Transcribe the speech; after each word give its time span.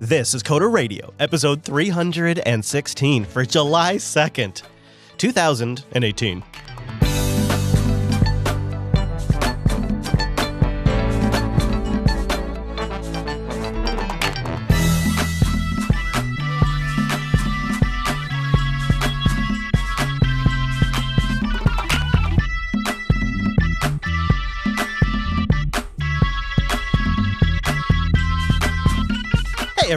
This 0.00 0.32
is 0.32 0.44
Coder 0.44 0.72
Radio, 0.72 1.12
episode 1.18 1.64
316 1.64 3.24
for 3.24 3.44
July 3.44 3.96
2nd, 3.96 4.62
2018. 5.16 6.44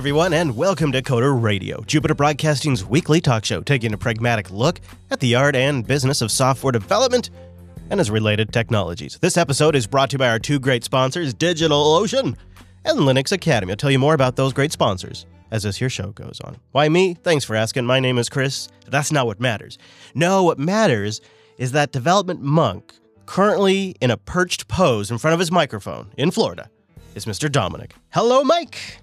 Everyone, 0.01 0.33
and 0.33 0.57
welcome 0.57 0.91
to 0.93 1.03
Coder 1.03 1.39
Radio, 1.39 1.83
Jupiter 1.83 2.15
Broadcasting's 2.15 2.83
weekly 2.83 3.21
talk 3.21 3.45
show 3.45 3.61
taking 3.61 3.93
a 3.93 3.97
pragmatic 3.99 4.49
look 4.49 4.81
at 5.11 5.19
the 5.19 5.35
art 5.35 5.55
and 5.55 5.85
business 5.85 6.23
of 6.23 6.31
software 6.31 6.71
development 6.71 7.29
and 7.91 7.99
its 7.99 8.09
related 8.09 8.51
technologies. 8.51 9.19
This 9.21 9.37
episode 9.37 9.75
is 9.75 9.85
brought 9.85 10.09
to 10.09 10.15
you 10.15 10.17
by 10.17 10.29
our 10.29 10.39
two 10.39 10.57
great 10.57 10.83
sponsors, 10.83 11.35
DigitalOcean 11.35 12.35
and 12.83 12.99
Linux 12.99 13.31
Academy. 13.31 13.73
I'll 13.73 13.77
tell 13.77 13.91
you 13.91 13.99
more 13.99 14.15
about 14.15 14.37
those 14.37 14.53
great 14.53 14.71
sponsors 14.71 15.27
as 15.51 15.61
this 15.61 15.77
here 15.77 15.87
show 15.87 16.09
goes 16.13 16.41
on. 16.43 16.57
Why 16.71 16.89
me? 16.89 17.13
Thanks 17.13 17.45
for 17.45 17.55
asking. 17.55 17.85
My 17.85 17.99
name 17.99 18.17
is 18.17 18.27
Chris. 18.27 18.69
That's 18.87 19.11
not 19.11 19.27
what 19.27 19.39
matters. 19.39 19.77
No, 20.15 20.41
what 20.41 20.57
matters 20.57 21.21
is 21.59 21.73
that 21.73 21.91
development 21.91 22.41
monk, 22.41 22.91
currently 23.27 23.95
in 24.01 24.09
a 24.09 24.17
perched 24.17 24.67
pose 24.67 25.11
in 25.11 25.19
front 25.19 25.35
of 25.35 25.39
his 25.39 25.51
microphone 25.51 26.11
in 26.17 26.31
Florida, 26.31 26.71
is 27.13 27.25
Mr. 27.25 27.51
Dominick. 27.51 27.93
Hello, 28.09 28.43
Mike. 28.43 29.00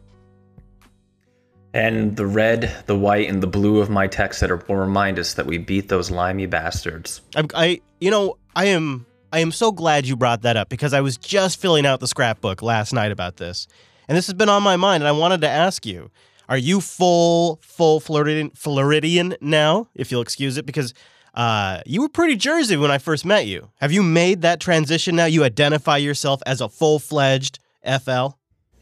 And 1.74 2.16
the 2.16 2.26
red, 2.26 2.74
the 2.86 2.96
white, 2.96 3.28
and 3.28 3.42
the 3.42 3.46
blue 3.46 3.80
of 3.80 3.90
my 3.90 4.06
text 4.06 4.40
that 4.40 4.68
will 4.68 4.76
remind 4.76 5.18
us 5.18 5.34
that 5.34 5.46
we 5.46 5.58
beat 5.58 5.88
those 5.88 6.10
limey 6.10 6.46
bastards. 6.46 7.20
I, 7.36 7.44
I, 7.54 7.80
you 8.00 8.10
know, 8.10 8.36
I 8.56 8.66
am, 8.66 9.06
I 9.32 9.40
am 9.40 9.52
so 9.52 9.70
glad 9.70 10.06
you 10.06 10.16
brought 10.16 10.42
that 10.42 10.56
up 10.56 10.68
because 10.68 10.94
I 10.94 11.02
was 11.02 11.16
just 11.18 11.60
filling 11.60 11.84
out 11.84 12.00
the 12.00 12.06
scrapbook 12.06 12.62
last 12.62 12.92
night 12.92 13.12
about 13.12 13.36
this, 13.36 13.66
and 14.08 14.16
this 14.16 14.26
has 14.26 14.34
been 14.34 14.48
on 14.48 14.62
my 14.62 14.76
mind, 14.76 15.02
and 15.02 15.08
I 15.08 15.12
wanted 15.12 15.42
to 15.42 15.48
ask 15.48 15.84
you: 15.84 16.10
Are 16.48 16.56
you 16.56 16.80
full, 16.80 17.58
full 17.62 18.00
Floridian, 18.00 18.50
Floridian 18.50 19.36
now? 19.42 19.88
If 19.94 20.10
you'll 20.10 20.22
excuse 20.22 20.56
it, 20.56 20.64
because 20.64 20.94
uh, 21.34 21.82
you 21.86 22.00
were 22.00 22.08
pretty 22.08 22.36
Jersey 22.36 22.76
when 22.76 22.90
I 22.90 22.98
first 22.98 23.24
met 23.24 23.46
you. 23.46 23.70
Have 23.80 23.92
you 23.92 24.02
made 24.02 24.42
that 24.42 24.58
transition 24.58 25.14
now? 25.16 25.26
You 25.26 25.44
identify 25.44 25.98
yourself 25.98 26.42
as 26.46 26.60
a 26.60 26.68
full 26.68 26.98
fledged 26.98 27.58
FL. 27.84 28.30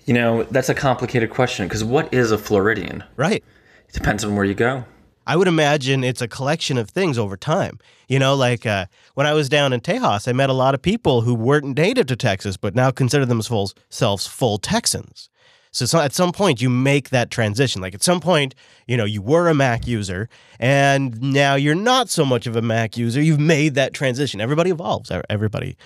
You 0.07 0.15
know, 0.15 0.45
that's 0.45 0.69
a 0.69 0.75
complicated 0.75 1.31
question 1.31 1.67
because 1.67 1.85
what 1.85 2.13
is 2.15 2.31
a 2.31 2.39
Floridian? 2.39 3.05
Right. 3.17 3.45
It 3.89 3.93
depends 3.93 4.25
on 4.25 4.37
where 4.37 4.45
you 4.45 4.55
go. 4.55 4.85
I 5.27 5.35
would 5.37 5.49
imagine 5.49 6.05
it's 6.05 6.23
a 6.23 6.29
collection 6.29 6.79
of 6.79 6.89
things 6.89 7.19
over 7.19 7.37
time. 7.37 7.81
You 8.09 8.21
know, 8.21 8.37
like 8.37 8.65
uh, 8.65 8.87
when 9.15 9.27
I 9.27 9.33
was 9.33 9.49
down 9.49 9.73
in 9.73 9.81
Tejas, 9.81 10.29
I 10.29 10.33
met 10.33 10.49
a 10.49 10.53
lot 10.55 10.75
of 10.75 10.83
people 10.83 11.23
who 11.23 11.35
weren't 11.35 11.77
native 11.77 12.07
to 12.07 12.17
Texas, 12.17 12.57
but 12.57 12.77
now 12.77 12.93
consider 12.93 13.27
themselves 13.27 14.27
full 14.27 14.59
Texans. 14.59 15.29
So, 15.73 15.85
so 15.85 16.01
at 16.01 16.15
some 16.15 16.33
point, 16.33 16.63
you 16.63 16.71
make 16.71 17.11
that 17.11 17.31
transition. 17.31 17.83
Like 17.83 17.95
at 17.95 18.03
some 18.03 18.21
point, 18.21 18.55
you 18.87 18.97
know, 18.97 19.05
you 19.05 19.21
were 19.21 19.49
a 19.49 19.55
Mac 19.55 19.87
user, 19.87 20.29
and 20.61 21.21
now 21.21 21.57
you're 21.57 21.75
not 21.75 22.09
so 22.09 22.25
much 22.25 22.47
of 22.47 22.55
a 22.55 22.63
Mac 22.63 22.97
user. 22.97 23.21
You've 23.21 23.41
made 23.41 23.75
that 23.75 23.93
transition. 23.93 24.41
Everybody 24.41 24.71
evolves. 24.71 25.11
Everybody, 25.29 25.77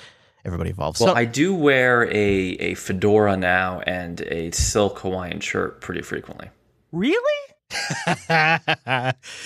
everybody 0.44 0.70
evolves. 0.70 1.00
Well, 1.00 1.14
So- 1.14 1.18
I 1.18 1.24
do 1.24 1.54
wear 1.54 2.04
a, 2.10 2.14
a 2.14 2.74
fedora 2.74 3.36
now 3.36 3.80
and 3.80 4.20
a 4.22 4.50
silk 4.52 5.00
Hawaiian 5.00 5.40
shirt 5.40 5.80
pretty 5.80 6.02
frequently. 6.02 6.48
really? 6.92 7.46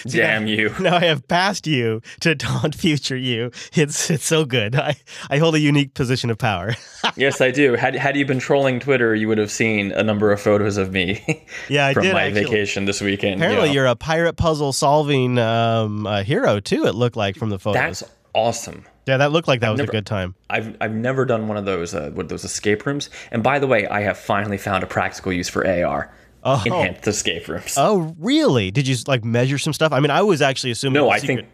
See, 0.06 0.18
Damn 0.18 0.46
you. 0.46 0.74
Now 0.80 0.96
I 0.96 1.04
have 1.04 1.28
passed 1.28 1.66
you 1.66 2.00
to 2.20 2.34
taunt 2.34 2.74
future 2.84 3.16
you. 3.18 3.50
It's 3.74 4.10
it's 4.10 4.24
so 4.24 4.46
good. 4.46 4.74
I, 4.76 4.96
I 5.28 5.36
hold 5.36 5.54
a 5.54 5.60
unique 5.60 5.92
position 5.92 6.30
of 6.30 6.38
power. 6.38 6.72
yes, 7.16 7.42
I 7.42 7.50
do. 7.50 7.74
Had, 7.74 7.94
had 7.94 8.16
you 8.16 8.24
been 8.24 8.38
trolling 8.38 8.80
Twitter, 8.80 9.14
you 9.14 9.28
would 9.28 9.36
have 9.36 9.50
seen 9.50 9.92
a 9.92 10.02
number 10.02 10.32
of 10.32 10.40
photos 10.40 10.78
of 10.78 10.90
me 10.90 11.44
Yeah, 11.68 11.88
I 11.88 11.92
from 11.92 12.04
did, 12.04 12.12
my 12.14 12.24
actually. 12.24 12.44
vacation 12.44 12.84
this 12.86 13.02
weekend. 13.02 13.42
Apparently, 13.42 13.68
Yeah. 13.68 13.74
you're 13.74 13.86
a 13.86 13.96
pirate 13.96 14.34
puzzle 14.38 14.72
solving 14.72 15.38
um, 15.38 16.06
uh, 16.06 16.22
hero 16.22 16.60
too. 16.60 16.86
It 16.86 16.94
looked 16.94 17.16
like 17.16 17.36
from 17.36 17.50
the 17.50 17.58
photos. 17.58 18.00
That's 18.00 18.04
awesome. 18.34 18.86
Yeah, 19.06 19.16
that 19.18 19.32
looked 19.32 19.48
like 19.48 19.60
that 19.60 19.70
was 19.70 19.78
never- 19.78 19.90
a 19.90 19.92
good 19.92 20.06
time. 20.06 20.34
I've 20.50 20.76
I've 20.80 20.94
never 20.94 21.24
done 21.24 21.48
one 21.48 21.56
of 21.56 21.64
those 21.64 21.94
uh, 21.94 22.10
what 22.14 22.28
those 22.28 22.44
escape 22.44 22.86
rooms. 22.86 23.10
And 23.30 23.42
by 23.42 23.58
the 23.58 23.66
way, 23.66 23.86
I 23.86 24.00
have 24.02 24.18
finally 24.18 24.58
found 24.58 24.82
a 24.84 24.86
practical 24.86 25.32
use 25.32 25.48
for 25.48 25.66
AR. 25.66 26.12
Oh. 26.42 26.62
Enhanced 26.66 27.06
escape 27.08 27.48
rooms. 27.48 27.74
Oh, 27.78 28.14
really? 28.18 28.70
Did 28.70 28.86
you 28.86 28.96
like 29.06 29.24
measure 29.24 29.56
some 29.58 29.72
stuff? 29.72 29.92
I 29.92 30.00
mean, 30.00 30.10
I 30.10 30.20
was 30.22 30.42
actually 30.42 30.72
assuming. 30.72 30.94
no, 30.94 31.08
I 31.10 31.18
secret- 31.18 31.36
think 31.36 31.48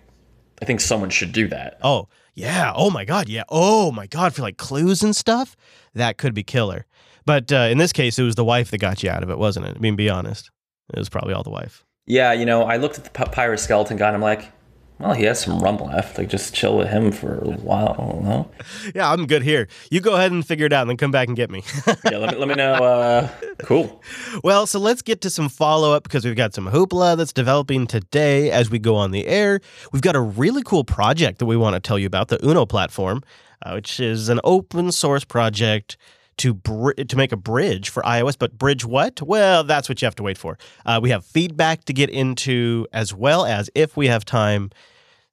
I 0.60 0.64
think 0.64 0.80
someone 0.80 1.10
should 1.10 1.32
do 1.32 1.46
that. 1.48 1.78
Oh, 1.82 2.08
yeah. 2.34 2.72
Oh 2.74 2.90
my 2.90 3.04
god. 3.04 3.28
Yeah. 3.28 3.44
Oh 3.48 3.92
my 3.92 4.06
god. 4.06 4.34
For 4.34 4.42
like 4.42 4.56
clues 4.56 5.02
and 5.02 5.14
stuff, 5.14 5.56
that 5.94 6.18
could 6.18 6.34
be 6.34 6.42
killer. 6.42 6.86
But 7.26 7.52
uh, 7.52 7.68
in 7.70 7.78
this 7.78 7.92
case, 7.92 8.18
it 8.18 8.22
was 8.24 8.34
the 8.34 8.44
wife 8.44 8.70
that 8.72 8.78
got 8.78 9.02
you 9.02 9.10
out 9.10 9.22
of 9.22 9.30
it, 9.30 9.38
wasn't 9.38 9.66
it? 9.66 9.76
I 9.76 9.78
mean, 9.78 9.94
be 9.94 10.10
honest. 10.10 10.50
It 10.92 10.98
was 10.98 11.08
probably 11.08 11.34
all 11.34 11.42
the 11.44 11.50
wife. 11.50 11.84
Yeah, 12.06 12.32
you 12.32 12.44
know, 12.44 12.62
I 12.64 12.76
looked 12.78 12.98
at 12.98 13.04
the 13.04 13.10
p- 13.10 13.30
pirate 13.30 13.58
skeleton 13.58 13.96
guy 13.96 14.08
and 14.08 14.16
I'm 14.16 14.22
like, 14.22 14.50
well, 15.00 15.14
he 15.14 15.24
has 15.24 15.40
some 15.40 15.58
rum 15.60 15.78
left. 15.78 16.18
Like, 16.18 16.28
just 16.28 16.54
chill 16.54 16.76
with 16.76 16.88
him 16.88 17.10
for 17.10 17.38
a 17.38 17.50
while. 17.50 17.94
I 17.98 18.12
don't 18.12 18.24
know. 18.24 18.50
Yeah, 18.94 19.10
I'm 19.10 19.26
good 19.26 19.42
here. 19.42 19.68
You 19.90 20.00
go 20.00 20.14
ahead 20.14 20.32
and 20.32 20.46
figure 20.46 20.66
it 20.66 20.72
out, 20.72 20.82
and 20.82 20.90
then 20.90 20.96
come 20.96 21.10
back 21.10 21.28
and 21.28 21.36
get 21.36 21.50
me. 21.50 21.62
Yeah, 22.10 22.18
let 22.18 22.32
me 22.32 22.38
let 22.38 22.48
me 22.48 22.54
know. 22.54 22.74
Uh, 22.74 23.28
cool. 23.62 24.02
Well, 24.42 24.66
so 24.66 24.78
let's 24.78 25.02
get 25.02 25.20
to 25.22 25.30
some 25.30 25.48
follow 25.48 25.92
up 25.92 26.02
because 26.02 26.24
we've 26.24 26.36
got 26.36 26.54
some 26.54 26.66
hoopla 26.68 27.16
that's 27.16 27.32
developing 27.32 27.86
today 27.86 28.50
as 28.50 28.70
we 28.70 28.78
go 28.78 28.96
on 28.96 29.10
the 29.10 29.26
air. 29.26 29.60
We've 29.92 30.02
got 30.02 30.16
a 30.16 30.20
really 30.20 30.62
cool 30.62 30.82
project 30.84 31.38
that 31.38 31.46
we 31.46 31.56
want 31.56 31.74
to 31.74 31.80
tell 31.80 31.98
you 31.98 32.06
about 32.06 32.28
the 32.28 32.44
Uno 32.44 32.66
platform, 32.66 33.22
uh, 33.62 33.72
which 33.72 34.00
is 34.00 34.28
an 34.28 34.40
open 34.44 34.90
source 34.92 35.24
project 35.24 35.96
to 36.38 36.54
br- 36.54 36.92
to 36.92 37.16
make 37.16 37.32
a 37.32 37.36
bridge 37.36 37.90
for 37.90 38.02
iOS. 38.02 38.36
But 38.38 38.58
bridge 38.58 38.84
what? 38.84 39.20
Well, 39.22 39.62
that's 39.62 39.88
what 39.88 40.00
you 40.00 40.06
have 40.06 40.16
to 40.16 40.22
wait 40.22 40.38
for. 40.38 40.58
Uh, 40.86 40.98
we 41.02 41.10
have 41.10 41.24
feedback 41.24 41.84
to 41.84 41.92
get 41.92 42.08
into 42.10 42.86
as 42.92 43.14
well 43.14 43.44
as 43.44 43.70
if 43.74 43.96
we 43.96 44.08
have 44.08 44.24
time. 44.24 44.70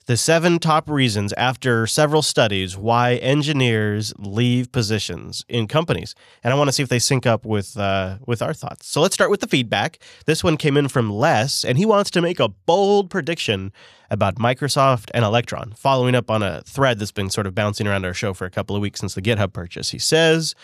The 0.07 0.15
seven 0.15 0.59
top 0.59 0.89
reasons 0.89 1.33
after 1.33 1.85
several 1.85 2.21
studies 2.21 2.77
why 2.77 3.15
engineers 3.15 4.13
leave 4.17 4.71
positions 4.71 5.43
in 5.49 5.67
companies, 5.67 6.15
and 6.45 6.53
I 6.53 6.57
want 6.57 6.69
to 6.69 6.71
see 6.71 6.81
if 6.81 6.87
they 6.87 6.97
sync 6.97 7.25
up 7.25 7.45
with 7.45 7.75
uh, 7.75 8.19
with 8.25 8.41
our 8.41 8.53
thoughts. 8.53 8.87
So 8.87 9.01
let's 9.01 9.15
start 9.15 9.29
with 9.29 9.41
the 9.41 9.47
feedback. 9.47 9.99
This 10.25 10.45
one 10.45 10.55
came 10.55 10.77
in 10.77 10.87
from 10.87 11.11
Les, 11.11 11.65
and 11.65 11.77
he 11.77 11.85
wants 11.85 12.09
to 12.11 12.21
make 12.21 12.39
a 12.39 12.47
bold 12.47 13.09
prediction 13.09 13.73
about 14.09 14.35
Microsoft 14.35 15.11
and 15.13 15.25
Electron, 15.25 15.73
following 15.75 16.15
up 16.15 16.31
on 16.31 16.41
a 16.41 16.61
thread 16.61 16.99
that's 16.99 17.11
been 17.11 17.29
sort 17.29 17.45
of 17.45 17.53
bouncing 17.53 17.85
around 17.85 18.05
our 18.05 18.13
show 18.13 18.33
for 18.33 18.45
a 18.45 18.49
couple 18.49 18.77
of 18.77 18.81
weeks 18.81 19.01
since 19.01 19.13
the 19.13 19.21
GitHub 19.21 19.51
purchase. 19.51 19.89
He 19.89 19.99
says. 19.99 20.55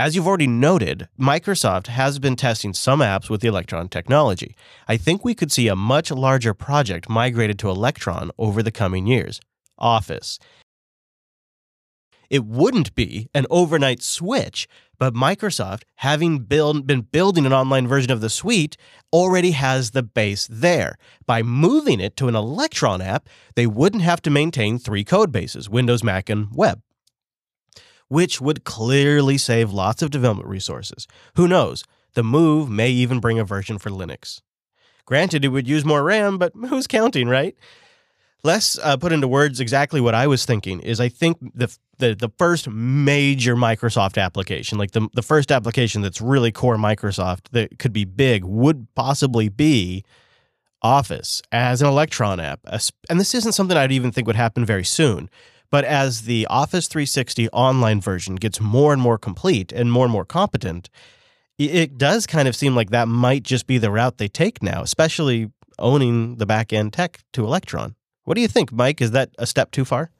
As 0.00 0.16
you've 0.16 0.26
already 0.26 0.46
noted, 0.46 1.08
Microsoft 1.20 1.88
has 1.88 2.18
been 2.18 2.34
testing 2.34 2.72
some 2.72 3.00
apps 3.00 3.28
with 3.28 3.42
the 3.42 3.48
Electron 3.48 3.90
technology. 3.90 4.56
I 4.88 4.96
think 4.96 5.26
we 5.26 5.34
could 5.34 5.52
see 5.52 5.68
a 5.68 5.76
much 5.76 6.10
larger 6.10 6.54
project 6.54 7.10
migrated 7.10 7.58
to 7.58 7.68
Electron 7.68 8.30
over 8.38 8.62
the 8.62 8.70
coming 8.70 9.06
years. 9.06 9.42
Office. 9.76 10.38
It 12.30 12.46
wouldn't 12.46 12.94
be 12.94 13.28
an 13.34 13.44
overnight 13.50 14.00
switch, 14.00 14.66
but 14.98 15.12
Microsoft, 15.12 15.82
having 15.96 16.38
build, 16.44 16.86
been 16.86 17.02
building 17.02 17.44
an 17.44 17.52
online 17.52 17.86
version 17.86 18.10
of 18.10 18.22
the 18.22 18.30
suite, 18.30 18.78
already 19.12 19.50
has 19.50 19.90
the 19.90 20.02
base 20.02 20.48
there. 20.50 20.96
By 21.26 21.42
moving 21.42 22.00
it 22.00 22.16
to 22.16 22.28
an 22.28 22.34
Electron 22.34 23.02
app, 23.02 23.28
they 23.54 23.66
wouldn't 23.66 24.02
have 24.02 24.22
to 24.22 24.30
maintain 24.30 24.78
three 24.78 25.04
code 25.04 25.30
bases 25.30 25.68
Windows, 25.68 26.02
Mac, 26.02 26.30
and 26.30 26.48
web 26.52 26.80
which 28.10 28.40
would 28.40 28.64
clearly 28.64 29.38
save 29.38 29.70
lots 29.70 30.02
of 30.02 30.10
development 30.10 30.48
resources. 30.48 31.06
Who 31.36 31.46
knows? 31.46 31.84
The 32.14 32.24
move 32.24 32.68
may 32.68 32.90
even 32.90 33.20
bring 33.20 33.38
a 33.38 33.44
version 33.44 33.78
for 33.78 33.88
Linux. 33.88 34.42
Granted, 35.06 35.44
it 35.44 35.48
would 35.48 35.68
use 35.68 35.84
more 35.84 36.02
RAM, 36.02 36.36
but 36.36 36.52
who's 36.68 36.88
counting, 36.88 37.28
right? 37.28 37.56
Les 38.42 38.78
uh, 38.78 38.96
put 38.96 39.12
into 39.12 39.28
words 39.28 39.60
exactly 39.60 40.00
what 40.00 40.14
I 40.14 40.26
was 40.26 40.44
thinking. 40.44 40.80
Is 40.80 41.00
I 41.00 41.08
think 41.08 41.38
the 41.54 41.74
the 41.98 42.14
the 42.14 42.30
first 42.36 42.68
major 42.68 43.54
Microsoft 43.54 44.20
application, 44.20 44.76
like 44.76 44.90
the 44.90 45.08
the 45.14 45.22
first 45.22 45.52
application 45.52 46.02
that's 46.02 46.20
really 46.20 46.50
core 46.50 46.76
Microsoft 46.76 47.50
that 47.52 47.78
could 47.78 47.92
be 47.92 48.04
big, 48.04 48.44
would 48.44 48.88
possibly 48.94 49.48
be 49.48 50.04
Office 50.82 51.42
as 51.52 51.80
an 51.80 51.88
Electron 51.88 52.40
app. 52.40 52.60
And 53.08 53.20
this 53.20 53.34
isn't 53.34 53.52
something 53.52 53.76
I'd 53.76 53.92
even 53.92 54.10
think 54.10 54.26
would 54.26 54.36
happen 54.36 54.64
very 54.64 54.84
soon. 54.84 55.28
But 55.70 55.84
as 55.84 56.22
the 56.22 56.46
Office 56.48 56.88
360 56.88 57.48
online 57.50 58.00
version 58.00 58.36
gets 58.36 58.60
more 58.60 58.92
and 58.92 59.00
more 59.00 59.18
complete 59.18 59.72
and 59.72 59.92
more 59.92 60.04
and 60.04 60.12
more 60.12 60.24
competent, 60.24 60.90
it 61.58 61.98
does 61.98 62.26
kind 62.26 62.48
of 62.48 62.56
seem 62.56 62.74
like 62.74 62.90
that 62.90 63.06
might 63.06 63.42
just 63.42 63.66
be 63.66 63.78
the 63.78 63.90
route 63.90 64.18
they 64.18 64.28
take 64.28 64.62
now, 64.62 64.82
especially 64.82 65.50
owning 65.78 66.36
the 66.36 66.46
back 66.46 66.72
end 66.72 66.92
tech 66.92 67.22
to 67.32 67.44
Electron. 67.44 67.94
What 68.24 68.34
do 68.34 68.40
you 68.40 68.48
think, 68.48 68.72
Mike? 68.72 69.00
Is 69.00 69.12
that 69.12 69.30
a 69.38 69.46
step 69.46 69.70
too 69.70 69.84
far? 69.84 70.10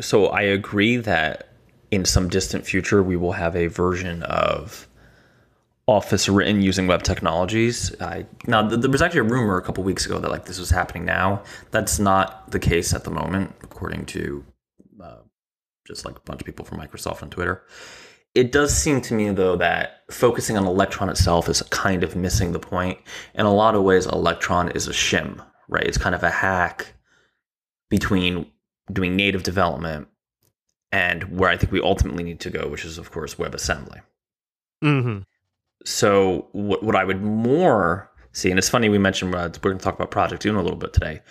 So 0.00 0.26
I 0.26 0.42
agree 0.42 0.96
that 0.98 1.48
in 1.90 2.04
some 2.04 2.28
distant 2.28 2.66
future 2.66 3.02
we 3.02 3.16
will 3.16 3.32
have 3.32 3.56
a 3.56 3.68
version 3.68 4.22
of 4.24 4.88
Office 5.86 6.28
written 6.28 6.62
using 6.62 6.86
web 6.86 7.02
technologies. 7.04 7.94
I, 8.00 8.26
now, 8.46 8.68
th- 8.68 8.80
there 8.80 8.90
was 8.90 9.00
actually 9.00 9.20
a 9.20 9.24
rumor 9.24 9.56
a 9.56 9.62
couple 9.62 9.84
weeks 9.84 10.04
ago 10.04 10.18
that 10.18 10.30
like 10.30 10.46
this 10.46 10.58
was 10.58 10.70
happening 10.70 11.04
now. 11.04 11.42
That's 11.70 11.98
not 11.98 12.50
the 12.50 12.58
case 12.58 12.92
at 12.92 13.04
the 13.04 13.10
moment, 13.10 13.54
according 13.62 14.06
to 14.06 14.44
just 15.86 16.04
like 16.04 16.16
a 16.16 16.20
bunch 16.20 16.40
of 16.40 16.46
people 16.46 16.64
from 16.64 16.78
Microsoft 16.78 17.22
on 17.22 17.30
Twitter. 17.30 17.62
It 18.34 18.52
does 18.52 18.76
seem 18.76 19.00
to 19.02 19.14
me 19.14 19.30
though 19.30 19.56
that 19.56 20.02
focusing 20.10 20.58
on 20.58 20.66
Electron 20.66 21.08
itself 21.08 21.48
is 21.48 21.62
kind 21.62 22.02
of 22.02 22.16
missing 22.16 22.52
the 22.52 22.58
point. 22.58 22.98
In 23.34 23.46
a 23.46 23.54
lot 23.54 23.74
of 23.74 23.82
ways, 23.82 24.06
Electron 24.06 24.70
is 24.70 24.88
a 24.88 24.92
shim, 24.92 25.42
right? 25.68 25.84
It's 25.84 25.98
kind 25.98 26.14
of 26.14 26.22
a 26.22 26.30
hack 26.30 26.94
between 27.88 28.50
doing 28.92 29.16
native 29.16 29.42
development 29.42 30.08
and 30.92 31.38
where 31.38 31.50
I 31.50 31.56
think 31.56 31.72
we 31.72 31.80
ultimately 31.80 32.24
need 32.24 32.40
to 32.40 32.50
go, 32.50 32.68
which 32.68 32.84
is 32.84 32.98
of 32.98 33.10
course 33.10 33.36
WebAssembly. 33.36 34.02
Mm-hmm. 34.84 35.20
So 35.84 36.48
what 36.52 36.82
what 36.82 36.96
I 36.96 37.04
would 37.04 37.22
more 37.22 38.10
see, 38.32 38.50
and 38.50 38.58
it's 38.58 38.68
funny 38.68 38.88
we 38.88 38.98
mentioned 38.98 39.34
uh, 39.34 39.48
we're 39.62 39.70
going 39.70 39.78
to 39.78 39.84
talk 39.84 39.94
about 39.94 40.10
Project 40.10 40.44
Uno 40.44 40.60
a 40.60 40.62
little 40.62 40.78
bit 40.78 40.92
today. 40.92 41.22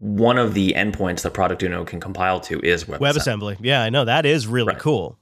One 0.00 0.38
of 0.38 0.54
the 0.54 0.72
endpoints 0.76 1.22
that 1.22 1.34
Product 1.34 1.62
Uno 1.62 1.84
can 1.84 2.00
compile 2.00 2.40
to 2.40 2.58
is 2.60 2.84
WebAssembly. 2.84 2.98
WebAssembly. 3.00 3.56
Yeah, 3.60 3.82
I 3.82 3.90
know 3.90 4.04
that 4.06 4.24
is 4.24 4.46
really 4.46 4.68
Right. 4.72 4.78
cool. 4.78 5.18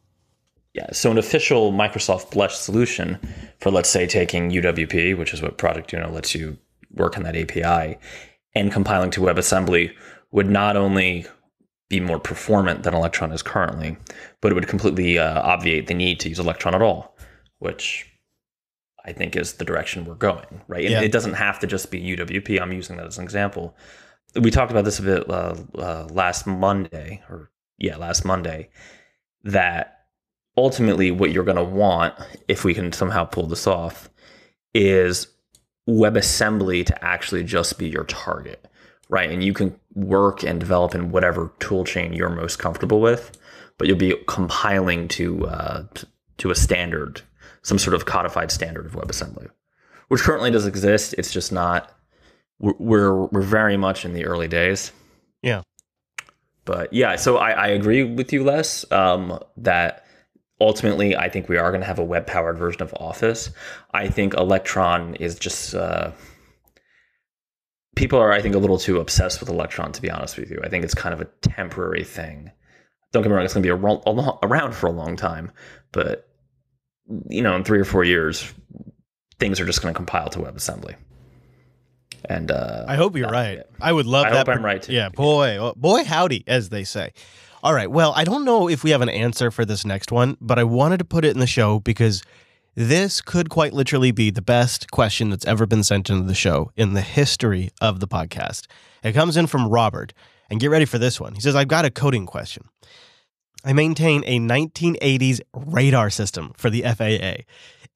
Yeah, 0.73 0.87
so 0.93 1.11
an 1.11 1.19
official 1.19 1.73
Microsoft 1.73 2.31
Blush 2.31 2.55
solution 2.55 3.19
for, 3.61 3.71
let's 3.73 3.89
say, 3.91 4.07
taking 4.07 4.51
UWP, 4.51 5.15
which 5.15 5.35
is 5.35 5.43
what 5.43 5.59
Product 5.59 5.93
Uno 5.93 6.11
lets 6.11 6.35
you 6.35 6.59
work 6.95 7.17
on 7.17 7.25
that 7.25 7.35
API, 7.35 7.99
and 8.55 8.71
compiling 8.71 9.11
to 9.11 9.21
WebAssembly 9.21 9.93
would 10.31 10.49
not 10.49 10.77
only 10.77 11.27
be 11.89 11.99
more 11.99 12.21
performant 12.21 12.85
than 12.85 12.95
Electron 12.95 13.33
is 13.33 13.43
currently, 13.43 13.97
but 14.41 14.53
it 14.53 14.55
would 14.55 14.69
completely 14.69 15.19
uh, 15.19 15.41
obviate 15.43 15.89
the 15.89 15.95
need 15.95 16.21
to 16.21 16.29
use 16.29 16.39
Electron 16.39 16.75
at 16.75 16.83
all, 16.83 17.17
which 17.59 18.07
I 19.05 19.13
think 19.13 19.35
is 19.35 19.55
the 19.55 19.65
direction 19.65 20.05
we're 20.05 20.15
going, 20.15 20.61
right? 20.69 20.83
And 20.85 20.93
Yeah. 20.93 21.01
it 21.01 21.11
doesn't 21.11 21.35
have 21.35 21.59
to 21.61 21.67
just 21.67 21.91
be 21.91 21.99
UWP. 21.99 22.61
I'm 22.61 22.73
using 22.73 22.97
that 22.99 23.07
as 23.07 23.19
an 23.19 23.25
example. 23.25 23.75
We 24.35 24.51
talked 24.51 24.71
about 24.71 24.85
this 24.85 24.99
a 24.99 25.03
bit 25.03 25.31
uh, 25.31 25.57
uh, 25.75 26.09
last 26.11 26.47
Monday, 26.47 27.23
or 27.29 27.51
yeah, 27.79 27.97
last 27.97 28.25
Monday, 28.25 28.69
that 29.45 30.07
ultimately 30.57 31.11
what 31.11 31.31
you're 31.31 31.45
going 31.45 31.57
to 31.57 31.65
want 31.65 32.15
if 32.49 32.65
we 32.65 32.75
can 32.75 32.93
somehow 32.93 33.25
pull 33.25 33.47
this 33.47 33.67
off 33.67 34.11
is 34.75 35.29
WebAssembly 35.89 36.85
to 36.87 37.05
actually 37.05 37.45
just 37.45 37.79
be 37.79 37.89
your 37.89 38.05
target, 38.05 38.67
right? 39.09 39.31
And 39.31 39.43
you 39.43 39.55
can 39.55 39.79
work 39.95 40.43
and 40.43 40.61
develop 40.61 40.95
in 40.95 41.11
whatever 41.11 41.53
tool 41.61 41.85
chain 41.85 42.13
you're 42.13 42.29
most 42.29 42.59
comfortable 42.59 43.01
with, 43.01 43.39
but 43.79 43.89
you'll 43.89 43.97
be 43.97 44.15
compiling 44.27 45.09
to 45.09 45.47
uh, 45.47 45.85
to 46.39 46.51
a 46.51 46.55
standard, 46.55 47.23
some 47.63 47.79
sort 47.79 47.95
of 47.95 48.05
codified 48.05 48.51
standard 48.51 48.87
of 48.87 48.93
WebAssembly, 48.93 49.49
which 50.09 50.21
currently 50.21 50.51
does 50.51 50.67
exist. 50.67 51.15
It's 51.17 51.33
just 51.33 51.53
not. 51.53 51.98
We're 52.59 52.75
we're, 52.79 53.25
we're 53.27 53.43
very 53.43 53.77
much 53.77 54.05
in 54.05 54.13
the 54.15 54.25
early 54.27 54.49
days. 54.49 54.93
Yeah. 55.43 55.63
But 56.65 56.93
yeah, 56.93 57.17
so 57.17 57.39
I, 57.39 57.51
I 57.51 57.67
agree 57.69 58.05
with 58.05 58.33
you, 58.33 58.45
Les, 58.45 58.91
um, 58.93 59.39
that 59.57 60.05
ultimately 60.61 61.17
I 61.17 61.29
think 61.29 61.49
we 61.49 61.57
are 61.57 61.71
going 61.71 61.81
to 61.81 61.87
have 61.87 61.99
a 61.99 62.05
web 62.05 62.27
powered 62.27 62.59
version 62.59 62.83
of 62.83 62.93
Office. 62.95 63.51
I 63.93 64.09
think 64.09 64.35
Electron 64.35 65.15
is 65.15 65.39
just. 65.39 65.75
Uh, 65.75 66.13
people 67.97 68.19
are, 68.19 68.33
I 68.33 68.41
think, 68.41 68.55
a 68.55 68.59
little 68.59 68.79
too 68.79 69.01
obsessed 69.01 69.41
with 69.41 69.49
Electron, 69.49 69.93
to 69.93 70.03
be 70.03 70.11
honest 70.11 70.37
with 70.37 70.51
you. 70.51 70.61
I 70.63 70.69
think 70.69 70.85
it's 70.85 70.95
kind 70.95 71.13
of 71.13 71.21
a 71.21 71.29
temporary 71.43 72.05
thing. 72.05 72.51
Don't 73.13 73.23
get 73.23 73.31
me 73.31 73.35
wrong, 73.35 73.45
it's 73.45 73.55
going 73.55 73.63
to 73.63 73.67
be 73.67 73.71
a 73.71 73.75
ro- 73.75 74.03
a 74.07 74.11
lo- 74.13 74.39
around 74.43 74.75
for 74.75 74.87
a 74.87 74.93
long 74.93 75.17
time, 75.17 75.51
but 75.93 76.29
you 77.29 77.41
know, 77.43 77.57
in 77.57 77.65
three 77.65 77.81
or 77.81 77.85
four 77.85 78.05
years, 78.05 78.53
things 79.39 79.61
are 79.61 79.65
just 79.65 79.81
going 79.81 79.93
to 79.93 79.97
compile 79.97 80.29
to 80.29 80.39
WebAssembly. 80.39 80.95
And 82.25 82.51
uh, 82.51 82.85
I 82.89 82.97
hope 82.97 83.17
you're 83.17 83.29
right. 83.29 83.59
it. 83.59 83.71
I 83.81 83.93
would 83.93 84.07
love 84.07 84.27
I 84.27 84.31
that. 84.31 84.47
hope 84.47 84.57
I'm 84.57 84.65
right, 84.65 84.83
too. 84.83 84.93
Yeah, 84.93 85.09
boy, 85.09 85.57
oh, 85.59 85.75
boy, 85.77 86.05
howdy, 86.05 86.45
as 86.47 86.69
they 86.69 86.85
say. 86.85 87.13
All 87.63 87.75
right. 87.75 87.91
Well, 87.91 88.13
I 88.15 88.25
don't 88.25 88.45
know 88.45 88.69
if 88.69 88.85
we 88.85 88.91
have 88.91 89.03
an 89.03 89.09
answer 89.09 89.51
for 89.51 89.65
this 89.65 89.85
next 89.85 90.13
one, 90.13 90.37
but 90.41 90.59
I 90.59 90.65
wanted 90.65 90.99
to 90.99 91.05
put 91.05 91.25
it 91.25 91.31
in 91.31 91.41
the 91.41 91.47
show 91.47 91.81
because 91.81 92.23
this 92.75 93.21
could 93.21 93.51
quite 93.51 93.73
literally 93.73 94.13
be 94.13 94.31
the 94.31 94.43
best 94.43 94.91
question 94.91 95.31
that's 95.31 95.45
ever 95.47 95.67
been 95.67 95.83
sent 95.83 96.09
into 96.09 96.25
the 96.25 96.35
show 96.35 96.71
in 96.77 96.95
the 96.95 97.01
history 97.01 97.71
of 97.81 97.99
the 97.99 98.07
podcast. 98.07 98.67
It 99.03 99.13
comes 99.13 99.37
in 99.37 99.49
from 99.49 99.69
Robert, 99.69 100.13
and 100.51 100.61
get 100.61 100.71
ready 100.71 100.85
for 100.85 100.99
this 100.99 101.21
one. 101.21 101.35
He 101.35 101.41
says, 101.41 101.55
I've 101.55 101.69
got 101.69 101.85
a 101.85 101.91
coding 101.91 102.27
question. 102.27 102.69
I 103.65 103.73
maintain 103.73 104.23
a 104.27 104.39
1980s 104.39 105.41
radar 105.55 106.11
system 106.11 106.53
for 106.57 106.71
the 106.71 106.83
FAA. 106.83 107.43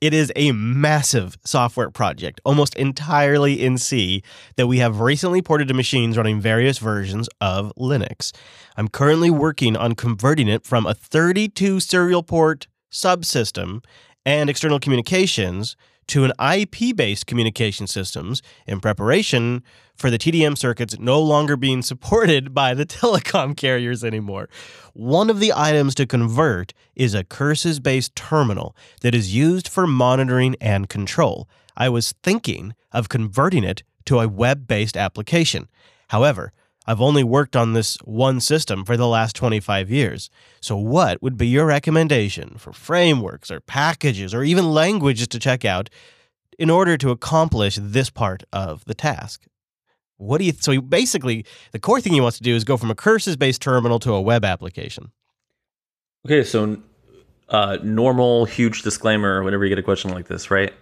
It 0.02 0.12
is 0.12 0.32
a 0.34 0.50
massive 0.50 1.38
software 1.44 1.88
project, 1.88 2.40
almost 2.44 2.74
entirely 2.74 3.62
in 3.62 3.78
C, 3.78 4.24
that 4.56 4.66
we 4.66 4.78
have 4.78 4.98
recently 4.98 5.40
ported 5.42 5.68
to 5.68 5.74
machines 5.74 6.16
running 6.16 6.40
various 6.40 6.78
versions 6.78 7.28
of 7.40 7.72
Linux. 7.78 8.32
I'm 8.76 8.88
currently 8.88 9.30
working 9.30 9.76
on 9.76 9.94
converting 9.94 10.48
it 10.48 10.66
from 10.66 10.86
a 10.86 10.94
32 10.94 11.78
serial 11.78 12.24
port 12.24 12.66
subsystem 12.90 13.84
and 14.26 14.50
external 14.50 14.80
communications 14.80 15.76
to 16.08 16.24
an 16.24 16.32
IP 16.40 16.96
based 16.96 17.26
communication 17.26 17.86
systems 17.86 18.42
in 18.66 18.80
preparation 18.80 19.62
for 19.94 20.10
the 20.10 20.18
TDM 20.18 20.56
circuits 20.58 20.98
no 20.98 21.20
longer 21.20 21.56
being 21.56 21.82
supported 21.82 22.52
by 22.54 22.74
the 22.74 22.86
telecom 22.86 23.56
carriers 23.56 24.02
anymore. 24.02 24.48
One 24.94 25.30
of 25.30 25.40
the 25.40 25.52
items 25.54 25.94
to 25.96 26.06
convert 26.06 26.72
is 26.94 27.14
a 27.14 27.24
curses 27.24 27.80
based 27.80 28.14
terminal 28.16 28.76
that 29.02 29.14
is 29.14 29.34
used 29.34 29.68
for 29.68 29.86
monitoring 29.86 30.56
and 30.60 30.88
control. 30.88 31.48
I 31.76 31.88
was 31.88 32.12
thinking 32.22 32.74
of 32.92 33.08
converting 33.08 33.64
it 33.64 33.82
to 34.06 34.20
a 34.20 34.28
web 34.28 34.66
based 34.66 34.96
application. 34.96 35.68
However, 36.08 36.52
I've 36.86 37.00
only 37.00 37.22
worked 37.22 37.54
on 37.54 37.72
this 37.72 37.96
one 37.98 38.40
system 38.40 38.84
for 38.84 38.96
the 38.96 39.06
last 39.06 39.36
25 39.36 39.90
years. 39.90 40.30
So, 40.60 40.76
what 40.76 41.22
would 41.22 41.36
be 41.36 41.46
your 41.46 41.66
recommendation 41.66 42.56
for 42.58 42.72
frameworks 42.72 43.50
or 43.50 43.60
packages 43.60 44.34
or 44.34 44.42
even 44.42 44.72
languages 44.72 45.28
to 45.28 45.38
check 45.38 45.64
out 45.64 45.88
in 46.58 46.70
order 46.70 46.96
to 46.96 47.10
accomplish 47.10 47.78
this 47.80 48.10
part 48.10 48.42
of 48.52 48.84
the 48.84 48.94
task? 48.94 49.46
What 50.16 50.38
do 50.38 50.44
you 50.44 50.52
so 50.52 50.80
basically 50.80 51.44
the 51.72 51.78
core 51.78 52.00
thing 52.00 52.12
he 52.12 52.20
wants 52.20 52.36
to 52.38 52.44
do 52.44 52.54
is 52.54 52.64
go 52.64 52.76
from 52.76 52.90
a 52.90 52.94
curses 52.94 53.36
based 53.36 53.62
terminal 53.62 53.98
to 54.00 54.12
a 54.12 54.20
web 54.20 54.44
application. 54.44 55.12
Okay, 56.24 56.44
so 56.44 56.80
uh, 57.48 57.78
normal, 57.82 58.44
huge 58.44 58.82
disclaimer 58.82 59.42
whenever 59.42 59.64
you 59.64 59.68
get 59.68 59.78
a 59.78 59.82
question 59.82 60.12
like 60.12 60.28
this, 60.28 60.50
right? 60.50 60.72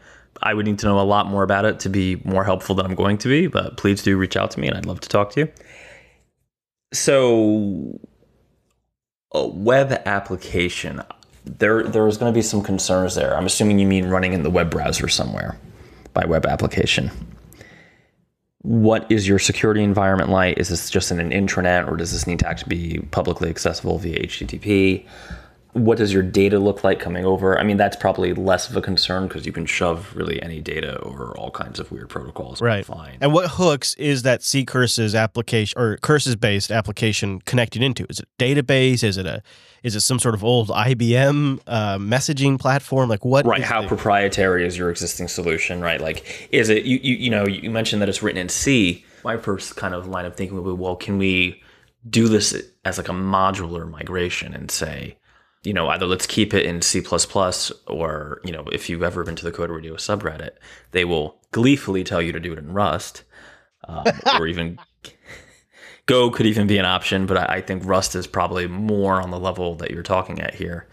I 0.43 0.55
would 0.55 0.67
need 0.67 0.79
to 0.81 0.87
know 0.87 1.01
a 1.01 1.03
lot 1.03 1.27
more 1.27 1.43
about 1.43 1.65
it 1.65 1.81
to 1.81 1.89
be 1.89 2.17
more 2.25 2.45
helpful 2.45 2.75
than 2.75 2.87
I'm 2.87 2.95
going 2.95 3.19
to 3.19 3.29
be, 3.29 3.47
but 3.47 3.77
please 3.77 4.03
do 4.03 4.17
reach 4.17 4.37
out 4.37 4.51
to 4.53 4.61
me 4.61 4.69
and 4.69 4.77
I'd 4.77 4.87
love 4.87 5.01
to 5.01 5.09
talk 5.09 5.31
to 5.33 5.41
you. 5.41 5.53
So, 6.93 8.01
a 9.33 9.47
web 9.47 9.93
application, 10.07 11.03
there 11.45 11.85
there's 11.85 12.19
going 12.19 12.33
to 12.33 12.37
be 12.37 12.43
some 12.43 12.63
concerns 12.63 13.15
there. 13.15 13.37
I'm 13.37 13.47
assuming 13.47 13.79
you 13.79 13.87
mean 13.87 14.09
running 14.09 14.33
in 14.33 14.43
the 14.43 14.51
web 14.51 14.71
browser 14.71 15.09
somewhere 15.09 15.57
by 16.13 16.25
web 16.25 16.47
application. 16.47 17.11
What 18.63 19.11
is 19.11 19.27
your 19.27 19.39
security 19.39 19.83
environment 19.83 20.31
like? 20.31 20.59
Is 20.59 20.69
this 20.69 20.91
just 20.91 21.11
in 21.11 21.21
an 21.21 21.31
intranet 21.31 21.89
or 21.89 21.97
does 21.97 22.13
this 22.13 22.27
need 22.27 22.41
to 22.41 22.49
actually 22.49 22.77
be 22.77 22.99
publicly 23.11 23.49
accessible 23.49 23.99
via 23.99 24.19
HTTP? 24.19 25.07
What 25.73 25.99
does 25.99 26.13
your 26.13 26.23
data 26.23 26.59
look 26.59 26.83
like 26.83 26.99
coming 26.99 27.25
over? 27.25 27.59
I 27.59 27.63
mean, 27.63 27.77
that's 27.77 27.97
probably 27.97 28.35
less 28.35 28.69
of 28.69 28.77
a 28.77 28.83
concern 28.83 29.29
because 29.29 29.47
you 29.47 29.53
can 29.53 29.67
shove 29.67 30.15
really 30.17 30.43
any 30.43 30.61
data 30.61 30.99
over 31.01 31.37
all 31.37 31.51
kinds 31.51 31.79
of 31.79 31.93
weird 31.93 32.09
protocols. 32.09 32.61
Right. 32.61 32.85
Fine. 32.85 33.19
And 33.21 33.33
what 33.33 33.51
hooks 33.53 33.95
is 33.95 34.23
that 34.23 34.43
C 34.43 34.65
curses 34.65 35.15
application 35.15 35.81
or 35.81 35.97
curses 35.99 36.35
based 36.37 36.71
application 36.71 37.41
connected 37.43 37.83
into? 37.83 38.05
Is 38.09 38.19
it 38.19 38.29
a 38.39 38.43
database? 38.43 39.05
Is 39.05 39.17
it 39.17 39.27
a 39.27 39.43
is 39.83 39.97
it 39.97 40.01
some 40.01 40.19
sort 40.19 40.35
of 40.35 40.45
old 40.45 40.69
IBM 40.69 41.61
uh, 41.67 41.97
messaging 41.99 42.59
platform? 42.59 43.09
Like 43.09 43.25
what? 43.25 43.47
right 43.47 43.63
how 43.63 43.83
the- 43.83 43.89
proprietary 43.89 44.67
is 44.67 44.77
your 44.77 44.91
existing 44.91 45.29
solution 45.29 45.81
right 45.81 46.01
like 46.01 46.49
is 46.53 46.69
it 46.69 46.85
you, 46.85 46.99
you 47.03 47.15
you 47.17 47.31
know 47.31 47.47
you 47.47 47.71
mentioned 47.71 48.01
that 48.03 48.09
it's 48.09 48.23
written 48.23 48.41
in 48.41 48.49
c 48.49 49.05
my 49.25 49.37
first 49.37 49.77
kind 49.77 49.95
of 49.95 50.07
line 50.07 50.25
of 50.25 50.37
thinking 50.37 50.57
would 50.57 50.65
be 50.77 50.81
well 50.81 50.97
can 50.97 51.19
we 51.19 51.61
do 52.09 52.29
this 52.29 52.55
as 52.85 52.99
like 52.99 53.09
a 53.09 53.13
modular 53.13 53.89
migration 53.91 54.55
and 54.55 54.71
say 54.71 55.17
you 55.63 55.73
know 55.73 55.89
either 55.89 56.07
let's 56.07 56.27
keep 56.27 56.55
it 56.55 56.65
in 56.65 56.83
c++ 56.83 57.03
or 57.87 58.41
you 58.45 58.53
know 58.53 58.65
if 58.73 58.89
you've 58.89 59.03
ever 59.03 59.25
been 59.25 59.37
to 59.37 59.45
the 59.45 59.53
Coder 59.53 59.77
Radio 59.77 59.95
subreddit 59.95 60.53
they 60.93 61.05
will 61.05 61.41
gleefully 61.51 62.05
tell 62.05 62.23
you 62.23 62.33
to 62.33 62.41
do 62.41 62.53
it 62.53 62.59
in 62.59 62.73
rust 62.73 63.25
um, 63.89 64.05
or 64.39 64.47
even 64.47 64.79
go 66.07 66.31
could 66.31 66.47
even 66.47 66.67
be 66.67 66.79
an 66.79 66.85
option 66.85 67.27
but 67.27 67.37
I, 67.37 67.57
I 67.57 67.61
think 67.61 67.85
rust 67.85 68.15
is 68.15 68.27
probably 68.27 68.67
more 68.67 69.21
on 69.21 69.31
the 69.31 69.39
level 69.39 69.75
that 69.77 69.91
you're 69.91 70.03
talking 70.03 70.41
at 70.41 70.55
here 70.55 70.89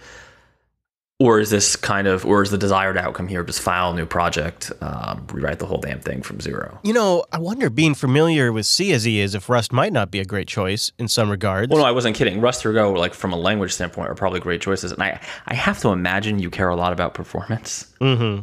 or 1.19 1.39
is 1.39 1.49
this 1.49 1.75
kind 1.75 2.07
of 2.07 2.25
or 2.25 2.43
is 2.43 2.51
the 2.51 2.57
desired 2.59 2.95
outcome 2.97 3.27
here 3.27 3.43
just 3.43 3.59
file 3.61 3.91
a 3.91 3.95
new 3.95 4.05
project 4.05 4.71
um, 4.81 5.25
rewrite 5.33 5.57
the 5.59 5.65
whole 5.65 5.79
damn 5.79 5.99
thing 5.99 6.21
from 6.21 6.39
zero 6.39 6.79
You 6.83 6.93
know, 6.93 7.25
I 7.31 7.39
wonder, 7.39 7.69
being 7.71 7.95
familiar 7.95 8.51
with 8.51 8.65
C 8.67 8.91
as 8.93 9.03
he 9.03 9.19
is, 9.19 9.33
if 9.33 9.49
Rust 9.49 9.73
might 9.73 9.91
not 9.93 10.11
be 10.11 10.19
a 10.19 10.25
great 10.25 10.47
choice 10.47 10.91
in 10.99 11.07
some 11.07 11.29
regards. 11.31 11.71
well 11.71 11.79
no 11.81 11.85
i 11.87 11.91
wasn't 11.91 12.15
kidding 12.15 12.39
rust 12.39 12.65
or 12.65 12.73
go 12.73 12.91
like 12.93 13.13
from 13.15 13.33
a 13.33 13.37
language 13.37 13.73
standpoint 13.73 14.09
are 14.09 14.15
probably 14.15 14.39
great 14.39 14.61
choices 14.61 14.91
and 14.91 15.01
i 15.01 15.19
i 15.47 15.53
have 15.55 15.79
to 15.79 15.89
imagine 15.89 16.37
you 16.39 16.49
care 16.51 16.69
a 16.69 16.75
lot 16.75 16.93
about 16.93 17.13
performance 17.13 17.93
hmm 17.99 18.39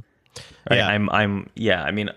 Right? 0.70 0.78
Yeah. 0.78 0.88
I'm 0.88 1.10
I'm 1.10 1.50
yeah, 1.54 1.82
I 1.84 1.90
mean 1.90 2.08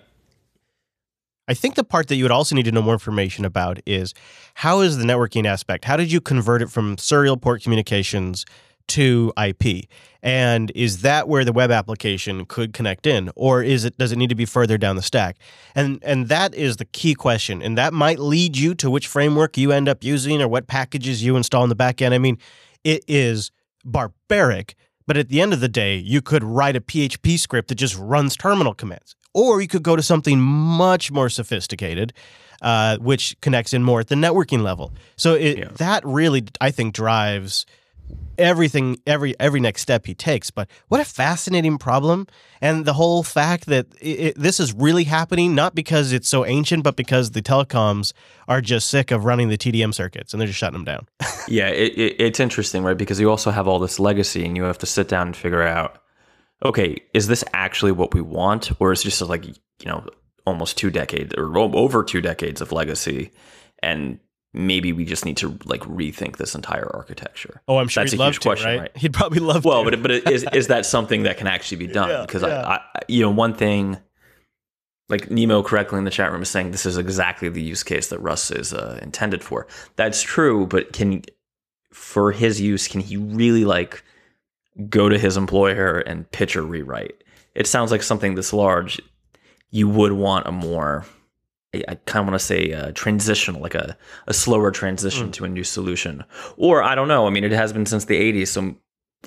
I 1.50 1.54
think 1.54 1.76
the 1.76 1.84
part 1.84 2.08
that 2.08 2.16
you 2.16 2.24
would 2.24 2.32
also 2.32 2.56
need 2.56 2.66
to 2.66 2.72
know 2.72 2.82
more 2.82 2.94
information 2.94 3.46
about 3.46 3.80
is 3.86 4.14
how 4.56 4.80
is 4.82 4.98
the 4.98 5.04
networking 5.06 5.46
aspect? 5.46 5.86
How 5.86 5.96
did 5.98 6.12
you 6.12 6.20
convert 6.20 6.62
it 6.62 6.70
from 6.70 6.98
serial 6.98 7.38
port 7.38 7.62
communications 7.62 8.46
to 8.90 9.32
IP? 9.42 9.86
And 10.28 10.74
is 10.76 11.04
that 11.04 11.30
where 11.30 11.46
the 11.46 11.54
web 11.54 11.72
application 11.72 12.46
could 12.46 12.74
connect 12.74 13.08
in 13.08 13.32
or 13.38 13.64
is 13.64 13.86
it 13.86 13.98
does 13.98 14.12
it 14.12 14.18
need 14.18 14.28
to 14.28 14.36
be 14.36 14.44
further 14.44 14.78
down 14.78 14.98
the 14.98 15.02
stack? 15.02 15.38
And 15.74 16.00
and 16.04 16.28
that 16.28 16.54
is 16.54 16.76
the 16.76 16.84
key 16.86 17.16
question 17.16 17.62
and 17.62 17.78
that 17.78 17.94
might 17.94 18.20
lead 18.20 18.58
you 18.58 18.76
to 18.76 18.90
which 18.92 19.08
framework 19.08 19.58
you 19.58 19.72
end 19.72 19.88
up 19.88 20.04
using 20.04 20.42
or 20.42 20.50
what 20.50 20.68
packages 20.68 21.24
you 21.24 21.38
install 21.38 21.64
in 21.64 21.70
the 21.70 21.76
back 21.76 22.02
end. 22.02 22.14
I 22.14 22.18
mean, 22.18 22.38
it 22.84 23.06
is 23.08 23.52
barbaric, 23.86 24.76
but 25.06 25.16
at 25.16 25.30
the 25.30 25.40
end 25.40 25.54
of 25.54 25.62
the 25.62 25.70
day, 25.70 25.96
you 25.96 26.22
could 26.22 26.44
write 26.44 26.76
a 26.76 26.82
PHP 26.82 27.40
script 27.40 27.70
that 27.70 27.76
just 27.76 27.98
runs 27.98 28.36
terminal 28.36 28.74
commands. 28.74 29.16
Or 29.34 29.62
you 29.62 29.70
could 29.70 29.84
go 29.84 29.96
to 29.96 30.04
something 30.04 30.42
much 30.42 31.10
more 31.10 31.30
sophisticated, 31.30 32.12
uh, 32.62 32.98
which 32.98 33.38
connects 33.40 33.74
in 33.74 33.82
more 33.82 34.02
at 34.02 34.08
the 34.08 34.16
networking 34.16 34.62
level. 34.62 34.94
So 35.16 35.36
it, 35.36 35.58
Yeah. 35.58 35.70
that 35.78 36.04
really, 36.06 36.44
I 36.60 36.72
think, 36.72 36.94
drives 36.94 37.66
everything 38.38 38.98
every 39.08 39.38
every 39.40 39.60
next 39.60 39.82
step 39.82 40.06
he 40.06 40.14
takes. 40.14 40.52
But 40.52 40.70
what 40.88 41.02
a 41.02 41.06
fascinating 41.06 41.78
problem. 41.78 42.28
And 42.62 42.86
the 42.86 42.94
whole 42.94 43.24
fact 43.24 43.66
that 43.68 43.88
it, 44.02 44.20
it, 44.20 44.38
this 44.38 44.60
is 44.60 44.74
really 44.74 45.04
happening 45.04 45.56
not 45.56 45.76
because 45.76 46.12
it's 46.12 46.30
so 46.30 46.46
ancient 46.46 46.84
but 46.84 46.96
because 46.96 47.32
the 47.32 47.42
telecoms 47.42 48.14
are 48.48 48.62
just 48.62 48.90
sick 48.90 49.12
of 49.12 49.26
running 49.26 49.50
the 49.50 49.58
TDM 49.58 49.94
circuits 49.94 50.34
and 50.34 50.42
they're 50.42 50.48
just 50.48 50.60
shutting 50.60 50.74
them 50.74 50.86
down. 50.86 51.08
Yeah, 51.50 51.70
it, 51.70 51.98
it, 51.98 52.16
it's 52.20 52.42
interesting, 52.42 52.84
right? 52.84 52.98
Because 52.98 53.22
you 53.22 53.30
also 53.30 53.52
have 53.52 53.70
all 53.70 53.80
this 53.80 54.02
legacy, 54.02 54.46
and 54.46 54.58
you 54.58 54.64
have 54.64 54.80
to 54.80 54.86
sit 54.86 55.08
down 55.08 55.28
and 55.28 55.36
figure 55.36 55.64
out, 55.64 56.04
okay, 56.66 56.98
is 57.14 57.28
this 57.28 57.42
actually 57.54 57.94
what 57.94 58.14
we 58.14 58.20
want, 58.20 58.70
or 58.82 58.92
is 58.92 59.00
it 59.00 59.04
just 59.06 59.22
like 59.22 59.46
you 59.46 59.56
know 59.86 60.06
almost 60.46 60.78
two 60.78 60.92
decades 60.92 61.34
or 61.38 61.58
over 61.58 62.04
two 62.04 62.20
decades 62.20 62.60
of 62.60 62.74
legacy, 62.74 63.32
and 63.82 64.20
maybe 64.58 64.92
we 64.92 65.06
just 65.06 65.24
need 65.24 65.38
to 65.38 65.58
like 65.66 65.82
rethink 65.82 66.38
this 66.38 66.56
entire 66.56 66.90
architecture. 66.96 67.62
oh 67.68 67.78
i'm 67.78 67.88
sure 67.88 68.04
That's 68.04 68.12
he'd 68.14 68.18
a 68.18 68.20
love 68.20 68.34
huge 68.34 68.40
to 68.42 68.48
question, 68.50 68.68
right? 68.70 68.80
right? 68.82 68.98
he'd 68.98 69.14
probably 69.14 69.40
love 69.40 69.64
Well, 69.64 69.84
to 69.86 69.92
but 69.92 70.02
but 70.02 70.12
is 70.32 70.46
is 70.54 70.68
that 70.68 70.86
something 70.96 71.24
that 71.24 71.38
can 71.38 71.48
actually 71.48 71.78
be 71.78 71.88
done? 71.88 72.26
Because 72.26 72.42
yeah. 72.42 72.62
I, 72.68 72.74
I, 72.76 73.02
you 73.08 73.22
know, 73.22 73.30
one 73.32 73.54
thing, 73.54 73.98
like 75.10 75.32
Nemo 75.32 75.64
correctly 75.64 75.98
in 76.00 76.04
the 76.04 76.12
chat 76.12 76.32
room 76.32 76.42
is 76.42 76.50
saying 76.50 76.72
this 76.72 76.86
is 76.86 76.98
exactly 76.98 77.48
the 77.50 77.62
use 77.62 77.84
case 77.84 78.10
that 78.10 78.20
Rust 78.20 78.52
is 78.52 78.74
uh, 78.74 79.00
intended 79.02 79.44
for. 79.44 79.68
That's 79.96 80.22
true, 80.22 80.66
but 80.68 80.92
can 80.92 81.24
for 81.94 82.32
his 82.32 82.60
use, 82.60 82.88
can 82.88 83.02
he 83.02 83.16
really 83.18 83.64
like 83.66 84.04
go 84.90 85.08
to 85.10 85.18
his 85.18 85.38
employer 85.38 86.00
and 86.00 86.30
pitch 86.32 86.56
a 86.56 86.62
rewrite? 86.62 87.24
It 87.56 87.68
sounds 87.68 87.92
like 87.92 88.04
something 88.04 88.36
this 88.36 88.54
large. 88.54 89.02
You 89.72 89.88
would 89.90 90.12
want 90.14 90.46
a 90.48 90.52
more, 90.52 91.06
I, 91.88 91.92
I 91.92 91.96
kind 91.96 92.24
of 92.24 92.32
want 92.32 92.40
to 92.40 92.46
say 92.46 92.74
uh, 92.74 92.92
transitional, 92.94 93.62
like 93.62 93.76
a, 93.76 93.98
a 94.28 94.34
slower 94.34 94.72
transition 94.72 95.32
to 95.34 95.46
a 95.46 95.48
new 95.48 95.64
solution. 95.64 96.24
Or 96.58 96.84
I 96.84 96.96
don't 96.96 97.08
know. 97.08 97.28
I 97.28 97.30
mean, 97.30 97.44
it 97.44 97.52
has 97.52 97.74
been 97.74 97.86
since 97.86 98.06
the 98.06 98.20
80s, 98.20 98.48
so 98.48 98.76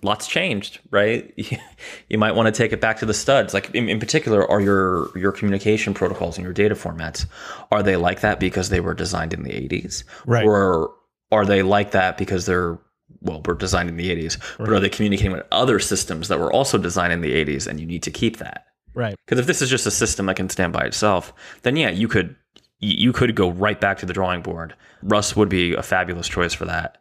lots 0.02 0.26
changed, 0.26 0.80
right? 0.90 1.32
you 2.08 2.18
might 2.18 2.34
want 2.34 2.46
to 2.46 2.52
take 2.52 2.72
it 2.72 2.80
back 2.80 2.98
to 2.98 3.06
the 3.06 3.14
studs. 3.14 3.54
Like 3.54 3.74
in, 3.74 3.88
in 3.88 3.98
particular, 3.98 4.48
are 4.50 4.60
your 4.60 5.16
your 5.18 5.32
communication 5.32 5.94
protocols 5.94 6.36
and 6.36 6.44
your 6.44 6.52
data 6.52 6.74
formats 6.74 7.26
are 7.70 7.82
they 7.82 7.96
like 7.96 8.20
that 8.20 8.40
because 8.40 8.68
they 8.68 8.80
were 8.80 8.94
designed 8.94 9.32
in 9.32 9.42
the 9.42 9.50
80s, 9.50 10.04
Right. 10.26 10.44
Or 10.44 10.92
are 11.32 11.46
they 11.46 11.62
like 11.62 11.92
that 11.92 12.18
because 12.18 12.46
they're 12.46 12.78
well, 13.22 13.42
were 13.44 13.54
designed 13.54 13.88
in 13.88 13.96
the 13.96 14.08
80s, 14.08 14.38
but 14.56 14.70
are 14.70 14.80
they 14.80 14.88
communicating 14.88 15.32
with 15.32 15.44
other 15.50 15.78
systems 15.80 16.28
that 16.28 16.38
were 16.38 16.52
also 16.52 16.78
designed 16.78 17.12
in 17.12 17.20
the 17.20 17.32
80s, 17.44 17.66
and 17.66 17.80
you 17.80 17.86
need 17.86 18.04
to 18.04 18.10
keep 18.10 18.38
that? 18.38 18.66
right 18.94 19.16
Because 19.26 19.38
if 19.38 19.46
this 19.46 19.62
is 19.62 19.70
just 19.70 19.86
a 19.86 19.90
system 19.90 20.26
that 20.26 20.36
can 20.36 20.48
stand 20.48 20.72
by 20.72 20.82
itself, 20.82 21.32
then 21.62 21.76
yeah, 21.76 21.90
you 21.90 22.08
could 22.08 22.36
you 22.80 23.12
could 23.12 23.34
go 23.34 23.50
right 23.50 23.80
back 23.80 23.98
to 23.98 24.06
the 24.06 24.12
drawing 24.12 24.42
board. 24.42 24.74
Rust 25.02 25.36
would 25.36 25.48
be 25.48 25.74
a 25.74 25.82
fabulous 25.82 26.28
choice 26.28 26.52
for 26.54 26.64
that, 26.66 26.98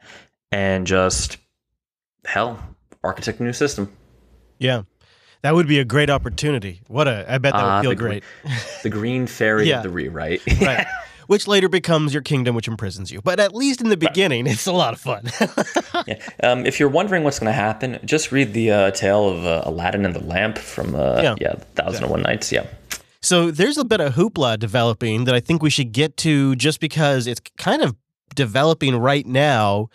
and 0.51 0.85
just 0.87 1.37
hell, 2.25 2.59
architect 3.03 3.39
a 3.39 3.43
new 3.43 3.53
system. 3.53 3.91
yeah 4.59 4.83
that 5.41 5.55
would 5.55 5.67
be 5.69 5.79
a 5.79 5.85
great 5.85 6.09
opportunity 6.09 6.81
what 6.87 7.07
a 7.07 7.25
i 7.33 7.37
bet 7.37 7.53
that 7.53 7.63
would 7.63 7.69
Ah, 7.69 7.81
feel 7.81 7.91
the 7.91 7.95
gr- 7.95 8.07
great 8.07 8.23
The 8.83 8.89
green 8.89 9.25
fairy 9.25 9.69
Yeah. 9.69 9.77
of 9.77 9.83
the 9.83 9.89
rewrite. 9.89 10.41
right 10.61 10.85
which 11.27 11.47
later 11.47 11.69
becomes 11.69 12.13
your 12.13 12.21
kingdom 12.21 12.55
which 12.55 12.67
imprisons 12.67 13.09
you 13.09 13.21
but 13.21 13.39
at 13.39 13.55
least 13.55 13.79
in 13.79 13.87
the 13.87 13.95
beginning 13.95 14.47
it's 14.47 14.65
a 14.67 14.73
lot 14.73 14.93
of 14.93 14.99
fun 14.99 15.23
yeah. 16.07 16.19
um, 16.43 16.65
if 16.65 16.77
you're 16.77 16.89
wondering 16.89 17.23
what's 17.23 17.39
going 17.39 17.47
to 17.49 17.53
happen, 17.53 17.99
just 18.03 18.33
read 18.33 18.51
the 18.53 18.69
uh, 18.69 18.91
tale 18.91 19.29
of 19.29 19.45
uh, 19.45 19.61
Aladdin 19.63 20.05
and 20.05 20.13
the 20.13 20.23
lamp 20.25 20.57
from 20.57 20.93
uh, 20.93 21.21
Yeah. 21.21 21.35
yeah, 21.39 21.53
Thousand 21.75 22.03
and 22.03 22.11
One 22.11 22.21
Nights. 22.21 22.51
Yeah. 22.51 22.65
So 23.29 23.51
there's 23.51 23.77
a 23.77 23.85
bit 23.85 24.01
of 24.01 24.15
hoopla 24.15 24.57
developing 24.57 25.25
that 25.25 25.35
I 25.35 25.39
think 25.39 25.61
we 25.61 25.69
should 25.69 25.91
get 25.91 26.17
to 26.17 26.55
just 26.55 26.79
because 26.79 27.27
it's 27.27 27.39
kind 27.59 27.83
of 27.83 27.95
developing 28.33 28.95
right 28.95 29.23
now 29.23 29.89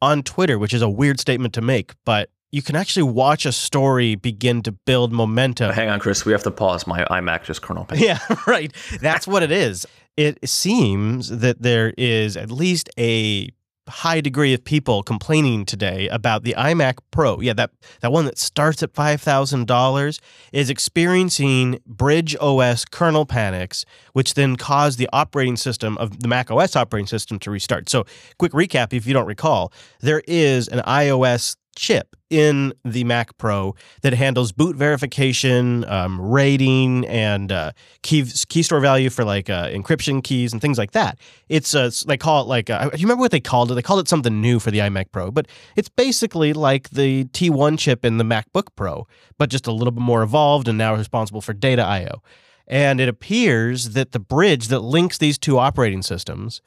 on 0.00 0.24
Twitter, 0.24 0.58
which 0.58 0.74
is 0.74 0.82
a 0.82 0.88
weird 0.88 1.20
statement 1.20 1.54
to 1.54 1.60
make, 1.60 1.92
but 2.04 2.28
you 2.50 2.60
can 2.60 2.74
actually 2.74 3.04
watch 3.04 3.46
a 3.46 3.52
story 3.52 4.16
begin 4.16 4.64
to 4.64 4.72
build 4.72 5.12
momentum. 5.12 5.72
Hang 5.72 5.90
on, 5.90 6.00
Chris. 6.00 6.24
We 6.24 6.32
have 6.32 6.42
to 6.42 6.50
pause. 6.50 6.84
My 6.84 7.04
iMac 7.04 7.44
just 7.44 7.62
kernel 7.62 7.84
pinged. 7.84 8.02
Yeah, 8.02 8.18
right. 8.48 8.72
That's 9.00 9.28
what 9.28 9.44
it 9.44 9.52
is. 9.52 9.86
It 10.16 10.40
seems 10.48 11.28
that 11.28 11.62
there 11.62 11.94
is 11.96 12.36
at 12.36 12.50
least 12.50 12.90
a 12.98 13.48
high 13.88 14.20
degree 14.20 14.54
of 14.54 14.64
people 14.64 15.02
complaining 15.02 15.64
today 15.64 16.08
about 16.08 16.44
the 16.44 16.54
iMac 16.56 16.98
Pro. 17.10 17.40
Yeah, 17.40 17.52
that 17.54 17.70
that 18.00 18.12
one 18.12 18.24
that 18.26 18.38
starts 18.38 18.82
at 18.82 18.92
$5,000 18.92 20.20
is 20.52 20.70
experiencing 20.70 21.80
Bridge 21.86 22.36
OS 22.40 22.84
kernel 22.84 23.26
panics, 23.26 23.84
which 24.12 24.34
then 24.34 24.56
cause 24.56 24.96
the 24.96 25.08
operating 25.12 25.56
system 25.56 25.98
of 25.98 26.20
the 26.20 26.28
Mac 26.28 26.50
OS 26.50 26.76
operating 26.76 27.06
system 27.06 27.38
to 27.40 27.50
restart. 27.50 27.88
So, 27.88 28.04
quick 28.38 28.52
recap 28.52 28.92
if 28.92 29.06
you 29.06 29.12
don't 29.12 29.26
recall, 29.26 29.72
there 30.00 30.22
is 30.26 30.68
an 30.68 30.80
iOS 30.80 31.56
chip 31.74 32.16
in 32.30 32.72
the 32.84 33.04
Mac 33.04 33.36
Pro 33.36 33.74
that 34.02 34.14
handles 34.14 34.52
boot 34.52 34.76
verification, 34.76 35.84
um, 35.84 36.20
rating, 36.20 37.06
and 37.06 37.52
uh, 37.52 37.72
key 38.02 38.24
key 38.48 38.62
store 38.62 38.80
value 38.80 39.10
for 39.10 39.24
like 39.24 39.50
uh, 39.50 39.68
encryption 39.68 40.22
keys 40.22 40.52
and 40.52 40.62
things 40.62 40.78
like 40.78 40.92
that. 40.92 41.18
It's 41.48 41.74
uh, 41.74 41.90
they 42.06 42.16
call 42.16 42.42
it 42.42 42.48
like 42.48 42.70
uh, 42.70 42.90
you 42.94 43.02
remember 43.02 43.20
what 43.20 43.30
they 43.30 43.40
called 43.40 43.70
it? 43.70 43.74
They 43.74 43.82
called 43.82 44.00
it 44.00 44.08
something 44.08 44.40
new 44.40 44.58
for 44.58 44.70
the 44.70 44.78
iMac 44.78 45.12
Pro, 45.12 45.30
but 45.30 45.46
it's 45.76 45.88
basically 45.88 46.52
like 46.52 46.90
the 46.90 47.24
T1 47.26 47.78
chip 47.78 48.04
in 48.04 48.18
the 48.18 48.24
MacBook 48.24 48.68
Pro, 48.76 49.06
but 49.38 49.50
just 49.50 49.66
a 49.66 49.72
little 49.72 49.92
bit 49.92 50.02
more 50.02 50.22
evolved 50.22 50.68
and 50.68 50.78
now 50.78 50.94
responsible 50.94 51.40
for 51.40 51.52
data 51.52 51.82
I/O. 51.82 52.22
And 52.66 53.00
it 53.00 53.08
appears 53.08 53.90
that 53.90 54.12
the 54.12 54.20
bridge 54.20 54.68
that 54.68 54.80
links 54.80 55.18
these 55.18 55.36
two 55.36 55.58
operating 55.58 56.02
systems 56.02 56.62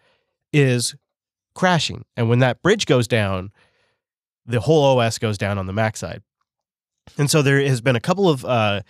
is 0.53 0.95
crashing, 1.55 2.05
and 2.15 2.29
when 2.29 2.39
that 2.39 2.61
bridge 2.61 2.85
goes 2.85 3.07
down 3.07 3.51
the 4.45 4.59
whole 4.61 4.99
OS 4.99 5.17
goes 5.17 5.37
down 5.37 5.57
on 5.57 5.65
the 5.65 5.73
Mac 5.73 5.97
side. 5.97 6.21
And 7.17 7.29
so 7.29 7.41
there 7.41 7.61
has 7.61 7.81
been 7.81 7.95
a 7.95 8.01
couple 8.01 8.29
of 8.29 8.43
uh, 8.45 8.81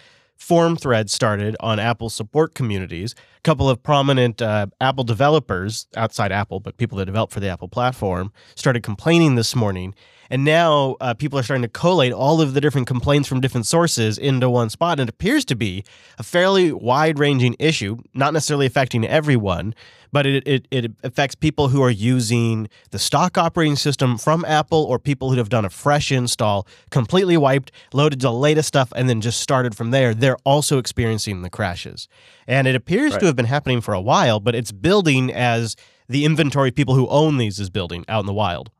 threads 0.78 1.14
started 1.14 1.56
on 1.60 1.80
Apple 1.80 2.10
support 2.10 2.54
communities. 2.56 3.16
Couple 3.46 3.70
of 3.70 3.84
prominent 3.84 4.42
uh, 4.42 4.66
Apple 4.82 5.04
developers 5.04 5.86
outside 5.96 6.32
Apple, 6.32 6.60
but 6.60 6.78
people 6.78 6.98
that 6.98 7.06
develop 7.06 7.30
for 7.30 7.40
the 7.40 7.48
Apple 7.48 7.68
platform, 7.68 8.34
started 8.56 8.82
complaining 8.82 9.36
this 9.36 9.56
morning. 9.56 9.94
And 10.32 10.44
now 10.44 10.96
uh, 11.00 11.14
people 11.14 11.38
are 11.38 11.44
starting 11.44 11.62
to 11.62 11.68
collate 11.70 12.12
all 12.12 12.42
of 12.42 12.56
the 12.56 12.62
different 12.62 12.88
complaints 12.88 13.30
from 13.30 13.42
different 13.42 13.68
sources 13.68 14.18
into 14.18 14.50
one 14.50 14.72
spot. 14.72 15.00
And 15.00 15.08
it 15.08 15.14
appears 15.14 15.46
to 15.46 15.56
be 15.56 15.84
a 16.18 16.24
fairly 16.24 16.72
wide 16.72 17.20
ranging 17.20 17.56
issue, 17.60 17.98
not 18.16 18.34
necessarily 18.34 18.66
affecting 18.66 19.06
everyone, 19.06 19.76
but 20.12 20.26
it, 20.26 20.48
it, 20.48 20.68
it 20.72 20.92
affects 21.04 21.36
people 21.36 21.68
who 21.68 21.84
are 21.84 21.92
using 21.92 22.70
the 22.92 22.98
stock 22.98 23.38
operating 23.38 23.76
system 23.76 24.18
from 24.18 24.44
Apple 24.46 24.84
or 24.84 24.98
people 24.98 25.30
who 25.30 25.38
have 25.38 25.50
done 25.50 25.66
a 25.66 25.70
fresh 25.70 26.12
install, 26.12 26.66
completely 26.90 27.38
wiped, 27.38 27.72
loaded 27.94 28.22
the 28.22 28.32
latest 28.32 28.70
stuff, 28.70 28.92
and 28.96 29.08
then 29.10 29.22
just 29.22 29.40
started 29.42 29.76
from 29.76 29.92
there. 29.92 30.16
They're 30.16 30.38
also 30.46 30.80
experiencing 30.80 31.44
the 31.44 31.50
crashes. 31.50 32.08
And 32.48 32.66
it 32.66 32.76
appears 32.76 33.12
Right. 33.12 33.20
to 33.20 33.26
have 33.26 33.35
been 33.36 33.46
happening 33.46 33.82
for 33.82 33.94
a 33.94 34.02
while, 34.02 34.40
but 34.40 34.56
it's 34.56 34.72
building 34.72 35.32
as 35.32 35.76
the 36.08 36.26
inventory 36.26 36.70
of 36.70 36.76
people 36.76 36.96
who 36.96 37.08
own 37.08 37.38
these 37.38 37.60
is 37.60 37.70
building 37.70 38.06
out 38.08 38.22
in 38.22 38.26
the 38.26 38.34
wild. 38.34 38.72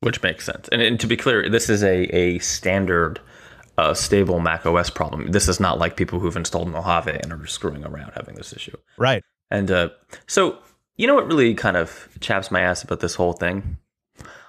Which 0.00 0.22
makes 0.22 0.44
sense. 0.44 0.68
And, 0.70 0.82
and 0.82 1.00
to 1.00 1.06
be 1.06 1.16
clear, 1.16 1.48
this 1.48 1.70
is 1.70 1.82
a, 1.82 2.04
a 2.14 2.38
standard 2.40 3.20
uh, 3.78 3.94
stable 3.94 4.38
Mac 4.38 4.66
OS 4.66 4.90
problem. 4.90 5.32
This 5.32 5.48
is 5.48 5.58
not 5.58 5.78
like 5.78 5.96
people 5.96 6.20
who've 6.20 6.36
installed 6.36 6.68
Mojave 6.68 7.18
and 7.22 7.32
are 7.32 7.46
screwing 7.46 7.84
around 7.84 8.12
having 8.14 8.34
this 8.34 8.52
issue. 8.52 8.76
Right. 8.98 9.22
And 9.50 9.70
uh, 9.70 9.88
so, 10.26 10.58
you 10.96 11.06
know 11.06 11.14
what 11.14 11.26
really 11.26 11.54
kind 11.54 11.76
of 11.76 12.08
chaps 12.20 12.50
my 12.50 12.60
ass 12.60 12.82
about 12.82 13.00
this 13.00 13.14
whole 13.14 13.32
thing? 13.32 13.78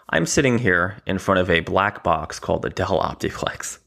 I'm 0.10 0.25
sitting 0.25 0.60
here 0.60 0.98
in 1.08 1.18
front 1.18 1.39
of 1.39 1.50
a 1.50 1.62
black 1.62 2.04
box 2.04 2.39
called 2.39 2.62
the 2.62 2.70
Dell 2.70 3.01
OptiPlex. 3.01 3.80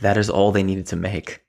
That 0.00 0.16
is 0.16 0.30
all 0.30 0.52
they 0.52 0.62
needed 0.62 0.86
to 0.88 0.96
make. 0.96 1.45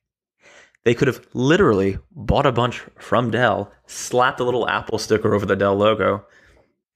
They 0.88 0.94
could 0.94 1.10
have 1.10 1.20
literally 1.34 1.98
bought 2.15 2.46
a 2.46 2.51
bunch 2.53 2.82
from 2.98 3.29
Dell, 3.29 3.70
slapped 3.88 4.39
a 4.39 4.46
little 4.46 4.70
Apple 4.70 4.98
sticker 4.98 5.34
over 5.36 5.46
the 5.46 5.58
Dell 5.58 5.75
logo, 5.75 6.25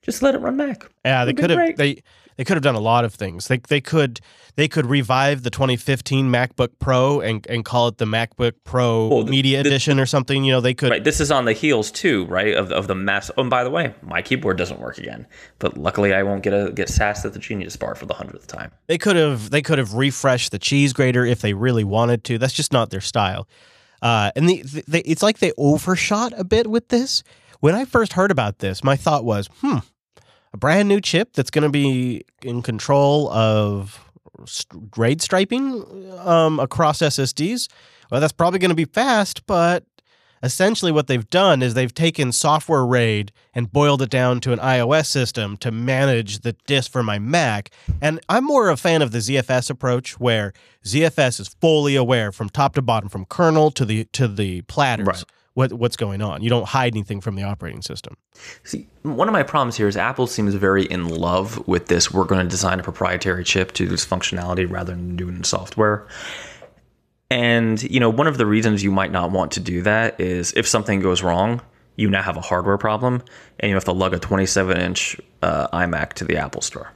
Just 0.02 0.22
let 0.22 0.34
it 0.34 0.38
run 0.38 0.56
Mac. 0.56 0.90
Yeah, 1.04 1.26
they 1.26 1.34
could 1.34 1.50
have 1.50 1.58
great. 1.58 1.76
they 1.76 2.02
they 2.38 2.46
could 2.46 2.56
have 2.56 2.64
done 2.64 2.76
a 2.76 2.80
lot 2.80 3.04
of 3.04 3.14
things. 3.14 3.50
They 3.50 3.58
they 3.58 3.82
could 3.82 4.22
they 4.56 4.70
could 4.70 4.86
revive 4.86 5.44
the 5.44 5.50
2015 5.50 6.32
MacBook 6.32 6.70
Pro 6.80 7.20
and 7.20 7.46
and 7.50 7.66
call 7.66 7.90
it 7.90 7.98
the 7.98 8.06
MacBook 8.06 8.54
Pro 8.64 9.10
Well, 9.10 9.24
the- 9.26 9.32
Media 9.32 9.62
the- 9.62 9.68
Edition 9.68 10.00
or 10.00 10.06
something. 10.06 10.46
You 10.46 10.54
know, 10.54 10.62
they 10.62 10.74
could 10.74 10.90
Right. 10.90 11.04
This 11.04 11.20
is 11.20 11.30
on 11.30 11.44
the 11.44 11.52
heels 11.52 11.92
too, 11.92 12.24
right? 12.28 12.54
Of, 12.56 12.72
of 12.72 12.88
the 12.88 12.96
mass. 12.96 13.30
Oh, 13.36 13.42
and 13.42 13.50
by 13.50 13.66
the 13.66 13.70
way, 13.70 13.94
my 14.02 14.22
keyboard 14.22 14.58
doesn't 14.58 14.80
work 14.80 15.00
again. 15.00 15.28
But 15.60 15.78
luckily, 15.78 16.14
I 16.14 16.24
won't 16.24 16.44
get 16.44 16.54
a 16.54 16.72
get 16.72 16.88
sassed 16.88 17.26
at 17.26 17.34
the 17.34 17.40
Genius 17.40 17.76
Bar 17.76 17.96
for 17.96 18.06
the 18.06 18.14
hundredth 18.14 18.48
time. 18.48 18.72
they 18.88 18.98
could 18.98 19.18
have 19.18 19.50
they 19.50 19.62
could 19.62 19.80
have 19.80 19.96
refreshed 19.96 20.54
the 20.54 20.60
cheese 20.60 20.94
grater 20.94 21.26
if 21.26 21.42
they 21.42 21.54
really 21.54 21.84
wanted 21.84 22.24
to. 22.24 22.38
That's 22.38 22.54
just 22.54 22.72
not 22.72 22.90
their 22.90 23.02
style. 23.02 23.50
Uh, 24.02 24.32
and 24.36 24.50
the, 24.50 24.62
the, 24.64 24.84
they, 24.88 25.00
it's 25.02 25.22
like 25.22 25.40
they 25.40 25.52
overshot 25.58 26.34
a 26.38 26.44
bit 26.44 26.68
with 26.68 26.90
this. 26.90 27.24
When 27.60 27.76
I 27.76 27.86
first 27.86 28.14
heard 28.14 28.32
about 28.32 28.60
this, 28.60 28.84
my 28.84 28.96
thought 28.96 29.24
was, 29.24 29.48
hmm, 29.60 29.78
a 30.54 30.58
brand 30.58 30.90
new 30.90 31.00
chip 31.00 31.34
that's 31.34 31.52
going 31.52 31.64
to 31.64 31.70
be 31.70 32.24
in 32.42 32.62
control 32.62 33.32
of 33.32 34.00
RAID 34.98 35.22
striping 35.22 35.86
um, 36.20 36.60
across 36.60 37.00
SSDs. 37.00 37.70
Well, 38.10 38.20
that's 38.20 38.34
probably 38.34 38.60
going 38.60 38.70
to 38.70 38.76
be 38.76 38.86
fast, 38.86 39.46
but 39.46 39.86
essentially 40.44 40.92
what 40.92 41.08
they've 41.08 41.30
done 41.30 41.62
is 41.62 41.74
they've 41.74 41.94
taken 41.94 42.32
software 42.32 42.86
RAID 42.86 43.32
and 43.54 43.72
boiled 43.72 44.02
it 44.02 44.10
down 44.10 44.40
to 44.42 44.54
an 44.54 44.60
iOS 44.60 45.08
system 45.08 45.58
to 45.58 45.72
manage 45.72 46.40
the 46.40 46.54
disk 46.66 46.92
for 46.92 47.04
my 47.04 47.20
Mac. 47.20 47.70
And 48.02 48.20
I'm 48.30 48.46
more 48.46 48.70
a 48.70 48.78
fan 48.78 49.02
of 49.02 49.12
the 49.12 49.20
ZFS 49.20 49.70
approach 49.70 50.20
where 50.20 50.54
ZFS 50.86 51.40
is 51.40 51.48
fully 51.62 51.96
aware 51.96 52.32
from 52.32 52.50
top 52.50 52.74
to 52.76 52.82
bottom, 52.82 53.10
from 53.10 53.26
kernel 53.26 53.72
to 53.72 53.86
the 53.86 54.06
to 54.14 54.28
the 54.28 54.62
platters, 54.64 55.08
Right. 55.08 55.24
what 55.54 55.74
what's 55.74 55.96
going 55.98 56.22
on. 56.22 56.42
You 56.42 56.50
don't 56.50 56.68
hide 56.68 56.94
anything 56.94 57.22
from 57.22 57.36
the 57.36 57.44
operating 57.44 57.82
system. 57.82 58.18
See, 58.64 58.88
one 59.04 59.28
of 59.28 59.34
my 59.34 59.44
problems 59.44 59.78
here 59.78 59.88
is 59.88 59.96
Apple 59.98 60.26
seems 60.28 60.54
very 60.56 60.86
in 60.86 61.08
love 61.08 61.68
with 61.68 61.88
this. 61.88 62.12
We're 62.12 62.26
going 62.26 62.42
to 62.44 62.50
design 62.50 62.80
a 62.80 62.84
proprietary 62.84 63.44
chip 63.44 63.74
to 63.74 63.84
do 63.84 63.90
this 63.90 64.06
functionality 64.06 64.70
rather 64.70 64.94
than 64.94 65.16
do 65.16 65.28
it 65.30 65.36
in 65.36 65.44
software. 65.44 66.08
And 67.32 67.82
you 67.84 68.02
know, 68.02 68.10
one 68.10 68.28
of 68.28 68.38
the 68.38 68.46
reasons 68.46 68.84
you 68.84 68.92
might 68.92 69.12
not 69.12 69.32
want 69.32 69.54
to 69.54 69.62
do 69.62 69.82
that 69.84 70.20
is 70.20 70.52
if 70.58 70.68
something 70.68 71.00
goes 71.00 71.24
wrong, 71.24 71.62
you 71.96 72.10
now 72.10 72.22
have 72.22 72.36
a 72.36 72.42
hardware 72.42 72.78
problem, 72.78 73.24
and 73.60 73.70
you 73.70 73.76
have 73.76 73.86
to 73.86 73.94
lug 73.94 74.14
a 74.14 74.20
27-inch 74.20 75.18
uh, 75.42 75.68
iMac 75.70 76.14
to 76.14 76.26
the 76.26 76.36
Apple 76.36 76.62
Store. 76.62 76.92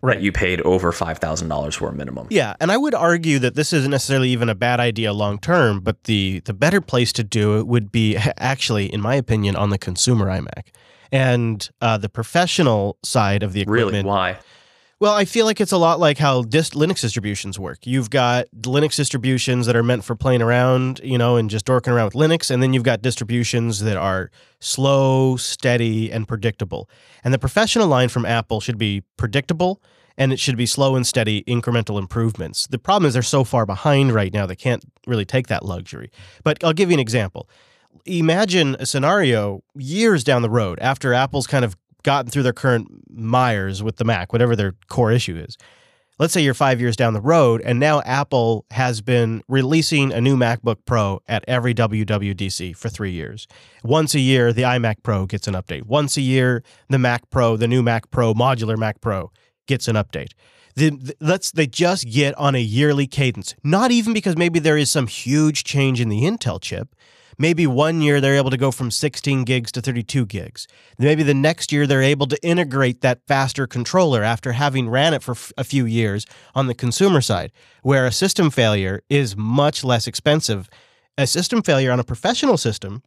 Right, 0.00 0.20
you 0.20 0.32
paid 0.32 0.60
over 0.60 0.92
five 0.92 1.18
thousand 1.18 1.48
dollars 1.48 1.74
for 1.74 1.88
a 1.88 1.92
minimum. 1.92 2.28
Yeah, 2.30 2.54
and 2.60 2.70
I 2.70 2.76
would 2.76 2.94
argue 2.94 3.38
that 3.40 3.54
this 3.56 3.72
isn't 3.72 3.90
necessarily 3.90 4.28
even 4.28 4.48
a 4.48 4.54
bad 4.54 4.80
idea 4.80 5.12
long 5.12 5.38
term, 5.38 5.80
but 5.80 6.04
the 6.04 6.40
the 6.40 6.52
better 6.52 6.80
place 6.80 7.12
to 7.14 7.24
do 7.24 7.58
it 7.58 7.66
would 7.66 7.90
be 7.90 8.16
actually, 8.36 8.92
in 8.92 9.00
my 9.00 9.14
opinion, 9.14 9.56
on 9.56 9.70
the 9.70 9.78
consumer 9.78 10.26
iMac. 10.26 10.68
And 11.10 11.68
uh, 11.80 11.96
the 11.96 12.10
professional 12.10 12.98
side 13.02 13.42
of 13.42 13.54
the 13.54 13.62
equipment. 13.62 13.92
Really? 13.92 14.02
Why? 14.04 14.38
Well, 15.00 15.14
I 15.14 15.26
feel 15.26 15.46
like 15.46 15.60
it's 15.60 15.70
a 15.70 15.76
lot 15.78 16.00
like 16.00 16.18
how 16.18 16.42
dist- 16.42 16.72
Linux 16.72 17.02
distributions 17.02 17.56
work. 17.56 17.78
You've 17.86 18.10
got 18.10 18.46
Linux 18.62 18.96
distributions 18.96 19.66
that 19.66 19.76
are 19.76 19.84
meant 19.84 20.02
for 20.02 20.16
playing 20.16 20.42
around, 20.42 21.00
you 21.04 21.16
know, 21.16 21.36
and 21.36 21.48
just 21.48 21.64
dorking 21.64 21.92
around 21.92 22.06
with 22.06 22.14
Linux, 22.14 22.50
and 22.50 22.60
then 22.60 22.72
you've 22.74 22.82
got 22.82 23.00
distributions 23.00 23.78
that 23.80 23.96
are 23.96 24.32
slow, 24.58 25.36
steady, 25.36 26.10
and 26.10 26.26
predictable. 26.26 26.90
And 27.22 27.32
the 27.32 27.38
professional 27.38 27.86
line 27.86 28.08
from 28.08 28.26
Apple 28.26 28.60
should 28.60 28.76
be 28.76 29.04
predictable 29.16 29.80
and 30.16 30.32
it 30.32 30.40
should 30.40 30.56
be 30.56 30.66
slow 30.66 30.96
and 30.96 31.06
steady 31.06 31.44
incremental 31.44 31.96
improvements. 31.96 32.66
The 32.66 32.78
problem 32.78 33.06
is 33.06 33.12
they're 33.12 33.22
so 33.22 33.44
far 33.44 33.64
behind 33.64 34.12
right 34.12 34.32
now 34.32 34.46
they 34.46 34.56
can't 34.56 34.84
really 35.06 35.24
take 35.24 35.46
that 35.46 35.64
luxury. 35.64 36.10
But 36.42 36.64
I'll 36.64 36.72
give 36.72 36.90
you 36.90 36.94
an 36.94 37.00
example. 37.00 37.48
Imagine 38.04 38.76
a 38.80 38.86
scenario 38.86 39.62
years 39.76 40.24
down 40.24 40.42
the 40.42 40.50
road 40.50 40.80
after 40.80 41.14
Apple's 41.14 41.46
kind 41.46 41.64
of 41.64 41.76
gotten 42.02 42.30
through 42.30 42.44
their 42.44 42.52
current 42.52 42.88
mires 43.10 43.82
with 43.82 43.96
the 43.96 44.04
Mac, 44.04 44.32
whatever 44.32 44.54
their 44.56 44.74
core 44.88 45.12
issue 45.12 45.36
is. 45.36 45.56
Let's 46.18 46.32
say 46.32 46.40
you're 46.42 46.52
five 46.54 46.80
years 46.80 46.96
down 46.96 47.14
the 47.14 47.20
road, 47.20 47.60
and 47.64 47.78
now 47.78 48.00
Apple 48.00 48.66
has 48.72 49.00
been 49.00 49.40
releasing 49.46 50.12
a 50.12 50.20
new 50.20 50.36
MacBook 50.36 50.78
Pro 50.84 51.20
at 51.28 51.44
every 51.46 51.74
WWDC 51.74 52.76
for 52.76 52.88
three 52.88 53.12
years. 53.12 53.46
Once 53.84 54.16
a 54.16 54.20
year, 54.20 54.52
the 54.52 54.62
iMac 54.62 55.04
Pro 55.04 55.26
gets 55.26 55.46
an 55.46 55.54
update. 55.54 55.84
Once 55.86 56.16
a 56.16 56.20
year, 56.20 56.64
the 56.88 56.98
Mac 56.98 57.30
Pro, 57.30 57.56
the 57.56 57.68
new 57.68 57.84
Mac 57.84 58.10
Pro, 58.10 58.34
modular 58.34 58.76
Mac 58.76 59.00
Pro, 59.00 59.30
gets 59.68 59.86
an 59.86 59.94
update. 59.94 60.32
The, 60.74 60.90
the- 60.90 61.16
let's 61.20 61.52
they 61.52 61.68
just 61.68 62.08
get 62.10 62.36
on 62.36 62.56
a 62.56 62.60
yearly 62.60 63.06
cadence. 63.06 63.54
Not 63.62 63.92
even 63.92 64.12
because 64.12 64.36
maybe 64.36 64.58
there 64.58 64.76
is 64.76 64.90
some 64.90 65.06
huge 65.06 65.62
change 65.62 66.00
in 66.00 66.08
the 66.08 66.22
Intel 66.22 66.60
chip. 66.60 66.96
Maybe 67.40 67.68
one 67.68 68.00
year 68.00 68.20
they're 68.20 68.36
able 68.36 68.50
to 68.50 68.56
go 68.56 68.72
from 68.72 68.90
16 68.90 69.44
gigs 69.44 69.70
to 69.72 69.80
32 69.80 70.26
gigs. 70.26 70.66
Maybe 70.98 71.22
the 71.22 71.34
next 71.34 71.70
year 71.70 71.86
they're 71.86 72.02
able 72.02 72.26
to 72.26 72.42
integrate 72.44 73.00
that 73.02 73.20
faster 73.28 73.66
controller 73.68 74.24
after 74.24 74.52
having 74.52 74.88
ran 74.88 75.14
it 75.14 75.22
for 75.22 75.36
a 75.56 75.62
few 75.62 75.84
years 75.84 76.26
on 76.56 76.66
the 76.66 76.74
consumer 76.74 77.20
side, 77.20 77.52
where 77.82 78.06
a 78.06 78.12
system 78.12 78.50
failure 78.50 79.02
is 79.08 79.36
much 79.36 79.84
less 79.84 80.08
expensive. 80.08 80.68
A 81.16 81.28
system 81.28 81.62
failure 81.62 81.92
on 81.92 82.00
a 82.00 82.04
professional 82.04 82.56
system 82.56 83.02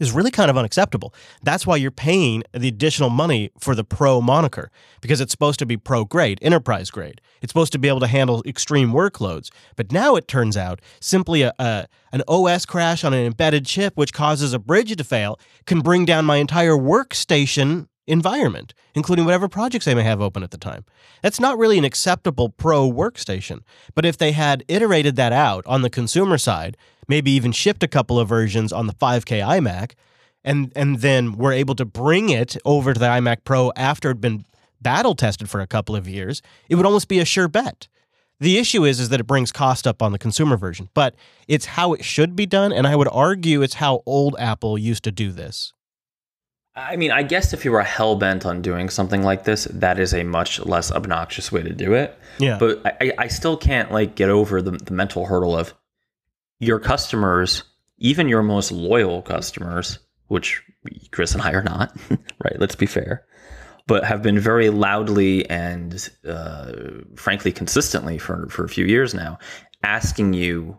is 0.00 0.10
really 0.10 0.30
kind 0.30 0.50
of 0.50 0.58
unacceptable. 0.58 1.14
That's 1.42 1.66
why 1.66 1.76
you're 1.76 1.92
paying 1.92 2.42
the 2.52 2.66
additional 2.68 3.10
money 3.10 3.50
for 3.58 3.74
the 3.74 3.84
pro 3.84 4.20
moniker 4.20 4.70
because 5.00 5.20
it's 5.20 5.30
supposed 5.30 5.58
to 5.60 5.66
be 5.66 5.76
pro 5.76 6.04
grade, 6.04 6.38
enterprise 6.42 6.90
grade. 6.90 7.20
It's 7.42 7.50
supposed 7.50 7.72
to 7.72 7.78
be 7.78 7.88
able 7.88 8.00
to 8.00 8.06
handle 8.06 8.42
extreme 8.44 8.92
workloads. 8.92 9.50
But 9.76 9.92
now 9.92 10.16
it 10.16 10.26
turns 10.26 10.56
out 10.56 10.80
simply 11.00 11.42
a, 11.42 11.52
a 11.58 11.86
an 12.12 12.22
OS 12.26 12.66
crash 12.66 13.04
on 13.04 13.14
an 13.14 13.24
embedded 13.24 13.66
chip 13.66 13.96
which 13.96 14.12
causes 14.12 14.52
a 14.52 14.58
bridge 14.58 14.96
to 14.96 15.04
fail 15.04 15.38
can 15.66 15.80
bring 15.80 16.04
down 16.04 16.24
my 16.24 16.36
entire 16.36 16.72
workstation 16.72 17.86
environment, 18.06 18.74
including 18.94 19.24
whatever 19.24 19.48
projects 19.48 19.84
they 19.84 19.94
may 19.94 20.02
have 20.02 20.20
open 20.20 20.42
at 20.42 20.50
the 20.50 20.58
time. 20.58 20.84
That's 21.22 21.40
not 21.40 21.58
really 21.58 21.78
an 21.78 21.84
acceptable 21.84 22.48
pro 22.48 22.90
workstation. 22.90 23.60
But 23.94 24.04
if 24.04 24.18
they 24.18 24.32
had 24.32 24.64
iterated 24.68 25.16
that 25.16 25.32
out 25.32 25.64
on 25.66 25.82
the 25.82 25.90
consumer 25.90 26.38
side, 26.38 26.76
maybe 27.08 27.30
even 27.30 27.52
shipped 27.52 27.82
a 27.82 27.88
couple 27.88 28.18
of 28.18 28.28
versions 28.28 28.72
on 28.72 28.86
the 28.86 28.94
5K 28.94 29.40
iMac, 29.40 29.92
and 30.44 30.72
and 30.74 31.00
then 31.00 31.32
were 31.32 31.52
able 31.52 31.74
to 31.74 31.84
bring 31.84 32.30
it 32.30 32.56
over 32.64 32.94
to 32.94 33.00
the 33.00 33.06
iMac 33.06 33.44
Pro 33.44 33.72
after 33.76 34.10
it'd 34.10 34.20
been 34.20 34.44
battle 34.80 35.14
tested 35.14 35.50
for 35.50 35.60
a 35.60 35.66
couple 35.66 35.94
of 35.94 36.08
years, 36.08 36.40
it 36.68 36.76
would 36.76 36.86
almost 36.86 37.08
be 37.08 37.18
a 37.18 37.24
sure 37.24 37.48
bet. 37.48 37.88
The 38.38 38.56
issue 38.56 38.84
is 38.84 39.00
is 39.00 39.10
that 39.10 39.20
it 39.20 39.26
brings 39.26 39.52
cost 39.52 39.86
up 39.86 40.00
on 40.00 40.12
the 40.12 40.18
consumer 40.18 40.56
version, 40.56 40.88
but 40.94 41.14
it's 41.46 41.66
how 41.66 41.92
it 41.92 42.04
should 42.04 42.34
be 42.34 42.46
done, 42.46 42.72
and 42.72 42.86
I 42.86 42.96
would 42.96 43.08
argue 43.12 43.60
it's 43.60 43.74
how 43.74 44.02
old 44.06 44.34
Apple 44.38 44.78
used 44.78 45.04
to 45.04 45.12
do 45.12 45.30
this. 45.30 45.74
I 46.88 46.96
mean, 46.96 47.10
I 47.10 47.22
guess 47.22 47.52
if 47.52 47.64
you 47.64 47.72
were 47.72 47.82
hell 47.82 48.16
bent 48.16 48.46
on 48.46 48.62
doing 48.62 48.88
something 48.88 49.22
like 49.22 49.44
this, 49.44 49.64
that 49.70 49.98
is 49.98 50.14
a 50.14 50.22
much 50.24 50.58
less 50.60 50.90
obnoxious 50.90 51.52
way 51.52 51.62
to 51.62 51.72
do 51.72 51.94
it. 51.94 52.18
Yeah. 52.38 52.58
But 52.58 52.80
I, 52.84 53.12
I- 53.18 53.28
still 53.28 53.56
can't 53.56 53.92
like 53.92 54.14
get 54.14 54.28
over 54.30 54.60
the, 54.62 54.72
the 54.72 54.92
mental 54.92 55.26
hurdle 55.26 55.56
of 55.56 55.74
your 56.58 56.78
customers, 56.80 57.62
even 57.98 58.28
your 58.28 58.42
most 58.42 58.72
loyal 58.72 59.22
customers, 59.22 59.98
which 60.28 60.62
Chris 61.10 61.32
and 61.32 61.42
I 61.42 61.52
are 61.52 61.62
not, 61.62 61.96
right? 62.44 62.58
Let's 62.58 62.74
be 62.76 62.86
fair, 62.86 63.24
but 63.86 64.04
have 64.04 64.22
been 64.22 64.38
very 64.38 64.70
loudly 64.70 65.48
and 65.50 66.08
uh, 66.26 66.72
frankly 67.16 67.52
consistently 67.52 68.18
for, 68.18 68.48
for 68.48 68.64
a 68.64 68.68
few 68.68 68.86
years 68.86 69.14
now 69.14 69.38
asking 69.82 70.34
you 70.34 70.78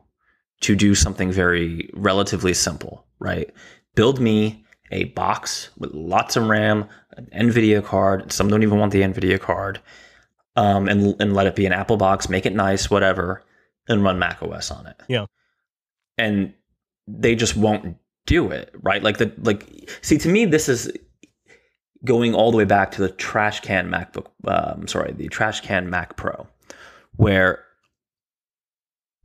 to 0.62 0.76
do 0.76 0.94
something 0.94 1.32
very 1.32 1.90
relatively 1.94 2.54
simple, 2.54 3.06
right? 3.20 3.50
Build 3.96 4.20
me 4.20 4.64
a 4.92 5.06
box 5.06 5.70
with 5.78 5.94
lots 5.94 6.36
of 6.36 6.48
RAM, 6.48 6.88
an 7.18 7.28
NVIDIA 7.34 7.84
card. 7.84 8.32
Some 8.32 8.48
don't 8.50 8.64
even 8.64 8.78
want 8.80 8.92
the 8.92 9.02
NVIDIA 9.02 9.40
card, 9.40 9.80
um, 10.56 10.88
and 10.88 11.16
and 11.22 11.34
let 11.34 11.48
it 11.48 11.56
be 11.56 11.66
an 11.66 11.74
Apple 11.74 11.98
box. 11.98 12.30
Make 12.30 12.46
it 12.46 12.54
nice, 12.54 12.90
whatever, 12.90 13.44
and 13.88 14.04
run 14.04 14.20
Mac 14.20 14.42
OS 14.44 14.72
on 14.72 14.86
it. 14.88 14.96
Yeah. 15.08 15.26
and 16.18 16.54
they 17.08 17.36
just 17.36 17.56
won't 17.58 17.98
do 18.26 18.52
it, 18.52 18.74
right? 18.82 19.02
Like 19.04 19.18
the 19.18 19.32
like. 19.44 19.90
See, 20.02 20.18
to 20.20 20.30
me, 20.30 20.46
this 20.46 20.70
is 20.70 20.92
going 22.06 22.34
all 22.34 22.52
the 22.52 22.58
way 22.58 22.66
back 22.66 22.92
to 22.92 23.02
the 23.02 23.10
trash 23.10 23.60
can 23.62 23.90
MacBook. 23.90 24.28
Um, 24.46 24.88
sorry, 24.88 25.14
the 25.14 25.28
trash 25.30 25.62
can 25.62 25.90
Mac 25.90 26.16
Pro, 26.18 26.48
where 27.16 27.64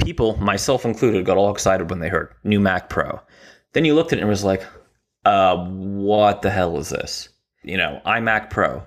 people, 0.03 0.37
myself 0.37 0.85
included, 0.85 1.25
got 1.25 1.37
all 1.37 1.51
excited 1.51 1.91
when 1.91 2.01
they 2.01 2.09
heard 2.09 2.33
new 2.45 2.61
Mac 2.61 2.89
Pro. 2.89 3.21
Then 3.73 3.85
you 3.85 3.95
looked 3.95 4.13
at 4.13 4.19
it 4.19 4.23
and 4.23 4.31
was 4.31 4.45
like, 4.45 4.65
uh, 5.27 5.57
what 5.67 6.43
the 6.43 6.51
hell 6.51 6.79
is 6.79 6.91
this? 6.91 7.29
You 7.65 7.77
know, 7.77 8.01
iMac 8.07 8.49
Pro 8.49 8.87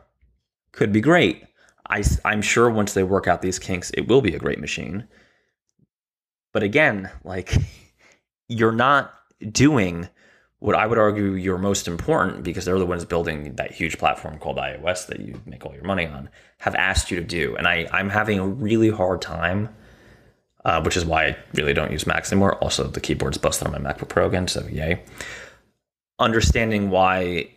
could 0.72 0.94
be 0.94 1.02
great. 1.02 1.44
I, 1.90 2.04
I'm 2.24 2.42
sure 2.42 2.70
once 2.70 2.94
they 2.94 3.04
work 3.04 3.28
out 3.28 3.42
these 3.42 3.60
kinks, 3.60 3.90
it 3.92 4.08
will 4.08 4.22
be 4.22 4.34
a 4.34 4.40
great 4.40 4.60
machine. 4.60 5.06
But 6.54 6.64
again, 6.64 7.12
like, 7.26 7.58
you're 8.48 8.72
not 8.72 9.14
doing 9.52 10.08
what 10.60 10.76
I 10.76 10.88
would 10.88 10.98
argue 10.98 11.34
you're 11.34 11.58
most 11.58 11.88
important 11.88 12.44
because 12.44 12.64
they're 12.64 12.80
the 12.80 12.86
ones 12.86 13.04
building 13.04 13.56
that 13.56 13.72
huge 13.72 13.98
platform 13.98 14.40
called 14.40 14.58
iOS 14.58 15.08
that 15.08 15.20
you 15.20 15.42
make 15.46 15.66
all 15.66 15.74
your 15.74 15.84
money 15.84 16.06
on, 16.06 16.30
have 16.60 16.76
asked 16.76 17.12
you 17.12 17.18
to 17.18 17.26
do. 17.26 17.56
And 17.58 17.68
I, 17.68 17.88
I'm 17.92 18.10
having 18.10 18.40
a 18.40 18.48
really 18.48 18.90
hard 18.90 19.22
time 19.22 19.70
uh, 20.66 20.82
which 20.82 20.98
is 20.98 21.06
why 21.06 21.26
I 21.26 21.38
really 21.54 21.74
don't 21.74 21.92
use 21.92 22.06
Macs 22.06 22.32
anymore. 22.32 22.56
Also, 22.56 22.86
the 22.86 23.00
keyboard's 23.00 23.38
busted 23.38 23.68
on 23.68 23.82
my 23.82 23.94
MacBook 23.94 24.10
Pro 24.10 24.28
again, 24.28 24.48
so 24.48 24.66
yay. 24.68 25.02
Understanding 26.20 26.90
why 26.90 27.50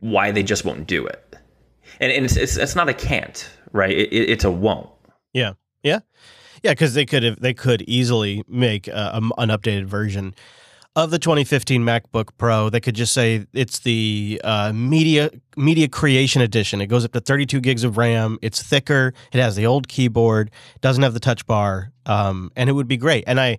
why 0.00 0.32
they 0.32 0.42
just 0.42 0.64
won't 0.64 0.86
do 0.86 1.06
it. 1.06 1.36
And, 2.00 2.10
and 2.10 2.24
it's, 2.24 2.36
it's, 2.36 2.56
it's 2.56 2.74
not 2.74 2.88
a 2.88 2.94
can't, 2.94 3.48
right? 3.70 3.96
It, 3.96 4.12
it, 4.12 4.30
it's 4.30 4.44
a 4.44 4.50
won't. 4.50 4.90
Yeah. 5.32 5.52
Yeah. 5.84 6.00
Yeah, 6.64 6.72
because 6.72 6.94
they 6.94 7.06
could 7.06 7.22
have 7.22 7.40
they 7.40 7.54
could 7.54 7.82
easily 7.82 8.44
make 8.48 8.86
a, 8.88 8.92
a, 9.14 9.40
an 9.40 9.48
updated 9.48 9.86
version 9.86 10.34
of 10.94 11.10
the 11.10 11.18
2015 11.18 11.82
MacBook 11.82 12.30
Pro. 12.38 12.68
They 12.68 12.80
could 12.80 12.94
just 12.94 13.12
say 13.12 13.46
it's 13.52 13.80
the 13.80 14.40
uh, 14.44 14.72
media 14.72 15.30
media 15.56 15.88
creation 15.88 16.42
edition. 16.42 16.80
It 16.80 16.86
goes 16.86 17.04
up 17.04 17.12
to 17.12 17.20
32 17.20 17.60
gigs 17.60 17.82
of 17.82 17.96
RAM. 17.96 18.38
It's 18.42 18.62
thicker. 18.62 19.12
It 19.32 19.40
has 19.40 19.56
the 19.56 19.66
old 19.66 19.88
keyboard. 19.88 20.50
Doesn't 20.80 21.02
have 21.02 21.14
the 21.14 21.20
touch 21.20 21.46
bar, 21.46 21.92
um, 22.06 22.52
and 22.54 22.70
it 22.70 22.74
would 22.74 22.88
be 22.88 22.96
great. 22.96 23.24
And 23.26 23.40
I 23.40 23.58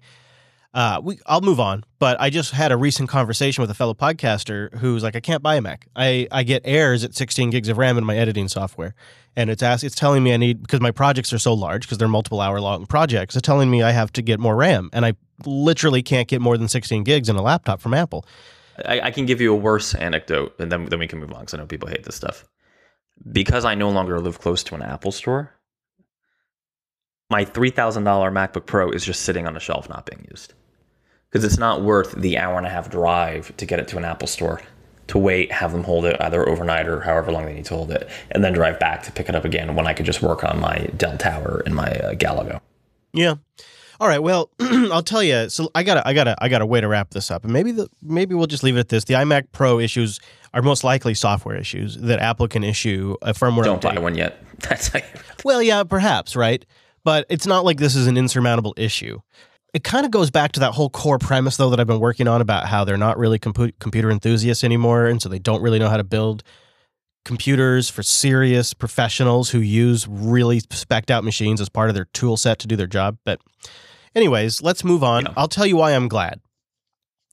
uh, 0.73 0.99
we, 1.03 1.19
I'll 1.27 1.41
move 1.41 1.59
on, 1.59 1.83
but 1.99 2.19
I 2.19 2.31
just 2.31 2.51
had 2.51 2.71
a 2.71 2.77
recent 2.77 3.07
conversation 3.07 3.61
with 3.61 3.69
a 3.69 3.75
fellow 3.75 3.93
podcaster 3.93 4.73
who's 4.79 5.03
like, 5.03 5.15
I 5.15 5.19
can't 5.19 5.43
buy 5.43 5.55
a 5.55 5.61
Mac. 5.61 5.87
I, 5.95 6.27
I 6.31 6.41
get 6.41 6.63
errors 6.65 7.03
at 7.03 7.13
16 7.13 7.51
gigs 7.51 7.69
of 7.69 7.77
RAM 7.77 7.95
in 7.95 8.03
my 8.03 8.17
editing 8.17 8.47
software, 8.47 8.95
and 9.35 9.51
it's 9.51 9.61
ask, 9.61 9.83
it's 9.83 9.93
telling 9.93 10.23
me 10.23 10.33
I 10.33 10.37
need 10.37 10.63
because 10.63 10.81
my 10.81 10.89
projects 10.89 11.31
are 11.31 11.37
so 11.37 11.53
large 11.53 11.83
because 11.83 11.99
they're 11.99 12.07
multiple 12.07 12.41
hour 12.41 12.59
long 12.59 12.87
projects. 12.87 13.35
It's 13.35 13.45
telling 13.45 13.69
me 13.69 13.83
I 13.83 13.91
have 13.91 14.11
to 14.13 14.23
get 14.23 14.39
more 14.39 14.55
RAM, 14.55 14.89
and 14.93 15.05
I 15.05 15.13
literally 15.45 16.01
can't 16.01 16.27
get 16.27 16.41
more 16.41 16.57
than 16.57 16.67
16 16.67 17.03
gigs 17.03 17.29
in 17.29 17.35
a 17.35 17.41
laptop 17.43 17.79
from 17.79 17.93
Apple. 17.93 18.25
I, 18.83 18.99
I 19.01 19.11
can 19.11 19.27
give 19.27 19.41
you 19.41 19.53
a 19.53 19.57
worse 19.57 19.93
anecdote, 19.93 20.55
and 20.57 20.71
then 20.71 20.85
then 20.85 20.97
we 20.97 21.07
can 21.07 21.19
move 21.19 21.33
on 21.33 21.41
because 21.41 21.53
I 21.53 21.57
know 21.57 21.67
people 21.67 21.89
hate 21.89 22.03
this 22.03 22.15
stuff. 22.15 22.45
Because 23.31 23.63
I 23.63 23.75
no 23.75 23.91
longer 23.91 24.19
live 24.19 24.39
close 24.39 24.63
to 24.63 24.75
an 24.75 24.81
Apple 24.81 25.11
store, 25.11 25.53
my 27.29 27.45
three 27.45 27.69
thousand 27.69 28.05
dollar 28.05 28.31
MacBook 28.31 28.65
Pro 28.65 28.89
is 28.89 29.05
just 29.05 29.21
sitting 29.21 29.45
on 29.45 29.55
a 29.55 29.59
shelf, 29.59 29.87
not 29.87 30.07
being 30.07 30.25
used 30.31 30.55
because 31.33 31.43
it's 31.43 31.57
not 31.57 31.81
worth 31.81 32.11
the 32.11 32.37
hour 32.37 32.57
and 32.59 32.67
a 32.67 32.69
half 32.69 32.91
drive 32.91 33.57
to 33.57 33.65
get 33.65 33.79
it 33.79 33.87
to 33.87 33.97
an 33.97 34.05
Apple 34.05 34.27
store 34.27 34.61
to 35.07 35.17
wait, 35.17 35.51
have 35.51 35.71
them 35.71 35.83
hold 35.83 36.05
it 36.05 36.15
either 36.21 36.47
overnight 36.47 36.87
or 36.87 37.01
however 37.01 37.31
long 37.31 37.45
they 37.45 37.55
need 37.55 37.65
to 37.65 37.73
hold 37.73 37.91
it, 37.91 38.07
and 38.29 38.43
then 38.43 38.53
drive 38.53 38.79
back 38.79 39.01
to 39.03 39.11
pick 39.11 39.27
it 39.27 39.35
up 39.35 39.43
again 39.43 39.75
when 39.75 39.87
I 39.87 39.93
could 39.93 40.05
just 40.05 40.21
work 40.21 40.43
on 40.43 40.59
my 40.59 40.87
Dell 40.95 41.17
Tower 41.17 41.63
and 41.65 41.73
my 41.73 41.89
uh, 41.89 42.13
Galago. 42.13 42.61
Yeah. 43.13 43.35
All 43.99 44.07
right. 44.07 44.21
Well, 44.21 44.51
I'll 44.59 45.01
tell 45.01 45.23
you. 45.23 45.49
So 45.49 45.71
I 45.73 45.81
gotta, 45.81 46.07
I 46.07 46.13
gotta, 46.13 46.35
I 46.39 46.49
gotta 46.49 46.67
way 46.67 46.79
to 46.81 46.87
wrap 46.87 47.09
this 47.09 47.31
up, 47.31 47.43
and 47.43 47.51
maybe 47.51 47.71
the 47.71 47.89
maybe 48.03 48.35
we'll 48.35 48.47
just 48.47 48.63
leave 48.63 48.77
it 48.77 48.81
at 48.81 48.89
this. 48.89 49.05
The 49.05 49.15
iMac 49.15 49.47
Pro 49.51 49.79
issues 49.79 50.19
are 50.53 50.61
most 50.61 50.83
likely 50.83 51.15
software 51.15 51.57
issues 51.57 51.97
that 51.97 52.19
Apple 52.19 52.47
can 52.47 52.63
issue 52.63 53.15
a 53.23 53.33
firmware. 53.33 53.63
Don't 53.63 53.81
update. 53.81 53.95
buy 53.95 54.01
one 54.01 54.13
yet. 54.13 54.43
That's 54.59 54.91
well, 55.43 55.63
yeah, 55.63 55.83
perhaps 55.83 56.35
right, 56.35 56.63
but 57.03 57.25
it's 57.29 57.47
not 57.47 57.65
like 57.65 57.77
this 57.77 57.95
is 57.95 58.05
an 58.05 58.17
insurmountable 58.17 58.75
issue 58.77 59.19
it 59.73 59.83
kind 59.83 60.05
of 60.05 60.11
goes 60.11 60.29
back 60.29 60.51
to 60.53 60.59
that 60.59 60.73
whole 60.73 60.89
core 60.89 61.19
premise 61.19 61.57
though 61.57 61.69
that 61.69 61.79
I've 61.79 61.87
been 61.87 61.99
working 61.99 62.27
on 62.27 62.41
about 62.41 62.67
how 62.67 62.83
they're 62.83 62.97
not 62.97 63.17
really 63.17 63.39
compu- 63.39 63.73
computer 63.79 64.11
enthusiasts 64.11 64.63
anymore 64.63 65.07
and 65.07 65.21
so 65.21 65.29
they 65.29 65.39
don't 65.39 65.61
really 65.61 65.79
know 65.79 65.89
how 65.89 65.97
to 65.97 66.03
build 66.03 66.43
computers 67.25 67.89
for 67.89 68.03
serious 68.03 68.73
professionals 68.73 69.49
who 69.49 69.59
use 69.59 70.07
really 70.07 70.61
specced 70.61 71.09
out 71.09 71.23
machines 71.23 71.61
as 71.61 71.69
part 71.69 71.89
of 71.89 71.95
their 71.95 72.05
tool 72.13 72.37
set 72.37 72.59
to 72.59 72.67
do 72.67 72.75
their 72.75 72.87
job. 72.87 73.17
But 73.23 73.39
anyways, 74.15 74.61
let's 74.61 74.83
move 74.83 75.03
on. 75.03 75.23
Yeah. 75.23 75.33
I'll 75.37 75.47
tell 75.47 75.65
you 75.65 75.77
why 75.77 75.91
I'm 75.91 76.07
glad. 76.07 76.41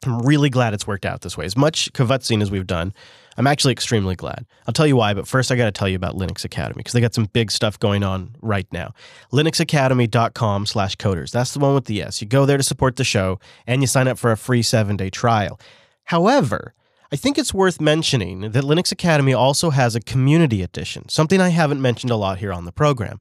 I'm 0.07 0.20
really 0.20 0.48
glad 0.48 0.72
it's 0.72 0.87
worked 0.87 1.05
out 1.05 1.20
this 1.20 1.37
way. 1.37 1.44
As 1.44 1.57
much 1.57 1.92
kvatzing 1.92 2.40
as 2.40 2.50
we've 2.50 2.66
done, 2.66 2.94
I'm 3.36 3.46
actually 3.46 3.72
extremely 3.72 4.16
glad. 4.16 4.44
I'll 4.66 4.74
tell 4.74 4.86
you 4.86 4.96
why, 4.96 5.14
but 5.14 5.26
first 5.26 5.50
I 5.50 5.56
got 5.56 5.66
to 5.66 5.72
tell 5.72 5.88
you 5.88 5.96
about 5.96 6.16
Linux 6.16 6.44
Academy 6.44 6.78
because 6.78 6.92
they 6.92 7.00
got 7.00 7.14
some 7.14 7.26
big 7.26 7.50
stuff 7.50 7.78
going 7.78 8.02
on 8.02 8.36
right 8.42 8.66
now. 8.72 8.92
linuxacademy.com 9.32 10.66
slash 10.66 10.96
coders. 10.96 11.30
That's 11.30 11.52
the 11.52 11.60
one 11.60 11.74
with 11.74 11.86
the 11.86 12.02
S. 12.02 12.20
You 12.20 12.28
go 12.28 12.44
there 12.44 12.56
to 12.56 12.62
support 12.62 12.96
the 12.96 13.04
show 13.04 13.38
and 13.66 13.82
you 13.82 13.86
sign 13.86 14.08
up 14.08 14.18
for 14.18 14.32
a 14.32 14.36
free 14.36 14.62
seven-day 14.62 15.10
trial. 15.10 15.60
However, 16.04 16.74
I 17.12 17.16
think 17.16 17.38
it's 17.38 17.54
worth 17.54 17.80
mentioning 17.80 18.40
that 18.40 18.64
Linux 18.64 18.92
Academy 18.92 19.34
also 19.34 19.70
has 19.70 19.96
a 19.96 20.00
community 20.00 20.62
edition, 20.62 21.08
something 21.08 21.40
I 21.40 21.48
haven't 21.48 21.82
mentioned 21.82 22.10
a 22.10 22.16
lot 22.16 22.38
here 22.38 22.52
on 22.52 22.64
the 22.64 22.72
program. 22.72 23.20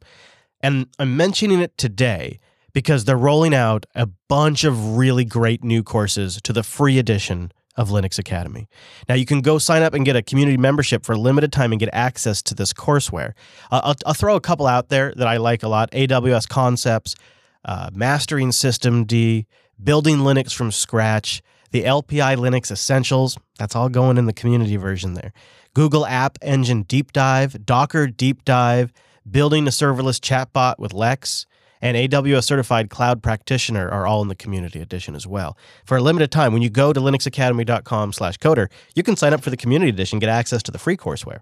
And 0.61 0.87
I'm 0.99 1.15
mentioning 1.17 1.59
it 1.59 1.77
today 1.77 2.39
because 2.73 3.05
they're 3.05 3.17
rolling 3.17 3.53
out 3.53 3.85
a 3.95 4.05
bunch 4.27 4.63
of 4.63 4.97
really 4.97 5.25
great 5.25 5.63
new 5.63 5.81
courses 5.81 6.39
to 6.43 6.53
the 6.53 6.63
free 6.63 6.99
edition 6.99 7.51
of 7.79 7.89
Linux 7.89 8.19
Academy. 8.19 8.67
Now 9.07 9.15
you 9.15 9.25
can 9.25 9.39
go 9.39 9.57
sign 9.57 9.83
up 9.83 9.93
and 9.93 10.03
get 10.03 10.17
a 10.17 10.21
community 10.21 10.57
membership 10.57 11.05
for 11.05 11.13
a 11.13 11.17
limited 11.17 11.53
time 11.53 11.71
and 11.71 11.79
get 11.79 11.89
access 11.93 12.41
to 12.43 12.53
this 12.53 12.73
courseware. 12.73 13.31
Uh, 13.71 13.79
I'll, 13.85 13.95
I'll, 14.05 14.13
throw 14.13 14.35
a 14.35 14.41
couple 14.41 14.67
out 14.67 14.89
there 14.89 15.13
that 15.15 15.27
I 15.27 15.37
like 15.37 15.63
a 15.63 15.69
lot: 15.69 15.89
AWS 15.91 16.47
Concepts, 16.49 17.15
uh, 17.63 17.89
Mastering 17.93 18.49
systemd, 18.49 19.45
Building 19.81 20.17
Linux 20.17 20.53
from 20.53 20.73
Scratch, 20.73 21.41
the 21.71 21.83
LPI 21.83 22.35
Linux 22.35 22.69
Essentials. 22.69 23.37
That's 23.57 23.77
all 23.77 23.87
going 23.87 24.17
in 24.17 24.25
the 24.25 24.33
community 24.33 24.75
version 24.75 25.13
there. 25.13 25.31
Google 25.73 26.05
App 26.05 26.37
Engine 26.41 26.83
Deep 26.83 27.13
Dive, 27.13 27.65
Docker 27.65 28.07
Deep 28.07 28.43
Dive, 28.43 28.91
Building 29.29 29.67
a 29.67 29.71
Serverless 29.71 30.19
Chatbot 30.19 30.79
with 30.79 30.93
Lex 30.93 31.45
and 31.81 31.95
AWS 31.95 32.43
Certified 32.43 32.89
Cloud 32.89 33.23
Practitioner 33.23 33.89
are 33.89 34.05
all 34.05 34.21
in 34.21 34.27
the 34.27 34.35
Community 34.35 34.79
Edition 34.79 35.15
as 35.15 35.25
well. 35.25 35.57
For 35.85 35.97
a 35.97 36.01
limited 36.01 36.31
time, 36.31 36.53
when 36.53 36.61
you 36.61 36.69
go 36.69 36.93
to 36.93 36.99
linuxacademy.com 36.99 38.13
slash 38.13 38.37
coder, 38.37 38.69
you 38.95 39.03
can 39.03 39.15
sign 39.15 39.33
up 39.33 39.41
for 39.41 39.49
the 39.49 39.57
Community 39.57 39.89
Edition 39.89 40.19
get 40.19 40.29
access 40.29 40.61
to 40.63 40.71
the 40.71 40.79
free 40.79 40.97
courseware. 40.97 41.41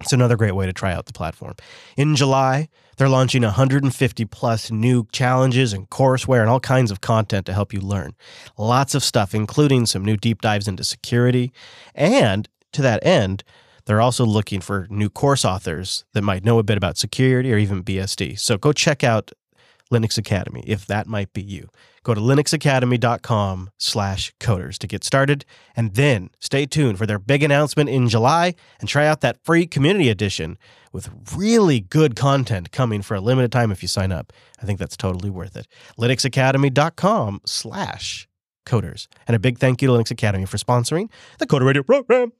It's 0.00 0.12
another 0.12 0.36
great 0.36 0.54
way 0.54 0.66
to 0.66 0.72
try 0.72 0.92
out 0.92 1.06
the 1.06 1.12
platform. 1.12 1.54
In 1.96 2.14
July, 2.14 2.68
they're 2.96 3.08
launching 3.08 3.42
150 3.42 4.24
plus 4.26 4.70
new 4.70 5.06
challenges 5.10 5.72
and 5.72 5.90
courseware 5.90 6.40
and 6.40 6.48
all 6.48 6.60
kinds 6.60 6.92
of 6.92 7.00
content 7.00 7.46
to 7.46 7.52
help 7.52 7.72
you 7.72 7.80
learn. 7.80 8.14
Lots 8.56 8.94
of 8.94 9.02
stuff, 9.02 9.34
including 9.34 9.86
some 9.86 10.04
new 10.04 10.16
deep 10.16 10.40
dives 10.40 10.68
into 10.68 10.84
security. 10.84 11.52
And 11.96 12.48
to 12.72 12.82
that 12.82 13.04
end, 13.04 13.42
they're 13.86 14.00
also 14.00 14.24
looking 14.24 14.60
for 14.60 14.86
new 14.90 15.08
course 15.08 15.44
authors 15.44 16.04
that 16.12 16.22
might 16.22 16.44
know 16.44 16.58
a 16.58 16.62
bit 16.62 16.76
about 16.76 16.98
security 16.98 17.52
or 17.52 17.56
even 17.56 17.82
BSD. 17.82 18.38
So 18.38 18.56
go 18.58 18.72
check 18.72 19.02
out 19.02 19.32
Linux 19.92 20.18
Academy, 20.18 20.62
if 20.66 20.86
that 20.86 21.06
might 21.06 21.32
be 21.32 21.42
you. 21.42 21.68
Go 22.02 22.14
to 22.14 22.20
linuxacademy.com 22.20 23.70
slash 23.78 24.32
coders 24.40 24.78
to 24.78 24.86
get 24.86 25.04
started, 25.04 25.44
and 25.76 25.94
then 25.94 26.30
stay 26.40 26.66
tuned 26.66 26.98
for 26.98 27.06
their 27.06 27.18
big 27.18 27.42
announcement 27.42 27.90
in 27.90 28.08
July 28.08 28.54
and 28.80 28.88
try 28.88 29.06
out 29.06 29.20
that 29.20 29.42
free 29.44 29.66
community 29.66 30.08
edition 30.08 30.58
with 30.92 31.10
really 31.36 31.80
good 31.80 32.16
content 32.16 32.72
coming 32.72 33.02
for 33.02 33.14
a 33.14 33.20
limited 33.20 33.52
time 33.52 33.70
if 33.70 33.82
you 33.82 33.88
sign 33.88 34.12
up. 34.12 34.32
I 34.62 34.66
think 34.66 34.78
that's 34.78 34.96
totally 34.96 35.30
worth 35.30 35.56
it. 35.56 35.66
linuxacademy.com 35.98 37.42
slash 37.44 38.28
coders. 38.64 39.06
And 39.26 39.34
a 39.34 39.38
big 39.38 39.58
thank 39.58 39.82
you 39.82 39.88
to 39.88 39.94
Linux 39.94 40.10
Academy 40.10 40.44
for 40.44 40.58
sponsoring 40.58 41.10
the 41.38 41.46
Coder 41.46 41.66
Radio 41.66 41.82
program. 41.82 42.32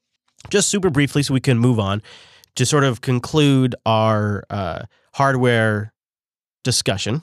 Just 0.51 0.69
super 0.69 0.91
briefly 0.91 1.23
so 1.23 1.35
we 1.35 1.41
can 1.41 1.59
move 1.59 1.81
on 1.81 2.03
to 2.55 2.65
sort 2.65 2.85
of 2.85 3.01
conclude 3.01 3.75
our 3.85 4.45
uh, 4.51 4.83
hardware 5.15 5.93
discussion. 6.65 7.23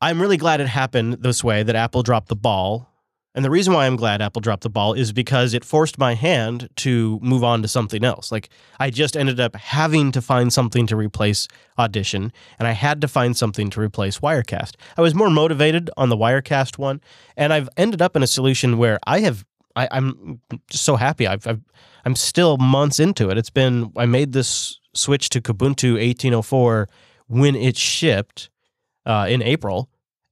I'm 0.00 0.20
really 0.20 0.36
glad 0.36 0.60
it 0.60 0.68
happened 0.68 1.14
this 1.22 1.42
way 1.42 1.62
that 1.62 1.74
Apple 1.74 2.02
dropped 2.02 2.28
the 2.28 2.36
ball. 2.36 2.92
And 3.34 3.44
the 3.44 3.50
reason 3.50 3.74
why 3.74 3.86
I'm 3.86 3.96
glad 3.96 4.22
Apple 4.22 4.40
dropped 4.40 4.62
the 4.62 4.70
ball 4.70 4.94
is 4.94 5.12
because 5.12 5.52
it 5.52 5.64
forced 5.64 5.98
my 5.98 6.14
hand 6.14 6.70
to 6.76 7.18
move 7.22 7.44
on 7.44 7.60
to 7.62 7.68
something 7.68 8.02
else. 8.02 8.32
Like 8.32 8.48
I 8.80 8.88
just 8.88 9.16
ended 9.16 9.40
up 9.40 9.56
having 9.56 10.10
to 10.12 10.22
find 10.22 10.52
something 10.52 10.86
to 10.86 10.96
replace 10.96 11.46
Audition, 11.78 12.32
and 12.58 12.66
I 12.66 12.72
had 12.72 13.02
to 13.02 13.08
find 13.08 13.36
something 13.36 13.68
to 13.70 13.80
replace 13.80 14.20
Wirecast. 14.20 14.76
I 14.96 15.02
was 15.02 15.14
more 15.14 15.28
motivated 15.28 15.90
on 15.98 16.08
the 16.08 16.16
Wirecast 16.16 16.78
one, 16.78 17.02
and 17.36 17.52
I've 17.52 17.68
ended 17.76 18.00
up 18.00 18.16
in 18.16 18.22
a 18.22 18.26
solution 18.26 18.78
where 18.78 18.98
I 19.06 19.20
have 19.20 19.44
I, 19.76 19.88
am 19.90 20.40
just 20.70 20.84
so 20.84 20.96
happy. 20.96 21.26
I've, 21.26 21.46
I've 21.46 21.60
I'm 22.06 22.16
still 22.16 22.56
months 22.56 22.98
into 22.98 23.28
it. 23.28 23.36
It's 23.36 23.50
been 23.50 23.92
I 23.96 24.06
made 24.06 24.32
this 24.32 24.80
switch 24.94 25.28
to 25.30 25.42
Kubuntu 25.42 25.92
1804 25.92 26.88
when 27.26 27.54
it 27.54 27.76
shipped 27.76 28.48
uh, 29.06 29.26
in 29.28 29.40
April, 29.40 29.88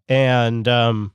and 0.08 0.68
um, 0.68 1.12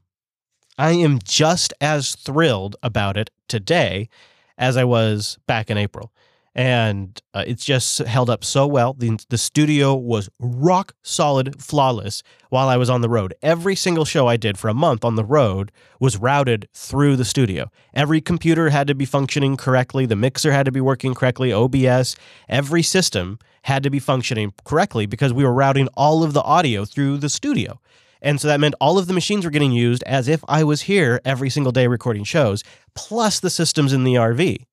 I 0.78 0.92
am 0.92 1.20
just 1.24 1.74
as 1.82 2.16
thrilled 2.16 2.78
about 2.82 3.18
it 3.18 3.30
today 3.48 4.10
as 4.58 4.78
I 4.78 4.86
was 4.86 5.38
back 5.46 5.70
in 5.70 5.78
April. 5.78 6.14
And 6.56 7.22
uh, 7.34 7.44
it's 7.46 7.64
just 7.64 8.00
held 8.00 8.30
up 8.30 8.44
so 8.44 8.66
well. 8.66 8.94
The, 8.94 9.18
the 9.30 9.38
studio 9.38 9.94
was 9.94 10.30
rock 10.40 10.94
solid, 11.04 11.62
flawless 11.62 12.24
while 12.50 12.68
I 12.68 12.76
was 12.76 12.90
on 12.90 13.02
the 13.02 13.08
road. 13.10 13.34
Every 13.42 13.76
single 13.76 14.04
show 14.04 14.28
I 14.28 14.36
did 14.36 14.58
for 14.58 14.68
a 14.68 14.74
month 14.74 15.06
on 15.06 15.16
the 15.16 15.24
road 15.24 15.72
was 16.00 16.18
routed 16.18 16.68
through 16.74 17.18
the 17.18 17.24
studio. 17.24 17.72
Every 17.94 18.20
computer 18.20 18.70
had 18.70 18.88
to 18.88 18.96
be 18.96 19.06
functioning 19.06 19.58
correctly, 19.58 20.06
the 20.06 20.16
mixer 20.16 20.52
had 20.52 20.66
to 20.66 20.72
be 20.72 20.82
working 20.82 21.14
correctly, 21.14 21.54
OBS, 21.54 22.16
every 22.50 22.84
system 22.84 23.38
had 23.64 23.84
to 23.84 23.90
be 23.90 24.00
functioning 24.00 24.54
correctly 24.64 25.06
because 25.06 25.34
we 25.34 25.44
were 25.44 25.54
routing 25.54 25.88
all 25.96 26.24
of 26.24 26.34
the 26.34 26.42
audio 26.42 26.86
through 26.86 27.18
the 27.18 27.30
studio. 27.30 27.80
And 28.22 28.40
so 28.40 28.48
that 28.48 28.60
meant 28.60 28.76
all 28.82 28.98
of 28.98 29.08
the 29.08 29.14
machines 29.14 29.46
were 29.46 29.52
getting 29.52 29.72
used 29.72 30.04
as 30.04 30.28
if 30.28 30.44
I 30.48 30.64
was 30.64 30.82
here 30.84 31.22
every 31.24 31.50
single 31.50 31.72
day 31.72 31.88
recording 31.88 32.24
shows, 32.24 32.64
plus 32.94 33.40
the 33.40 33.50
systems 33.50 33.94
in 33.94 34.04
the 34.04 34.16
RV. 34.16 34.66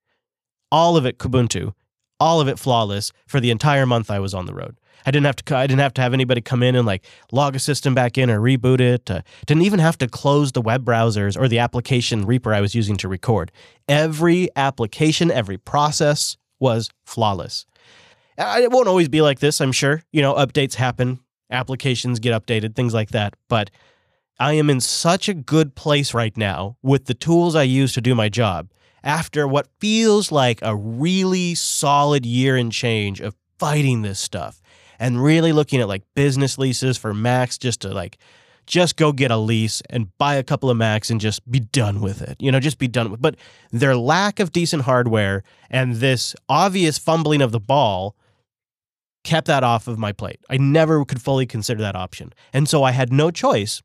All 0.72 0.96
of 0.96 1.06
it 1.06 1.18
Kubuntu, 1.18 1.72
all 2.18 2.40
of 2.40 2.48
it 2.48 2.58
flawless 2.58 3.12
for 3.26 3.38
the 3.38 3.50
entire 3.50 3.86
month 3.86 4.10
I 4.10 4.18
was 4.18 4.34
on 4.34 4.46
the 4.46 4.54
road. 4.54 4.76
I 5.04 5.12
didn't 5.12 5.26
have 5.26 5.36
to 5.36 5.56
I 5.56 5.68
didn't 5.68 5.80
have 5.80 5.94
to 5.94 6.02
have 6.02 6.12
anybody 6.12 6.40
come 6.40 6.64
in 6.64 6.74
and 6.74 6.84
like 6.84 7.04
log 7.30 7.54
a 7.54 7.60
system 7.60 7.94
back 7.94 8.18
in 8.18 8.28
or 8.28 8.40
reboot 8.40 8.80
it. 8.80 9.08
Uh, 9.08 9.22
didn't 9.46 9.62
even 9.62 9.78
have 9.78 9.96
to 9.98 10.08
close 10.08 10.50
the 10.50 10.60
web 10.60 10.84
browsers 10.84 11.40
or 11.40 11.46
the 11.46 11.60
application 11.60 12.26
Reaper 12.26 12.52
I 12.52 12.60
was 12.60 12.74
using 12.74 12.96
to 12.96 13.08
record. 13.08 13.52
Every 13.88 14.48
application, 14.56 15.30
every 15.30 15.58
process 15.58 16.36
was 16.58 16.90
flawless. 17.04 17.66
It 18.38 18.70
won't 18.70 18.88
always 18.88 19.08
be 19.08 19.22
like 19.22 19.40
this, 19.40 19.60
I'm 19.60 19.72
sure. 19.72 20.02
You 20.12 20.22
know, 20.22 20.34
updates 20.34 20.74
happen, 20.74 21.20
applications 21.50 22.18
get 22.18 22.40
updated, 22.40 22.74
things 22.74 22.94
like 22.94 23.10
that. 23.10 23.34
But 23.48 23.70
I 24.38 24.52
am 24.54 24.68
in 24.68 24.80
such 24.80 25.28
a 25.28 25.34
good 25.34 25.74
place 25.74 26.12
right 26.12 26.36
now 26.36 26.76
with 26.82 27.06
the 27.06 27.14
tools 27.14 27.54
I 27.54 27.62
use 27.62 27.94
to 27.94 28.00
do 28.00 28.14
my 28.14 28.28
job 28.28 28.70
after 29.02 29.46
what 29.46 29.68
feels 29.80 30.30
like 30.30 30.58
a 30.62 30.76
really 30.76 31.54
solid 31.54 32.26
year 32.26 32.56
and 32.56 32.72
change 32.72 33.20
of 33.20 33.34
fighting 33.58 34.02
this 34.02 34.20
stuff 34.20 34.60
and 34.98 35.22
really 35.22 35.52
looking 35.52 35.80
at 35.80 35.88
like 35.88 36.02
business 36.14 36.58
leases 36.58 36.98
for 36.98 37.14
Macs 37.14 37.56
just 37.56 37.80
to 37.82 37.88
like 37.94 38.18
just 38.66 38.96
go 38.96 39.12
get 39.12 39.30
a 39.30 39.36
lease 39.36 39.80
and 39.88 40.16
buy 40.18 40.34
a 40.34 40.42
couple 40.42 40.68
of 40.68 40.76
Macs 40.76 41.08
and 41.08 41.20
just 41.20 41.48
be 41.50 41.60
done 41.60 42.00
with 42.00 42.20
it. 42.20 42.36
You 42.40 42.50
know, 42.50 42.60
just 42.60 42.78
be 42.78 42.88
done 42.88 43.10
with. 43.10 43.22
But 43.22 43.36
their 43.70 43.96
lack 43.96 44.40
of 44.40 44.52
decent 44.52 44.82
hardware 44.82 45.44
and 45.70 45.96
this 45.96 46.34
obvious 46.48 46.98
fumbling 46.98 47.40
of 47.40 47.52
the 47.52 47.60
ball 47.60 48.16
kept 49.26 49.48
that 49.48 49.64
off 49.64 49.88
of 49.88 49.98
my 49.98 50.12
plate. 50.12 50.40
I 50.48 50.56
never 50.56 51.04
could 51.04 51.20
fully 51.20 51.46
consider 51.46 51.82
that 51.82 51.96
option. 51.96 52.32
And 52.52 52.68
so 52.68 52.84
I 52.84 52.92
had 52.92 53.12
no 53.12 53.30
choice 53.30 53.82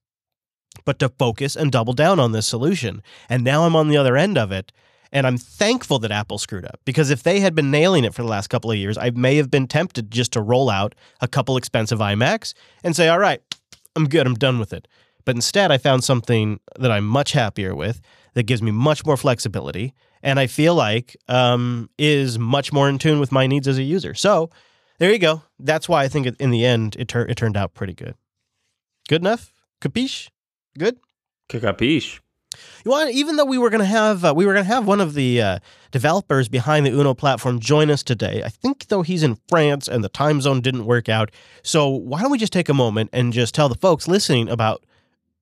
but 0.86 1.00
to 1.00 1.10
focus 1.10 1.56
and 1.58 1.72
double 1.72 1.94
down 1.94 2.20
on 2.20 2.32
this 2.32 2.48
solution. 2.48 3.02
And 3.28 3.44
now 3.44 3.66
I'm 3.66 3.76
on 3.76 3.90
the 3.90 3.98
other 3.98 4.16
end 4.16 4.38
of 4.38 4.52
it. 4.52 4.72
And 5.12 5.28
I'm 5.28 5.38
thankful 5.38 6.00
that 6.00 6.12
Apple 6.12 6.38
screwed 6.38 6.64
up 6.64 6.80
because 6.86 7.10
if 7.10 7.24
they 7.24 7.42
had 7.42 7.54
been 7.54 7.70
nailing 7.70 8.06
it 8.06 8.14
for 8.14 8.22
the 8.22 8.30
last 8.30 8.48
couple 8.48 8.72
of 8.72 8.78
years, 8.78 8.98
I 8.98 9.10
may 9.10 9.36
have 9.36 9.52
been 9.52 9.68
tempted 9.68 10.10
just 10.10 10.32
to 10.34 10.42
roll 10.42 10.70
out 10.70 10.96
a 11.20 11.28
couple 11.28 11.58
expensive 11.58 12.00
iMacs 12.00 12.54
and 12.82 12.96
say, 12.96 13.10
all 13.10 13.20
right, 13.20 13.42
I'm 13.98 14.08
good, 14.08 14.26
I'm 14.26 14.36
done 14.36 14.58
with 14.58 14.72
it. 14.72 14.88
But 15.26 15.36
instead, 15.36 15.70
I 15.70 15.78
found 15.78 16.06
something 16.06 16.62
that 16.80 16.92
I'm 16.92 17.06
much 17.06 17.34
happier 17.34 17.76
with 17.76 18.00
that 18.36 18.44
gives 18.44 18.62
me 18.62 18.72
much 18.72 19.06
more 19.06 19.18
flexibility 19.18 19.94
and 20.24 20.40
I 20.40 20.48
feel 20.48 20.76
like 20.76 21.18
um, 21.28 21.90
is 21.98 22.38
much 22.40 22.72
more 22.72 22.88
in 22.88 22.98
tune 22.98 23.20
with 23.20 23.32
my 23.32 23.48
needs 23.48 23.68
as 23.68 23.78
a 23.78 23.84
user. 23.84 24.14
So 24.14 24.50
there 25.02 25.12
you 25.12 25.18
go. 25.18 25.42
That's 25.58 25.90
why 25.90 26.04
I 26.04 26.08
think 26.08 26.28
it- 26.28 26.36
in 26.40 26.52
the 26.52 26.64
end, 26.64 26.96
it, 27.00 27.08
tur- 27.08 27.26
it 27.28 27.36
turned 27.36 27.58
out 27.58 27.74
pretty 27.74 27.94
good. 27.94 28.14
Good 29.10 29.22
enough? 29.22 29.52
Capiche? 29.82 30.30
Good? 30.78 30.98
Capiche. 31.50 32.20
You 32.86 32.92
want, 32.92 33.10
even 33.12 33.36
though 33.38 33.46
we 33.46 33.58
were 33.58 33.70
going 33.72 33.80
to 33.80 33.86
have 33.86 34.24
uh, 34.24 34.34
we 34.36 34.46
were 34.46 34.54
going 34.54 34.66
to 34.66 34.74
have 34.74 34.86
one 34.86 35.02
of 35.02 35.14
the 35.16 35.42
uh, 35.42 35.60
developers 35.92 36.50
behind 36.50 36.86
the 36.86 36.92
Uno 36.92 37.14
platform 37.14 37.60
join 37.60 37.90
us 37.90 38.04
today. 38.04 38.44
I 38.46 38.50
think 38.50 38.88
though 38.90 39.02
he's 39.02 39.24
in 39.24 39.38
France 39.50 39.88
and 39.88 40.04
the 40.04 40.10
time 40.10 40.40
zone 40.42 40.62
didn't 40.62 40.86
work 40.86 41.10
out. 41.10 41.32
So 41.64 41.88
why 41.90 42.22
don't 42.22 42.30
we 42.32 42.38
just 42.38 42.54
take 42.54 42.70
a 42.70 42.74
moment 42.74 43.10
and 43.14 43.34
just 43.34 43.56
tell 43.56 43.70
the 43.70 43.76
folks 43.76 44.08
listening 44.08 44.50
about 44.50 44.86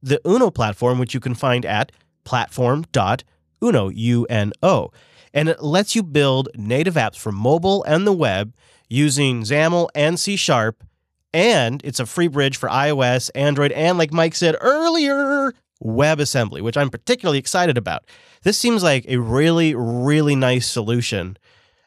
the 0.02 0.22
Uno 0.26 0.52
platform, 0.52 1.00
which 1.00 1.13
you 1.13 1.19
can 1.19 1.36
find 1.36 1.65
at 1.65 1.91
platform.uno 2.26 3.89
u 3.89 4.26
n 4.30 4.54
o, 4.63 4.91
and 5.34 5.50
it 5.50 5.62
lets 5.63 5.95
you 5.95 6.04
build 6.04 6.50
native 6.56 6.93
apps 6.93 7.17
for 7.17 7.32
mobile 7.32 7.84
and 7.84 8.06
the 8.08 8.13
web 8.13 8.54
using 8.89 9.43
XAML 9.43 9.89
and 9.95 10.19
C 10.19 10.36
Sharp. 10.36 10.84
And 11.32 11.82
it's 11.84 11.99
a 11.99 12.06
free 12.06 12.28
bridge 12.28 12.58
for 12.58 12.67
iOS, 12.69 13.30
Android, 13.36 13.71
and 13.73 13.97
like 13.97 14.12
Mike 14.12 14.36
said 14.36 14.56
earlier, 14.62 15.54
WebAssembly, 15.84 16.62
which 16.62 16.75
I'm 16.75 16.89
particularly 16.89 17.38
excited 17.38 17.78
about. 17.78 18.04
This 18.43 18.58
seems 18.58 18.84
like 18.84 19.06
a 19.08 19.17
really, 19.17 19.75
really 19.75 20.36
nice 20.36 20.67
solution, 20.67 21.38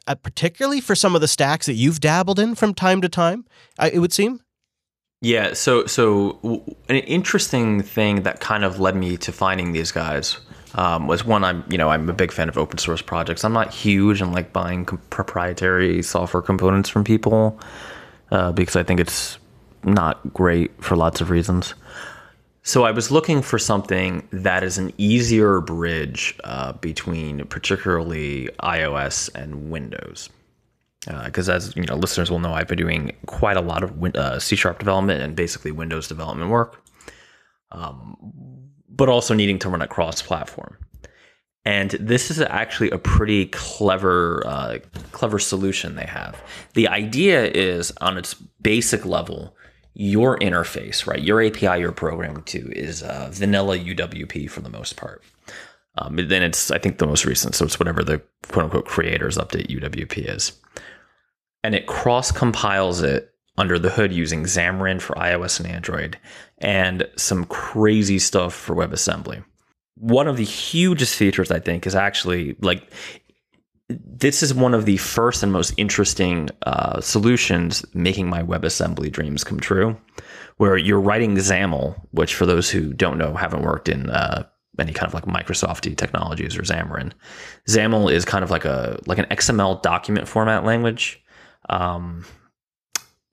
uh, 0.07 0.15
particularly 0.15 0.79
for 0.79 0.95
some 0.95 1.13
of 1.13 1.21
the 1.21 1.27
stacks 1.27 1.65
that 1.65 1.73
you've 1.73 1.99
dabbled 1.99 2.39
in 2.39 2.55
from 2.55 2.73
time 2.73 3.01
to 3.01 3.09
time, 3.09 3.45
it 3.81 3.99
would 3.99 4.13
seem. 4.13 4.39
Yeah, 5.21 5.53
so 5.53 5.85
so 5.85 6.37
an 6.89 6.97
interesting 6.97 7.81
thing 7.81 8.23
that 8.23 8.41
kind 8.41 8.65
of 8.65 8.81
led 8.81 8.95
me 8.95 9.15
to 9.17 9.31
finding 9.31 9.71
these 9.71 9.91
guys 9.91 10.37
um, 10.75 11.07
was 11.07 11.23
one 11.25 11.43
I'm 11.43 11.63
you 11.69 11.77
know 11.77 11.89
I'm 11.89 12.09
a 12.09 12.13
big 12.13 12.31
fan 12.31 12.49
of 12.49 12.57
open 12.57 12.77
source 12.77 13.01
projects. 13.01 13.43
I'm 13.43 13.53
not 13.53 13.73
huge 13.73 14.21
on 14.21 14.31
like 14.31 14.53
buying 14.53 14.85
com- 14.85 15.01
proprietary 15.09 16.01
software 16.01 16.41
components 16.41 16.89
from 16.89 17.03
people 17.03 17.59
uh, 18.31 18.51
because 18.51 18.75
I 18.75 18.83
think 18.83 18.99
it's 18.99 19.37
not 19.83 20.33
great 20.33 20.71
for 20.83 20.95
lots 20.95 21.21
of 21.21 21.29
reasons. 21.29 21.73
So 22.65 22.85
I 22.85 22.91
was 22.91 23.11
looking 23.11 23.41
for 23.41 23.59
something 23.59 24.25
that 24.31 24.63
is 24.63 24.77
an 24.77 24.93
easier 24.97 25.59
bridge 25.59 26.39
uh, 26.45 26.71
between 26.73 27.45
particularly 27.47 28.49
iOS 28.61 29.29
and 29.35 29.69
Windows 29.69 30.29
because 31.25 31.49
as 31.49 31.75
you 31.75 31.83
know 31.83 31.95
listeners 31.95 32.31
will 32.31 32.39
know 32.39 32.53
i've 32.53 32.67
been 32.67 32.77
doing 32.77 33.11
quite 33.25 33.57
a 33.57 33.61
lot 33.61 33.83
of 33.83 34.15
uh, 34.15 34.39
c 34.39 34.55
sharp 34.55 34.79
development 34.79 35.21
and 35.21 35.35
basically 35.35 35.71
windows 35.71 36.07
development 36.07 36.49
work 36.49 36.81
um, 37.71 38.15
but 38.95 39.09
also 39.09 39.33
needing 39.33 39.59
to 39.59 39.69
run 39.69 39.81
it 39.81 39.89
cross 39.89 40.21
platform 40.21 40.77
and 41.65 41.91
this 41.91 42.29
is 42.29 42.41
actually 42.41 42.91
a 42.91 42.97
pretty 42.97 43.45
clever 43.47 44.45
uh, 44.45 44.79
clever 45.11 45.39
solution 45.39 45.95
they 45.95 46.05
have. 46.05 46.41
The 46.73 46.87
idea 46.87 47.45
is 47.45 47.93
on 48.01 48.17
its 48.17 48.33
basic 48.33 49.05
level 49.05 49.55
your 49.95 50.39
interface 50.39 51.05
right 51.05 51.21
your 51.21 51.39
api 51.39 51.79
you're 51.79 51.91
programming 51.91 52.41
to 52.41 52.71
is 52.71 53.03
uh, 53.03 53.29
vanilla 53.31 53.77
uwp 53.77 54.49
for 54.49 54.61
the 54.61 54.69
most 54.69 54.95
part. 54.95 55.23
Um, 55.95 56.15
then 56.15 56.41
it's 56.41 56.71
i 56.71 56.79
think 56.79 56.97
the 56.97 57.05
most 57.05 57.25
recent 57.25 57.53
so 57.53 57.65
it's 57.65 57.79
whatever 57.79 58.03
the 58.03 58.21
quote 58.47 58.65
unquote 58.65 58.85
creators 58.85 59.37
update 59.37 59.67
uwp 59.67 60.17
is. 60.17 60.53
And 61.63 61.75
it 61.75 61.87
cross 61.87 62.31
compiles 62.31 63.01
it 63.01 63.33
under 63.57 63.77
the 63.77 63.91
hood 63.91 64.11
using 64.11 64.43
Xamarin 64.43 64.99
for 64.99 65.15
iOS 65.15 65.59
and 65.59 65.69
Android 65.69 66.17
and 66.63 67.07
some 67.15 67.45
crazy 67.45 68.17
stuff 68.17 68.53
for 68.53 68.75
WebAssembly. 68.75 69.43
One 69.95 70.27
of 70.27 70.37
the 70.37 70.43
hugest 70.43 71.15
features 71.15 71.51
I 71.51 71.59
think 71.59 71.85
is 71.85 71.95
actually 71.95 72.55
like 72.61 72.91
this 73.89 74.41
is 74.41 74.53
one 74.53 74.73
of 74.73 74.85
the 74.85 74.97
first 74.97 75.43
and 75.43 75.51
most 75.51 75.73
interesting 75.77 76.49
uh, 76.65 76.99
solutions 77.01 77.85
making 77.93 78.29
my 78.29 78.41
WebAssembly 78.41 79.11
dreams 79.11 79.43
come 79.43 79.59
true. 79.59 79.95
Where 80.57 80.77
you're 80.77 81.01
writing 81.01 81.35
XAML, 81.35 81.95
which 82.11 82.35
for 82.35 82.45
those 82.45 82.69
who 82.69 82.93
don't 82.93 83.17
know, 83.17 83.33
haven't 83.33 83.63
worked 83.63 83.89
in 83.89 84.09
uh, 84.09 84.43
any 84.79 84.93
kind 84.93 85.07
of 85.07 85.13
like 85.13 85.25
Microsofty 85.25 85.97
technologies 85.97 86.57
or 86.57 86.61
Xamarin, 86.61 87.11
XAML 87.67 88.11
is 88.11 88.23
kind 88.23 88.43
of 88.43 88.51
like 88.51 88.65
a 88.65 88.99
like 89.05 89.17
an 89.17 89.25
XML 89.25 89.81
document 89.81 90.27
format 90.27 90.63
language 90.63 91.23
um, 91.69 92.25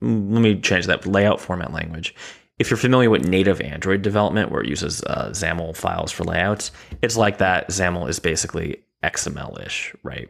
let 0.01 0.41
me 0.41 0.59
change 0.59 0.87
that 0.87 1.05
layout 1.05 1.39
format 1.39 1.71
language. 1.71 2.15
If 2.61 2.69
you're 2.69 2.77
familiar 2.77 3.09
with 3.09 3.27
native 3.27 3.59
Android 3.59 4.03
development, 4.03 4.51
where 4.51 4.61
it 4.61 4.69
uses 4.69 5.01
uh, 5.05 5.29
XAML 5.31 5.75
files 5.75 6.11
for 6.11 6.23
layouts, 6.23 6.71
it's 7.01 7.17
like 7.17 7.39
that. 7.39 7.69
XAML 7.69 8.07
is 8.07 8.19
basically 8.19 8.83
XML-ish, 9.03 9.95
right? 10.03 10.29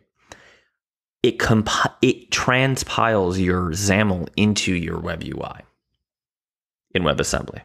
It 1.23 1.39
comp- 1.39 1.97
it 2.01 2.31
transpiles 2.31 3.37
your 3.37 3.71
XAML 3.71 4.29
into 4.37 4.73
your 4.73 4.97
web 4.97 5.23
UI 5.25 5.59
in 6.95 7.03
WebAssembly, 7.03 7.59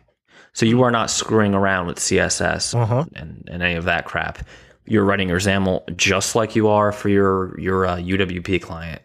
so 0.53 0.67
you 0.67 0.83
are 0.83 0.91
not 0.91 1.11
screwing 1.13 1.55
around 1.55 1.87
with 1.87 1.99
CSS 1.99 2.75
Uh-huh. 2.75 3.05
and, 3.15 3.49
and 3.51 3.63
any 3.63 3.75
of 3.77 3.85
that 3.85 4.05
crap. 4.05 4.41
You're 4.85 5.05
writing 5.05 5.29
your 5.29 5.39
XAML 5.39 5.97
just 5.97 6.35
like 6.35 6.57
you 6.57 6.67
are 6.67 6.91
for 6.91 7.09
your 7.09 7.59
your 7.61 7.87
uh, 7.87 7.97
UWP 7.99 8.61
client 8.63 9.03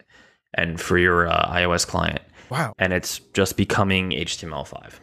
and 0.54 0.80
for 0.80 0.98
your 0.98 1.28
uh, 1.28 1.46
iOS 1.54 1.86
client, 1.86 2.20
Wow. 2.50 2.74
and 2.80 2.92
it's 2.92 3.20
just 3.32 3.56
becoming 3.56 4.10
HTML5. 4.10 4.94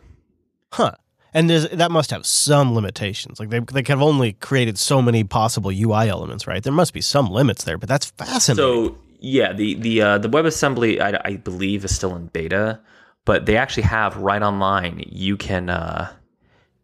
Huh. 0.72 0.92
And 1.34 1.50
there's, 1.50 1.70
that 1.70 1.92
must 1.92 2.12
have 2.12 2.26
some 2.26 2.74
limitations. 2.74 3.40
Like 3.40 3.50
they, 3.50 3.60
they 3.60 3.84
have 3.88 4.02
only 4.02 4.34
created 4.34 4.78
so 4.78 5.02
many 5.02 5.24
possible 5.24 5.72
UI 5.72 6.10
elements, 6.10 6.48
right? 6.48 6.64
There 6.64 6.74
must 6.74 6.94
be 6.94 7.02
some 7.02 7.28
limits 7.28 7.64
there, 7.66 7.78
but 7.78 7.88
that's 7.88 8.08
fascinating. 8.12 8.56
So 8.56 8.98
yeah, 9.20 9.54
the 9.54 9.76
the 9.76 10.02
uh, 10.02 10.18
the 10.18 10.30
WebAssembly 10.30 11.00
I, 11.00 11.20
I 11.24 11.36
believe 11.36 11.86
is 11.86 11.96
still 11.96 12.16
in 12.16 12.28
beta, 12.28 12.80
but 13.26 13.46
they 13.46 13.58
actually 13.58 13.84
have 13.84 14.18
right 14.18 14.42
online. 14.42 15.04
You 15.08 15.38
can 15.38 15.70
uh, 15.70 16.12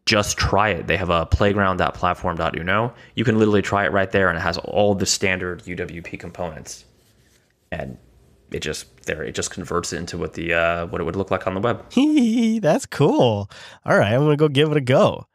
just 0.05 0.37
try 0.37 0.69
it. 0.69 0.87
They 0.87 0.97
have 0.97 1.09
a 1.09 1.25
playground.platform.uno. 1.25 2.93
You 3.15 3.23
can 3.23 3.39
literally 3.39 3.61
try 3.61 3.85
it 3.85 3.91
right 3.91 4.11
there, 4.11 4.29
and 4.29 4.37
it 4.37 4.41
has 4.41 4.57
all 4.59 4.93
the 4.95 5.05
standard 5.05 5.63
UWP 5.63 6.19
components, 6.19 6.85
and 7.71 7.97
it 8.55 8.61
just 8.61 9.03
there 9.03 9.21
it 9.21 9.35
just 9.35 9.51
converts 9.51 9.91
it 9.91 9.97
into 9.97 10.17
what 10.17 10.33
the 10.33 10.53
uh, 10.53 10.85
what 10.87 11.01
it 11.01 11.03
would 11.03 11.17
look 11.17 11.29
like 11.29 11.45
on 11.45 11.55
the 11.55 11.59
web. 11.59 11.91
that's 12.61 12.85
cool. 12.85 13.49
All 13.85 13.97
right, 13.97 14.13
I'm 14.13 14.21
gonna 14.21 14.37
go 14.37 14.47
give 14.47 14.71
it 14.71 14.77
a 14.77 14.81
go. 14.81 15.27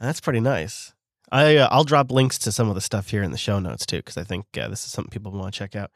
That's 0.00 0.20
pretty 0.20 0.40
nice. 0.40 0.94
I 1.30 1.58
uh, 1.58 1.68
I'll 1.70 1.84
drop 1.84 2.10
links 2.10 2.38
to 2.38 2.52
some 2.52 2.70
of 2.70 2.74
the 2.74 2.80
stuff 2.80 3.10
here 3.10 3.22
in 3.22 3.30
the 3.30 3.36
show 3.36 3.58
notes 3.58 3.84
too, 3.84 3.98
because 3.98 4.16
I 4.16 4.24
think 4.24 4.46
uh, 4.58 4.68
this 4.68 4.86
is 4.86 4.92
something 4.92 5.10
people 5.10 5.32
want 5.32 5.52
to 5.52 5.58
check 5.58 5.76
out. 5.76 5.90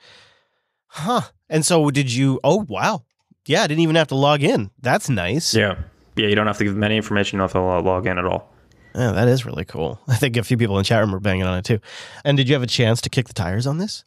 Huh? 0.89 1.23
And 1.49 1.65
so 1.65 1.91
did 1.91 2.13
you? 2.13 2.39
Oh 2.45 2.67
wow, 2.69 3.05
yeah. 3.47 3.63
I 3.63 3.67
didn't 3.67 3.83
even 3.83 3.97
have 3.97 4.09
to 4.09 4.15
log 4.17 4.43
in. 4.43 4.71
That's 4.83 5.09
nice. 5.09 5.55
Yeah, 5.55 5.77
yeah. 6.17 6.27
You 6.27 6.35
don't 6.35 6.47
have 6.47 6.59
to 6.59 6.65
give 6.65 6.75
them 6.75 6.85
any 6.85 6.99
information. 6.99 7.39
You 7.39 7.41
don't 7.41 7.53
have 7.55 7.83
to 7.83 7.89
log 7.89 8.07
in 8.07 8.19
at 8.19 8.27
all. 8.27 8.53
Yeah, 8.95 9.13
that 9.13 9.29
is 9.29 9.47
really 9.47 9.65
cool. 9.65 9.99
I 10.09 10.17
think 10.17 10.37
a 10.37 10.43
few 10.43 10.59
people 10.59 10.77
in 10.77 10.81
the 10.81 10.85
chat 10.89 11.01
room 11.01 11.13
were 11.13 11.21
banging 11.21 11.45
on 11.45 11.57
it 11.57 11.65
too. 11.65 11.81
And 12.23 12.37
did 12.37 12.51
you 12.51 12.55
have 12.55 12.63
a 12.63 12.67
chance 12.67 13.01
to 13.01 13.09
kick 13.09 13.29
the 13.29 13.35
tires 13.35 13.67
on 13.67 13.79
this? 13.79 14.05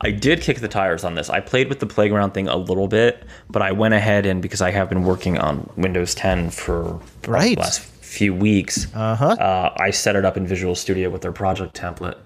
I 0.00 0.10
did 0.10 0.40
kick 0.40 0.60
the 0.60 0.68
tires 0.68 1.04
on 1.04 1.14
this. 1.14 1.30
I 1.30 1.40
played 1.40 1.68
with 1.68 1.78
the 1.80 1.86
playground 1.86 2.32
thing 2.32 2.48
a 2.48 2.56
little 2.56 2.88
bit, 2.88 3.24
but 3.48 3.62
I 3.62 3.72
went 3.72 3.94
ahead 3.94 4.26
and 4.26 4.42
because 4.42 4.60
I 4.60 4.70
have 4.72 4.88
been 4.88 5.04
working 5.04 5.38
on 5.38 5.70
Windows 5.76 6.14
10 6.14 6.50
for 6.50 7.00
Right. 7.26 7.54
the 7.56 7.60
last 7.62 7.80
few 7.80 8.34
weeks, 8.34 8.88
Uh 8.94 9.14
huh. 9.14 9.26
uh, 9.38 9.74
I 9.78 9.90
set 9.90 10.16
it 10.16 10.24
up 10.24 10.36
in 10.36 10.46
Visual 10.46 10.74
Studio 10.74 11.08
with 11.08 11.22
their 11.22 11.32
project 11.32 11.74
template. 11.80 12.16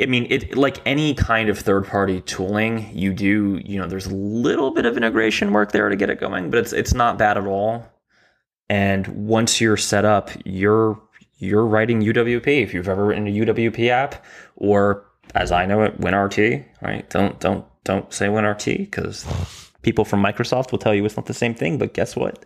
I 0.00 0.04
mean, 0.06 0.26
it 0.28 0.54
like 0.58 0.76
any 0.84 1.14
kind 1.14 1.48
of 1.48 1.58
third 1.58 1.86
party 1.86 2.20
tooling, 2.20 2.90
you 2.92 3.14
do, 3.14 3.58
you 3.64 3.78
know, 3.78 3.86
there's 3.86 4.04
a 4.06 4.14
little 4.14 4.70
bit 4.72 4.84
of 4.84 4.94
integration 4.98 5.52
work 5.52 5.72
there 5.72 5.88
to 5.88 5.96
get 5.96 6.10
it 6.10 6.20
going, 6.20 6.50
but 6.50 6.58
it's 6.58 6.74
it's 6.74 6.92
not 6.92 7.16
bad 7.16 7.38
at 7.38 7.46
all. 7.46 7.86
And 8.68 9.06
once 9.08 9.58
you're 9.58 9.78
set 9.78 10.04
up, 10.04 10.30
you're 10.44 11.00
you're 11.38 11.64
writing 11.64 12.02
UWP. 12.02 12.62
If 12.62 12.74
you've 12.74 12.88
ever 12.90 13.06
written 13.06 13.26
a 13.26 13.30
UWP 13.30 13.88
app, 13.88 14.22
or 14.56 15.05
as 15.34 15.52
I 15.52 15.66
know 15.66 15.82
it, 15.82 16.00
WinRT, 16.00 16.64
right? 16.82 17.08
Don't 17.10 17.38
don't 17.40 17.64
don't 17.84 18.12
say 18.12 18.26
WinRT 18.26 18.78
because 18.78 19.26
people 19.82 20.04
from 20.04 20.22
Microsoft 20.22 20.72
will 20.72 20.78
tell 20.78 20.94
you 20.94 21.04
it's 21.04 21.16
not 21.16 21.26
the 21.26 21.34
same 21.34 21.54
thing. 21.54 21.78
But 21.78 21.94
guess 21.94 22.16
what? 22.16 22.44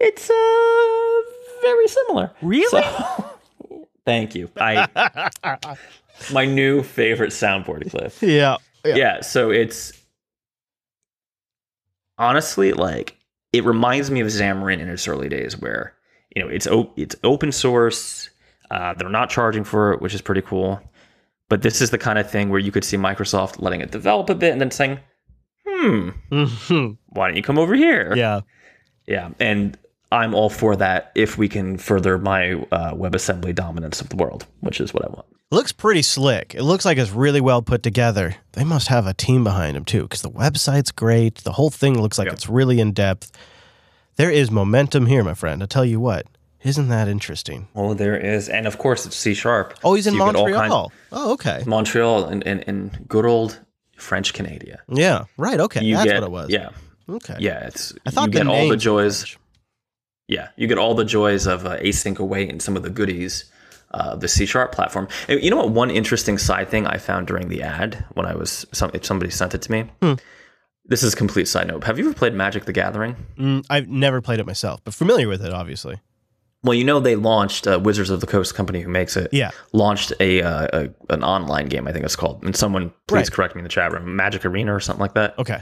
It's 0.00 0.30
uh 0.30 1.62
very 1.62 1.88
similar. 1.88 2.32
Really? 2.42 2.82
So, 2.82 3.30
thank 4.04 4.34
you. 4.34 4.50
I 4.60 4.88
my 6.32 6.44
new 6.44 6.82
favorite 6.82 7.30
soundboard 7.30 7.90
clip. 7.90 8.12
yeah. 8.20 8.56
Yeah. 8.84 8.94
Yeah, 8.94 9.20
so 9.22 9.50
it's 9.50 9.92
honestly 12.16 12.72
like 12.72 13.16
it 13.52 13.64
reminds 13.64 14.10
me 14.10 14.20
of 14.20 14.28
Xamarin 14.28 14.78
in 14.78 14.88
its 14.88 15.08
early 15.08 15.28
days, 15.28 15.58
where 15.58 15.94
you 16.34 16.42
know 16.42 16.48
it's 16.48 16.66
op- 16.66 16.98
it's 16.98 17.16
open 17.24 17.52
source. 17.52 18.30
Uh, 18.70 18.94
they're 18.94 19.08
not 19.08 19.30
charging 19.30 19.64
for 19.64 19.92
it, 19.92 20.02
which 20.02 20.14
is 20.14 20.20
pretty 20.20 20.42
cool. 20.42 20.80
But 21.48 21.62
this 21.62 21.80
is 21.80 21.90
the 21.90 21.98
kind 21.98 22.18
of 22.18 22.30
thing 22.30 22.50
where 22.50 22.60
you 22.60 22.70
could 22.72 22.84
see 22.84 22.96
Microsoft 22.96 23.60
letting 23.62 23.80
it 23.80 23.90
develop 23.90 24.28
a 24.30 24.34
bit 24.34 24.52
and 24.52 24.60
then 24.60 24.70
saying, 24.70 24.98
"Hmm, 25.66 26.10
Mhm. 26.30 26.98
why 27.08 27.28
don't 27.28 27.36
you 27.36 27.42
come 27.42 27.58
over 27.58 27.74
here?" 27.74 28.12
yeah. 28.16 28.40
yeah. 29.06 29.30
And 29.40 29.76
I'm 30.12 30.34
all 30.34 30.50
for 30.50 30.76
that 30.76 31.10
if 31.14 31.36
we 31.38 31.48
can 31.48 31.76
further 31.78 32.18
my 32.18 32.52
uh, 32.72 32.92
WebAssembly 32.94 33.54
dominance 33.54 34.00
of 34.00 34.08
the 34.10 34.16
world, 34.16 34.46
which 34.60 34.80
is 34.80 34.92
what 34.94 35.04
I 35.04 35.08
want. 35.08 35.26
Looks 35.50 35.72
pretty 35.72 36.02
slick. 36.02 36.54
It 36.54 36.62
looks 36.62 36.84
like 36.84 36.98
it's 36.98 37.10
really 37.12 37.40
well 37.40 37.62
put 37.62 37.82
together. 37.82 38.34
They 38.52 38.64
must 38.64 38.88
have 38.88 39.06
a 39.06 39.14
team 39.14 39.44
behind 39.44 39.76
them 39.76 39.84
too, 39.86 40.02
because 40.02 40.20
the 40.22 40.30
website's 40.30 40.90
great. 40.92 41.36
The 41.36 41.52
whole 41.52 41.70
thing 41.70 41.98
looks 42.00 42.18
like 42.18 42.26
Yeah. 42.26 42.32
it's 42.34 42.48
really 42.50 42.80
in 42.80 42.92
depth. 42.92 43.32
There 44.16 44.30
is 44.30 44.50
momentum 44.50 45.06
here, 45.06 45.24
my 45.24 45.32
friend. 45.34 45.62
I 45.62 45.66
tell 45.66 45.84
you 45.86 46.00
what, 46.00 46.26
isn't 46.62 46.88
that 46.88 47.08
interesting? 47.08 47.68
Oh, 47.74 47.94
there 47.94 48.16
is, 48.16 48.48
and 48.48 48.66
of 48.66 48.78
course 48.78 49.06
it's 49.06 49.16
C 49.16 49.34
sharp. 49.34 49.78
Oh, 49.84 49.94
he's 49.94 50.06
in 50.06 50.14
So 50.14 50.18
you 50.26 50.32
get 50.32 50.36
all 50.36 50.48
Montreal. 50.50 50.92
oh, 51.12 51.32
okay. 51.34 51.62
Montreal 51.66 52.24
and, 52.26 52.46
and, 52.46 52.64
and 52.66 53.08
good 53.08 53.24
old 53.26 53.60
French 53.96 54.32
Canada. 54.32 54.78
Yeah, 54.88 55.24
right. 55.36 55.60
Okay, 55.60 55.84
You 55.84 55.94
that's 55.96 56.06
get 56.06 56.20
what 56.20 56.26
it 56.26 56.30
was. 56.30 56.50
yeah 56.50 56.70
Okay. 57.08 57.36
yeah 57.38 57.66
it's 57.66 57.92
I 58.06 58.10
thought 58.10 58.26
you 58.26 58.32
get 58.32 58.46
all 58.46 58.68
the 58.68 58.76
joys 58.76 59.22
French. 59.22 59.38
yeah 60.28 60.48
you 60.56 60.66
get 60.66 60.78
all 60.78 60.94
the 60.94 61.04
joys 61.04 61.46
of 61.46 61.64
uh, 61.66 61.78
async 61.78 62.18
await 62.18 62.50
and 62.50 62.60
some 62.60 62.76
of 62.76 62.82
the 62.82 62.90
goodies 62.90 63.50
uh, 63.94 64.10
of 64.12 64.20
the 64.20 64.28
C 64.28 64.44
sharp 64.44 64.72
platform. 64.72 65.08
And 65.28 65.42
you 65.42 65.50
know 65.50 65.56
what? 65.56 65.70
One 65.70 65.90
interesting 65.90 66.36
side 66.38 66.68
thing 66.68 66.86
I 66.86 66.98
found 66.98 67.26
during 67.26 67.48
the 67.48 67.62
ad 67.62 68.04
when 68.14 68.26
I 68.26 68.34
was 68.34 68.66
some 68.72 68.90
if 68.94 69.04
somebody 69.06 69.30
sent 69.30 69.54
it 69.54 69.62
to 69.62 69.72
me. 69.72 69.90
Hmm. 70.02 70.14
This 70.84 71.02
is 71.02 71.12
a 71.14 71.16
complete 71.16 71.48
side 71.48 71.66
note. 71.68 71.84
Have 71.84 71.98
you 71.98 72.04
ever 72.06 72.14
played 72.14 72.32
Magic 72.34 72.64
the 72.66 72.72
Gathering? 72.72 73.14
Mm, 73.38 73.64
I've 73.68 73.88
never 73.88 74.20
played 74.22 74.40
it 74.40 74.46
myself, 74.46 74.80
but 74.84 74.94
familiar 74.94 75.28
with 75.28 75.44
it, 75.44 75.52
obviously. 75.52 76.00
Well, 76.64 76.74
you 76.74 76.82
know 76.84 76.98
they 76.98 77.14
launched 77.14 77.66
uh, 77.68 77.78
Wizards 77.82 78.10
of 78.10 78.20
the 78.20 78.26
Coast 78.26 78.54
company 78.54 78.80
who 78.80 78.88
makes 78.88 79.16
it. 79.16 79.28
Yeah. 79.32 79.50
launched 79.72 80.12
a, 80.20 80.42
uh, 80.42 80.66
a 81.08 81.12
an 81.14 81.22
online 81.22 81.66
game. 81.66 81.86
I 81.86 81.92
think 81.92 82.04
it's 82.04 82.16
called. 82.16 82.42
And 82.42 82.56
someone 82.56 82.92
please 83.06 83.16
Right. 83.16 83.30
correct 83.32 83.54
me 83.54 83.60
in 83.60 83.62
the 83.62 83.68
chat 83.68 83.92
room. 83.92 84.16
Magic 84.16 84.44
Arena 84.44 84.74
or 84.74 84.80
something 84.80 85.00
like 85.00 85.14
that. 85.14 85.38
Okay. 85.38 85.60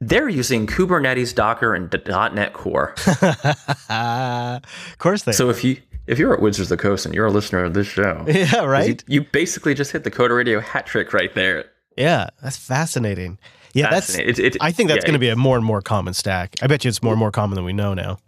They're 0.00 0.28
using 0.28 0.66
Kubernetes, 0.66 1.32
Docker, 1.32 1.74
and 1.76 1.88
.NET 2.34 2.52
Core. 2.52 2.92
of 3.88 4.98
course 4.98 5.22
they. 5.22 5.32
So 5.32 5.48
if 5.50 5.62
you 5.64 5.76
if 6.06 6.18
you're 6.18 6.34
at 6.34 6.40
Wizards 6.42 6.70
of 6.72 6.76
the 6.78 6.82
Coast 6.82 7.06
and 7.06 7.14
you're 7.14 7.26
a 7.26 7.30
listener 7.30 7.62
of 7.64 7.74
this 7.74 7.86
show, 7.86 8.24
yeah, 8.28 8.64
right. 8.64 9.02
you, 9.06 9.20
you 9.20 9.26
basically 9.30 9.74
just 9.74 9.92
hit 9.92 10.02
the 10.04 10.10
Coder 10.10 10.36
Radio 10.36 10.60
hat 10.60 10.86
trick 10.86 11.12
right 11.12 11.32
there. 11.34 11.66
Yeah, 11.96 12.28
that's 12.42 12.56
fascinating. 12.56 13.38
Yeah, 13.74 13.90
that's. 13.90 14.18
It's- 14.18 14.38
it's- 14.38 14.56
I 14.60 14.72
think 14.72 14.88
that's 14.88 15.04
yeah, 15.04 15.06
going 15.06 15.12
to 15.14 15.18
be 15.20 15.28
a 15.28 15.36
more 15.36 15.56
and 15.56 15.64
more 15.64 15.80
common 15.80 16.14
stack. 16.14 16.56
I 16.62 16.66
bet 16.66 16.84
you 16.84 16.88
it's 16.88 17.02
more 17.02 17.12
and 17.12 17.18
more 17.20 17.30
common 17.30 17.54
than 17.54 17.64
we 17.64 17.72
know 17.72 17.94
now. 17.94 18.18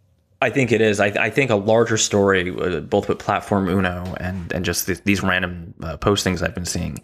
I 0.44 0.50
think 0.50 0.70
it 0.72 0.80
is. 0.80 1.00
I, 1.00 1.06
I 1.06 1.30
think 1.30 1.50
a 1.50 1.56
larger 1.56 1.96
story, 1.96 2.50
uh, 2.50 2.80
both 2.80 3.08
with 3.08 3.18
Platform 3.18 3.68
Uno 3.68 4.14
and 4.20 4.52
and 4.52 4.64
just 4.64 4.86
th- 4.86 5.02
these 5.04 5.22
random 5.22 5.74
uh, 5.82 5.96
postings 5.96 6.42
I've 6.42 6.54
been 6.54 6.64
seeing, 6.66 6.98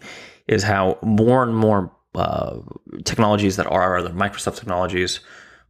is 0.47 0.63
how 0.63 0.97
more 1.01 1.43
and 1.43 1.55
more 1.55 1.91
uh, 2.15 2.57
technologies 3.05 3.55
that 3.57 3.67
are 3.67 3.97
either 3.97 4.09
Microsoft 4.09 4.57
technologies 4.57 5.19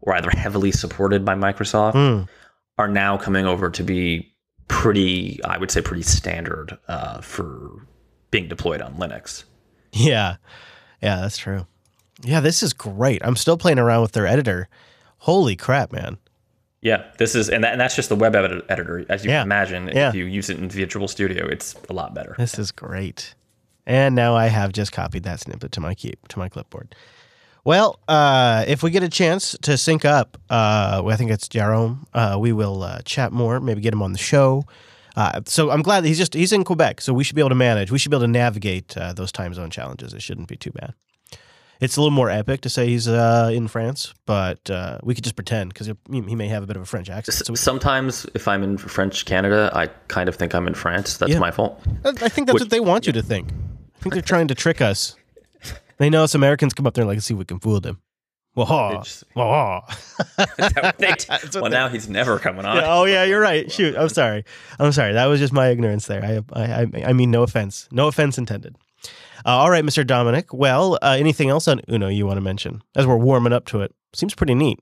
or 0.01 0.15
either 0.15 0.29
heavily 0.31 0.71
supported 0.71 1.23
by 1.23 1.35
Microsoft 1.35 1.93
Hmm. 1.93 2.23
are 2.77 2.87
now 2.87 3.17
coming 3.17 3.45
over 3.45 3.69
to 3.69 3.83
be 3.83 4.33
pretty, 4.67 5.39
I 5.43 5.57
would 5.57 5.69
say, 5.69 5.81
pretty 5.81 6.01
standard 6.03 6.77
uh, 6.87 7.21
for 7.21 7.85
being 8.31 8.47
deployed 8.47 8.81
on 8.81 8.95
Linux. 8.95 9.43
Yeah, 9.93 10.37
yeah, 11.01 11.17
that's 11.21 11.37
true. 11.37 11.67
Yeah, 12.23 12.39
this 12.39 12.63
is 12.63 12.73
great. 12.73 13.21
I'm 13.23 13.35
still 13.35 13.57
playing 13.57 13.79
around 13.79 14.01
with 14.01 14.13
their 14.13 14.25
editor. 14.27 14.67
Holy 15.19 15.55
crap, 15.55 15.91
man! 15.91 16.17
Yeah, 16.81 17.03
this 17.19 17.35
is, 17.35 17.49
and, 17.49 17.63
that, 17.63 17.73
and 17.73 17.79
that's 17.81 17.95
just 17.95 18.09
the 18.09 18.15
web 18.15 18.35
edit- 18.35 18.65
editor. 18.69 19.05
As 19.07 19.23
you 19.23 19.29
Yeah. 19.31 19.39
can 19.41 19.47
imagine, 19.47 19.87
Yeah. 19.93 20.09
if 20.09 20.15
you 20.15 20.25
use 20.25 20.49
it 20.49 20.57
in 20.57 20.67
Visual 20.69 21.07
Studio, 21.07 21.45
it's 21.47 21.75
a 21.89 21.93
lot 21.93 22.13
better. 22.15 22.35
This 22.39 22.57
is 22.57 22.71
great. 22.71 23.35
And 23.85 24.15
now 24.15 24.35
I 24.35 24.47
have 24.47 24.71
just 24.73 24.91
copied 24.91 25.23
that 25.23 25.39
snippet 25.39 25.71
to 25.73 25.79
my 25.79 25.93
keep 25.93 26.27
to 26.29 26.39
my 26.39 26.49
clipboard. 26.49 26.95
Well, 27.63 27.99
uh, 28.07 28.65
if 28.67 28.81
we 28.81 28.89
get 28.89 29.03
a 29.03 29.09
chance 29.09 29.55
to 29.61 29.77
sync 29.77 30.03
up, 30.05 30.37
uh, 30.49 31.03
I 31.05 31.15
think 31.15 31.29
it's 31.29 31.47
Jerome. 31.47 32.07
Uh, 32.13 32.37
we 32.39 32.51
will 32.51 32.81
uh, 32.81 32.99
chat 33.05 33.31
more. 33.31 33.59
Maybe 33.59 33.81
get 33.81 33.93
him 33.93 34.01
on 34.01 34.13
the 34.13 34.17
show. 34.17 34.65
Uh, 35.15 35.41
so 35.45 35.69
I'm 35.69 35.81
glad 35.83 36.03
that 36.03 36.07
he's 36.07 36.17
just 36.17 36.33
he's 36.33 36.51
in 36.53 36.63
Quebec, 36.63 37.01
so 37.01 37.13
we 37.13 37.23
should 37.23 37.35
be 37.35 37.41
able 37.41 37.49
to 37.49 37.55
manage. 37.55 37.91
We 37.91 37.99
should 37.99 38.09
be 38.09 38.15
able 38.17 38.25
to 38.25 38.31
navigate 38.31 38.97
uh, 38.97 39.13
those 39.13 39.31
time 39.31 39.53
zone 39.53 39.69
challenges. 39.69 40.13
It 40.13 40.21
shouldn't 40.23 40.47
be 40.47 40.55
too 40.55 40.71
bad. 40.71 40.93
It's 41.81 41.97
a 41.97 41.99
little 41.99 42.11
more 42.11 42.29
epic 42.29 42.61
to 42.61 42.69
say 42.69 42.87
he's 42.87 43.07
uh, 43.07 43.49
in 43.51 43.67
France, 43.67 44.13
but 44.27 44.69
uh, 44.69 44.99
we 45.03 45.15
could 45.15 45.23
just 45.23 45.35
pretend 45.35 45.73
because 45.73 45.87
he, 45.87 45.93
he 46.11 46.35
may 46.35 46.47
have 46.47 46.61
a 46.61 46.67
bit 46.67 46.75
of 46.75 46.83
a 46.83 46.85
French 46.85 47.09
accent. 47.09 47.45
So 47.45 47.51
we, 47.53 47.57
Sometimes, 47.57 48.27
if 48.35 48.47
I'm 48.47 48.61
in 48.61 48.77
French 48.77 49.25
Canada, 49.25 49.71
I 49.73 49.87
kind 50.07 50.29
of 50.29 50.35
think 50.35 50.53
I'm 50.53 50.67
in 50.67 50.75
France. 50.75 51.17
That's 51.17 51.31
Yeah. 51.33 51.39
my 51.39 51.49
fault. 51.49 51.81
I 52.05 52.11
think 52.29 52.45
that's 52.47 52.53
Which- 52.53 52.61
what 52.61 52.69
they 52.69 52.79
want 52.79 53.07
you 53.07 53.13
to 53.13 53.23
think. 53.23 53.49
I 53.51 53.99
think 54.03 54.13
they're 54.13 54.21
trying 54.21 54.47
to 54.49 54.55
trick 54.55 54.79
us. 54.79 55.15
They 55.97 56.09
know 56.09 56.23
us 56.23 56.33
Americans 56.35 56.73
come 56.73 56.85
up 56.87 56.93
there 56.93 57.01
and 57.03 57.09
like, 57.09 57.21
see 57.21 57.33
if 57.33 57.37
we 57.39 57.45
can 57.45 57.59
fool 57.59 57.79
them. 57.79 57.99
Wah 58.53 59.01
just- 59.03 59.23
wah. 59.35 59.81
They- 60.97 61.15
well, 61.55 61.69
now 61.71 61.87
he's 61.87 62.07
never 62.09 62.37
coming 62.37 62.65
on. 62.65 62.75
Yeah, 62.77 62.93
oh 62.93 63.05
yeah, 63.05 63.23
you're 63.23 63.39
right. 63.41 63.71
Shoot, 63.71 63.95
I'm 63.95 64.09
sorry. 64.09 64.43
I'm 64.77 64.91
sorry. 64.91 65.13
That 65.13 65.25
was 65.27 65.39
just 65.39 65.53
my 65.53 65.69
ignorance 65.69 66.05
there. 66.05 66.23
I, 66.53 66.59
I, 66.83 66.87
I 67.07 67.13
mean, 67.13 67.31
no 67.31 67.43
offense. 67.43 67.87
No 67.91 68.07
offense 68.07 68.37
intended. 68.37 68.75
Uh, 69.45 69.49
all 69.49 69.69
right, 69.71 69.83
Mr. 69.83 70.05
Dominick. 70.05 70.53
Well, 70.53 70.95
uh, 71.01 71.15
anything 71.19 71.49
else 71.49 71.67
on 71.67 71.81
Uno 71.89 72.07
you 72.07 72.25
want 72.25 72.37
to 72.37 72.41
mention 72.41 72.81
as 72.95 73.07
we're 73.07 73.17
warming 73.17 73.53
up 73.53 73.65
to 73.67 73.81
it? 73.81 73.93
Seems 74.13 74.35
pretty 74.35 74.53
neat. 74.55 74.79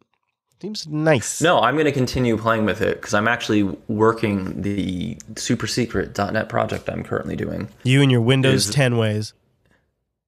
Seems 0.61 0.87
nice. 0.87 1.41
No, 1.41 1.59
I'm 1.61 1.75
going 1.75 1.85
to 1.85 1.91
continue 1.93 2.35
playing 2.37 2.65
with 2.65 2.81
it 2.81 2.95
because 2.99 3.13
I'm 3.13 3.29
actually 3.29 3.63
working 3.87 4.61
the 4.61 5.17
super 5.37 5.67
secret 5.67 6.17
.NET 6.17 6.49
project 6.49 6.89
I'm 6.89 7.03
currently 7.03 7.37
doing. 7.37 7.69
You 7.83 8.01
and 8.01 8.11
your 8.11 8.19
Windows 8.21 8.67
Is- 8.67 8.75
10 8.75 8.97
ways. 8.97 9.33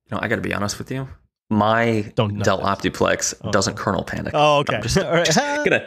You 0.10 0.16
know, 0.16 0.20
I 0.22 0.30
got 0.30 0.38
to 0.38 0.42
be 0.42 0.54
honest 0.54 0.78
with 0.78 0.90
you. 0.92 1.10
My 1.50 2.10
Don't 2.16 2.40
Dell 2.40 2.60
this. 2.60 2.66
OptiPlex 2.68 3.52
doesn't 3.52 3.76
kernel 3.76 4.06
panic. 4.06 4.32
Oh, 4.34 4.60
okay. 4.60 4.78
I'm 4.78 4.82
just, 4.84 4.98
All 5.00 5.12
right. 5.12 5.26
just 5.26 5.38
gonna 5.66 5.86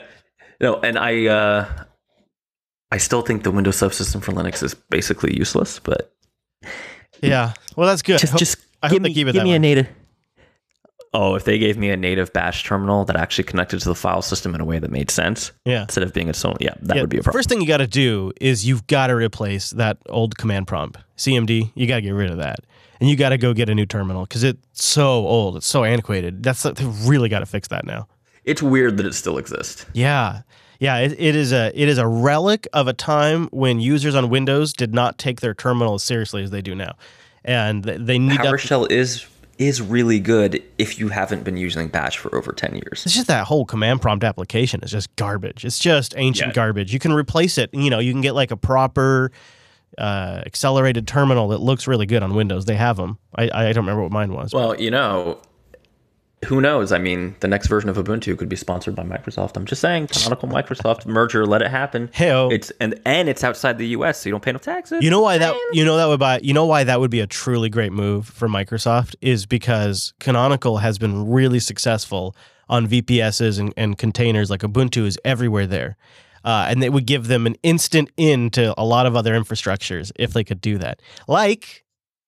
no, 0.61 0.77
and 0.81 0.99
I 0.99 1.27
uh, 1.27 1.85
I 2.91 2.99
still 2.99 3.23
think 3.23 3.45
the 3.45 3.51
Windows 3.51 3.77
subsystem 3.77 4.23
for 4.23 4.33
Linux 4.33 4.63
is 4.63 4.75
basically 4.75 5.37
useless, 5.37 5.79
but 5.79 6.15
yeah. 7.29 7.53
Well, 7.77 7.89
that's 7.89 8.03
good. 8.03 8.19
Just 8.21 8.33
hope- 8.33 8.39
just 8.39 8.59
I 8.83 8.89
hope 8.89 8.97
give 8.97 9.03
they 9.03 9.09
me, 9.11 9.15
keep 9.15 9.27
it 9.29 9.33
give 9.33 9.41
that 9.41 9.45
me 9.45 9.51
way. 9.51 9.57
a 9.57 9.59
native. 9.59 9.89
Oh, 11.17 11.37
if 11.37 11.45
they 11.45 11.59
gave 11.61 11.79
me 11.79 11.91
a 11.91 11.97
native 11.97 12.33
Bash 12.33 12.65
terminal 12.65 13.05
that 13.05 13.15
actually 13.15 13.45
connected 13.45 13.79
to 13.81 13.89
the 13.89 13.95
file 13.95 14.21
system 14.21 14.53
in 14.53 14.61
a 14.61 14.65
way 14.65 14.81
that 14.81 14.91
made 14.91 15.11
sense 15.13 15.53
Yeah. 15.65 15.83
instead 15.83 16.03
of 16.03 16.13
being 16.13 16.29
its 16.29 16.45
own, 16.45 16.57
yeah, 16.61 16.75
that 16.83 16.97
Yeah, 16.97 17.03
would 17.03 17.11
be 17.11 17.19
a 17.19 17.23
problem. 17.23 17.39
First 17.39 17.49
thing 17.49 17.61
you 17.61 17.69
got 17.69 17.77
to 17.77 17.87
do 17.87 18.33
is 18.41 18.67
you've 18.67 18.85
got 18.89 19.07
to 19.09 19.15
replace 19.15 19.71
that 19.71 19.99
old 20.09 20.37
command 20.37 20.67
prompt 20.67 20.99
CMD. 21.17 21.71
You 21.77 21.87
got 21.87 21.97
to 21.97 22.03
get 22.03 22.11
rid 22.11 22.31
of 22.33 22.39
that, 22.39 22.61
and 23.01 23.09
you 23.09 23.15
got 23.17 23.29
to 23.29 23.39
go 23.39 23.55
get 23.55 23.69
a 23.69 23.75
new 23.77 23.87
terminal 23.87 24.25
because 24.25 24.43
it's 24.43 24.59
so 24.73 25.25
old, 25.25 25.57
it's 25.57 25.69
so 25.69 25.85
antiquated. 25.85 26.43
That's 26.43 26.65
they 26.65 26.85
really 27.05 27.29
got 27.29 27.41
to 27.41 27.47
fix 27.47 27.69
that 27.69 27.85
now. 27.87 28.09
It's 28.45 28.61
weird 28.61 28.97
that 28.97 29.07
it 29.07 29.15
still 29.15 29.39
exists. 29.39 29.87
Yeah, 29.93 30.43
yeah. 30.81 30.99
It, 30.99 31.13
it 31.19 31.37
is 31.37 31.53
a 31.53 31.71
it 31.75 31.89
is 31.89 31.99
a 31.99 32.07
relic 32.07 32.67
of 32.73 32.89
a 32.89 32.93
time 32.93 33.49
when 33.53 33.81
users 33.81 34.15
on 34.15 34.29
Windows 34.31 34.73
did 34.73 34.95
not 34.95 35.19
take 35.19 35.41
their 35.41 35.55
terminal 35.55 35.95
as 35.95 36.03
seriously 36.03 36.43
as 36.43 36.51
they 36.51 36.63
do 36.63 36.75
now, 36.75 36.95
and 37.45 37.85
th- 37.85 38.01
they 38.01 38.19
need 38.19 38.39
to. 38.39 38.45
PowerShell 38.45 38.91
is 38.91 39.27
is 39.57 39.81
really 39.81 40.19
good 40.19 40.61
if 40.79 40.99
you 40.99 41.09
haven't 41.11 41.45
been 41.45 41.57
using 41.57 41.87
Bash 41.89 42.17
for 42.19 42.35
over 42.35 42.53
ten 42.53 42.75
years. 42.75 43.03
It's 43.07 43.15
just 43.15 43.29
that 43.29 43.47
whole 43.47 43.65
command 43.65 44.03
prompt 44.03 44.25
application 44.25 44.81
is 44.83 44.91
just 44.91 45.15
garbage. 45.17 45.65
It's 45.65 45.79
just 45.79 46.15
ancient 46.17 46.49
Yeah. 46.49 46.55
garbage. 46.55 46.93
You 46.93 46.99
can 46.99 47.13
replace 47.13 47.57
it. 47.57 47.71
You 47.73 47.89
know, 47.91 48.01
you 48.01 48.11
can 48.13 48.21
get 48.21 48.35
like 48.35 48.51
a 48.51 48.57
proper 48.57 49.31
uh, 49.97 50.43
accelerated 50.45 51.07
terminal 51.07 51.47
that 51.49 51.59
looks 51.59 51.87
really 51.87 52.05
good 52.07 52.21
on 52.25 52.35
Windows. 52.35 52.65
They 52.65 52.75
have 52.75 52.97
them. 52.97 53.17
I, 53.37 53.45
I 53.55 53.73
don't 53.73 53.85
remember 53.85 54.03
what 54.03 54.11
mine 54.11 54.33
was. 54.33 54.53
Well, 54.53 54.75
you 54.81 54.91
know, 54.91 55.39
who 56.45 56.61
knows? 56.61 56.93
I 56.93 56.99
mean, 56.99 57.35
the 57.41 57.49
next 57.49 57.67
version 57.67 57.89
of 57.91 57.97
Ubuntu 57.97 58.37
could 58.39 58.49
be 58.49 58.57
sponsored 58.57 58.95
by 58.95 59.03
Microsoft. 59.03 59.57
I'm 59.57 59.67
just 59.67 59.81
saying, 59.81 60.09
Canonical 60.09 60.49
Microsoft 60.49 61.07
merger, 61.07 61.47
let 61.47 61.63
it 61.63 61.71
happen. 61.71 62.11
Hell, 62.13 62.51
It's 62.53 62.71
and 62.81 63.01
and 63.05 63.29
it's 63.29 63.43
outside 63.45 63.79
the 63.79 63.89
U.S., 63.89 64.21
so 64.21 64.29
you 64.29 64.33
don't 64.33 64.43
pay 64.43 64.53
no 64.53 64.59
taxes. 64.59 65.03
You 65.03 65.11
know 65.11 65.21
why 65.21 65.39
that 65.39 65.55
you 65.73 65.85
know 65.85 65.97
that 65.97 66.07
would 66.07 66.21
buy 66.21 66.41
you 66.43 66.55
know 66.55 66.67
why 66.67 66.85
that 66.85 67.01
would 67.01 67.11
be 67.11 67.21
a 67.21 67.27
truly 67.27 67.69
great 67.69 67.93
move 67.93 68.27
for 68.27 68.49
Microsoft 68.49 69.15
is 69.21 69.47
because 69.47 70.15
Canonical 70.21 70.79
has 70.79 70.99
been 70.99 71.29
really 71.31 71.59
successful 71.61 72.37
on 72.69 72.87
VPSs 72.89 73.59
and, 73.59 73.75
and 73.77 73.99
containers 73.99 74.51
like 74.51 74.61
Ubuntu 74.61 75.05
is 75.07 75.19
everywhere 75.25 75.67
there. 75.67 75.97
Uh, 76.45 76.67
and 76.69 76.85
it 76.85 76.93
would 76.93 77.07
give 77.07 77.27
them 77.29 77.47
an 77.47 77.57
instant 77.63 78.11
in 78.19 78.51
to 78.51 78.75
a 78.79 78.85
lot 78.85 79.07
of 79.07 79.17
other 79.17 79.33
infrastructures 79.39 80.13
if 80.17 80.33
they 80.35 80.45
could 80.45 80.61
do 80.61 80.77
that. 80.77 81.01
Like 81.27 81.85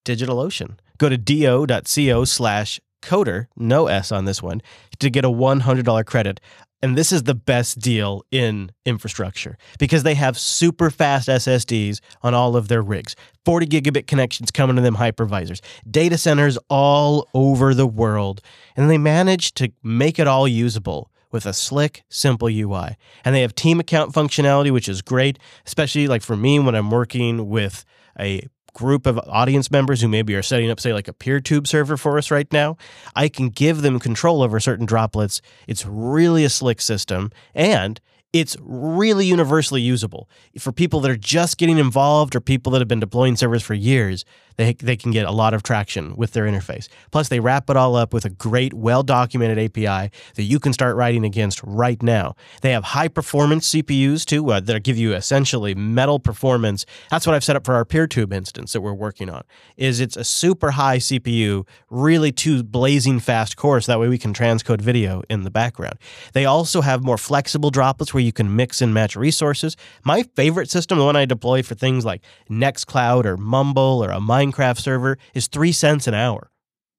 DigitalOcean. 0.06 0.78
Go 0.98 1.10
to 1.10 1.18
do.co 1.18 2.24
slash 2.24 2.80
coder, 3.02 3.46
no 3.56 3.86
S 3.86 4.12
on 4.12 4.24
this 4.24 4.42
one, 4.42 4.62
to 4.98 5.10
get 5.10 5.24
a 5.24 5.28
$100 5.28 6.06
credit. 6.06 6.40
And 6.82 6.96
this 6.96 7.10
is 7.10 7.22
the 7.22 7.34
best 7.34 7.80
deal 7.80 8.22
in 8.30 8.70
infrastructure 8.84 9.56
because 9.78 10.02
they 10.02 10.14
have 10.14 10.38
super 10.38 10.90
fast 10.90 11.28
SSDs 11.28 12.00
on 12.22 12.34
all 12.34 12.54
of 12.54 12.68
their 12.68 12.82
rigs, 12.82 13.16
40 13.44 13.66
gigabit 13.66 14.06
connections 14.06 14.50
coming 14.50 14.76
to 14.76 14.82
them 14.82 14.96
hypervisors, 14.96 15.60
data 15.90 16.18
centers 16.18 16.58
all 16.68 17.28
over 17.32 17.72
the 17.72 17.86
world. 17.86 18.42
And 18.76 18.90
they 18.90 18.98
manage 18.98 19.54
to 19.54 19.72
make 19.82 20.18
it 20.18 20.28
all 20.28 20.46
usable 20.46 21.10
with 21.32 21.46
a 21.46 21.52
slick, 21.52 22.04
simple 22.08 22.48
UI. 22.48 22.96
And 23.24 23.34
they 23.34 23.42
have 23.42 23.54
team 23.54 23.80
account 23.80 24.12
functionality, 24.12 24.70
which 24.70 24.88
is 24.88 25.02
great, 25.02 25.38
especially 25.66 26.08
like 26.08 26.22
for 26.22 26.36
me 26.36 26.58
when 26.58 26.74
I'm 26.74 26.90
working 26.90 27.48
with 27.48 27.84
a 28.18 28.46
group 28.76 29.06
of 29.06 29.18
audience 29.26 29.70
members 29.70 30.02
who 30.02 30.08
maybe 30.08 30.34
are 30.34 30.42
setting 30.42 30.70
up, 30.70 30.78
say, 30.78 30.92
like 30.92 31.08
a 31.08 31.14
PeerTube 31.14 31.66
server 31.66 31.96
for 31.96 32.18
us 32.18 32.30
right 32.30 32.52
now, 32.52 32.76
I 33.14 33.28
can 33.28 33.48
give 33.48 33.80
them 33.80 33.98
control 33.98 34.42
over 34.42 34.60
certain 34.60 34.84
droplets. 34.84 35.40
It's 35.66 35.86
really 35.86 36.44
a 36.44 36.50
slick 36.50 36.82
system 36.82 37.32
and 37.54 37.98
it's 38.34 38.54
really 38.60 39.24
universally 39.24 39.80
usable. 39.80 40.28
For 40.58 40.72
people 40.72 41.00
that 41.00 41.10
are 41.10 41.16
just 41.16 41.56
getting 41.56 41.78
involved 41.78 42.36
or 42.36 42.40
people 42.40 42.70
that 42.72 42.80
have 42.80 42.88
been 42.88 43.00
deploying 43.00 43.34
servers 43.34 43.62
for 43.62 43.72
years, 43.72 44.26
they, 44.56 44.72
they 44.74 44.96
can 44.96 45.10
get 45.10 45.26
a 45.26 45.30
lot 45.30 45.54
of 45.54 45.62
traction 45.62 46.16
with 46.16 46.32
their 46.32 46.44
interface. 46.44 46.88
Plus, 47.10 47.28
they 47.28 47.40
wrap 47.40 47.68
it 47.70 47.76
all 47.76 47.96
up 47.96 48.12
with 48.12 48.24
a 48.24 48.30
great, 48.30 48.72
well 48.74 49.02
documented 49.02 49.58
API 49.58 50.10
that 50.34 50.42
you 50.42 50.58
can 50.58 50.72
start 50.72 50.96
writing 50.96 51.24
against 51.24 51.62
right 51.62 52.02
now. 52.02 52.34
They 52.62 52.72
have 52.72 52.84
high 52.84 53.08
performance 53.08 53.72
CPUs 53.72 54.24
too 54.24 54.50
uh, 54.50 54.60
that 54.60 54.82
give 54.82 54.96
you 54.96 55.14
essentially 55.14 55.74
metal 55.74 56.18
performance. 56.18 56.86
That's 57.10 57.26
what 57.26 57.34
I've 57.34 57.44
set 57.44 57.56
up 57.56 57.64
for 57.64 57.74
our 57.74 57.84
PeerTube 57.84 58.32
instance 58.32 58.72
that 58.72 58.80
we're 58.80 58.94
working 58.94 59.30
on. 59.30 59.42
Is 59.76 60.00
it's 60.00 60.16
a 60.16 60.24
super 60.24 60.72
high 60.72 60.98
CPU, 60.98 61.66
really 61.90 62.32
two 62.32 62.62
blazing 62.62 63.20
fast 63.20 63.56
cores. 63.56 63.86
That 63.86 64.00
way 64.00 64.08
we 64.08 64.18
can 64.18 64.32
transcode 64.32 64.80
video 64.80 65.22
in 65.28 65.42
the 65.42 65.50
background. 65.50 65.98
They 66.32 66.44
also 66.44 66.80
have 66.80 67.04
more 67.04 67.18
flexible 67.18 67.70
droplets 67.70 68.12
where 68.12 68.22
you 68.22 68.32
can 68.32 68.54
mix 68.54 68.80
and 68.80 68.92
match 68.92 69.16
resources. 69.16 69.76
My 70.04 70.22
favorite 70.34 70.70
system, 70.70 70.98
the 70.98 71.04
one 71.04 71.16
I 71.16 71.24
deploy 71.24 71.62
for 71.62 71.74
things 71.74 72.04
like 72.04 72.22
Nextcloud 72.50 73.24
or 73.24 73.36
Mumble 73.36 74.04
or 74.04 74.10
a 74.10 74.20
Minecraft 74.52 74.78
server, 74.78 75.18
is 75.34 75.46
three 75.46 75.72
cents 75.72 76.06
an 76.06 76.14
hour. 76.14 76.50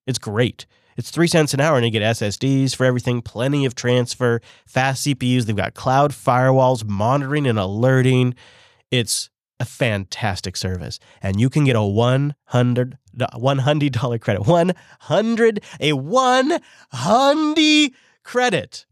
It's 0.06 0.20
great. 0.20 0.66
It's 0.96 1.12
three 1.12 1.28
cents 1.28 1.54
an 1.54 1.60
hour, 1.60 1.76
and 1.76 1.86
you 1.86 1.92
get 1.92 2.02
SSDs 2.02 2.76
for 2.76 2.86
everything, 2.86 3.22
plenty 3.22 3.66
of 3.66 3.76
transfer, 3.76 4.42
fast 4.66 5.06
CPUs. 5.06 5.46
They've 5.46 5.56
got 5.56 5.76
cloud 5.76 6.12
firewalls, 6.12 6.84
monitoring 6.86 7.46
and 7.46 7.60
alerting. 7.60 8.34
It's 8.90 9.30
a 9.60 9.66
fantastic 9.66 10.58
service, 10.58 11.00
and 11.22 11.40
you 11.40 11.50
can 11.50 11.66
get 11.66 11.76
a 11.76 11.84
one 11.84 12.36
hundred 12.46 12.98
one 13.36 13.60
hundred 13.60 13.94
dollar 13.94 14.18
credit. 14.18 14.48
One 14.48 14.74
hundred 15.02 15.64
a 15.80 15.94
one 15.94 16.60
hundred 16.92 17.92
credit. 18.24 18.86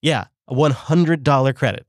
Yeah, 0.00 0.26
a 0.46 0.54
one 0.54 0.72
hundred 0.72 1.24
dollar 1.24 1.52
credit 1.52 1.86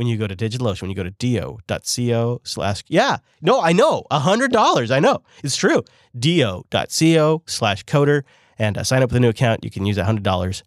when 0.00 0.06
you 0.06 0.16
go 0.16 0.26
to 0.26 0.34
DigitalOcean, 0.34 0.80
when 0.80 0.90
you 0.90 0.96
go 0.96 1.02
to 1.02 1.10
do.co 1.10 2.40
slash, 2.42 2.82
yeah, 2.88 3.18
no, 3.42 3.60
I 3.60 3.72
know, 3.74 4.04
$100. 4.10 4.90
I 4.90 4.98
know, 4.98 5.22
it's 5.44 5.56
true. 5.56 5.84
do.co 6.18 7.42
slash 7.44 7.84
coder 7.84 8.22
and 8.58 8.78
uh, 8.78 8.82
sign 8.82 9.02
up 9.02 9.10
with 9.10 9.18
a 9.18 9.20
new 9.20 9.28
account. 9.28 9.62
You 9.62 9.70
can 9.70 9.84
use 9.84 9.98
$100 9.98 10.62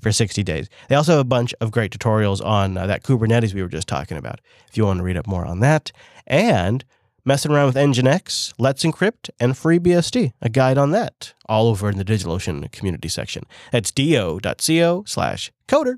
for 0.00 0.12
60 0.12 0.44
days. 0.44 0.68
They 0.88 0.94
also 0.94 1.10
have 1.10 1.20
a 1.20 1.24
bunch 1.24 1.52
of 1.60 1.72
great 1.72 1.90
tutorials 1.90 2.40
on 2.40 2.76
uh, 2.76 2.86
that 2.86 3.02
Kubernetes 3.02 3.52
we 3.52 3.62
were 3.62 3.68
just 3.68 3.88
talking 3.88 4.16
about, 4.16 4.40
if 4.68 4.76
you 4.76 4.84
want 4.84 4.98
to 4.98 5.02
read 5.02 5.16
up 5.16 5.26
more 5.26 5.44
on 5.44 5.58
that. 5.58 5.90
And 6.28 6.84
messing 7.24 7.50
around 7.50 7.66
with 7.66 7.74
Nginx, 7.74 8.54
Let's 8.58 8.84
Encrypt, 8.84 9.28
and 9.40 9.54
FreeBSD, 9.54 10.34
a 10.40 10.48
guide 10.48 10.78
on 10.78 10.92
that, 10.92 11.34
all 11.48 11.66
over 11.66 11.90
in 11.90 11.98
the 11.98 12.04
DigitalOcean 12.04 12.70
community 12.70 13.08
section. 13.08 13.42
That's 13.72 13.90
do.co 13.90 15.02
slash 15.04 15.50
coder. 15.66 15.96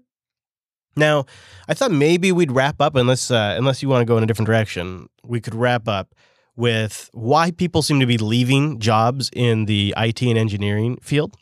Now, 0.97 1.26
I 1.68 1.74
thought 1.74 1.93
maybe 1.93 2.32
we'd 2.32 2.53
wrap 2.53 2.80
up, 2.80 2.97
unless 2.97 3.30
uh, 3.30 3.55
unless 3.57 3.82
you 3.82 3.88
want 3.88 4.03
to 4.03 4.05
go 4.05 4.16
in 4.16 4.24
a 4.24 4.26
different 4.26 4.47
direction, 4.47 5.09
we 5.24 5.41
could 5.41 5.55
wrap 5.55 5.88
up 5.88 6.14
with 6.57 7.09
why 7.12 7.51
people 7.51 7.82
seem 7.82 8.01
to 8.01 8.07
be 8.07 8.18
leaving 8.18 8.78
jobs 8.78 9.30
in 9.32 9.64
the 9.64 9.95
IT 9.97 10.20
and 10.22 10.36
engineering 10.36 10.99
field. 11.01 11.36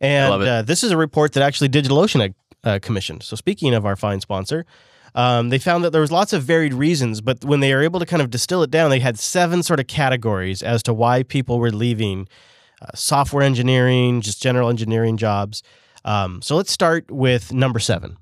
And 0.00 0.32
uh, 0.42 0.62
this 0.62 0.82
is 0.82 0.90
a 0.90 0.96
report 0.96 1.32
that 1.32 1.42
actually 1.42 1.68
DigitalOcean 1.68 2.34
uh, 2.62 2.78
commissioned. 2.80 3.22
So, 3.22 3.36
speaking 3.36 3.74
of 3.74 3.84
our 3.84 3.96
fine 3.96 4.20
sponsor, 4.20 4.64
um, 5.14 5.50
they 5.50 5.58
found 5.58 5.84
that 5.84 5.90
there 5.90 6.00
was 6.00 6.10
lots 6.10 6.32
of 6.32 6.42
varied 6.42 6.74
reasons, 6.74 7.20
but 7.20 7.44
when 7.44 7.60
they 7.60 7.72
were 7.74 7.82
able 7.82 8.00
to 8.00 8.06
kind 8.06 8.20
of 8.22 8.30
distill 8.30 8.62
it 8.62 8.70
down, 8.70 8.90
they 8.90 9.00
had 9.00 9.18
seven 9.18 9.62
sort 9.62 9.80
of 9.80 9.86
categories 9.86 10.62
as 10.62 10.82
to 10.84 10.94
why 10.94 11.22
people 11.22 11.58
were 11.58 11.70
leaving 11.70 12.28
uh, 12.82 12.86
software 12.94 13.42
engineering, 13.42 14.20
just 14.20 14.42
general 14.42 14.68
engineering 14.68 15.16
jobs. 15.16 15.62
Um, 16.04 16.42
so 16.42 16.56
let's 16.56 16.72
start 16.72 17.10
with 17.10 17.52
number 17.52 17.78
seven. 17.78 18.16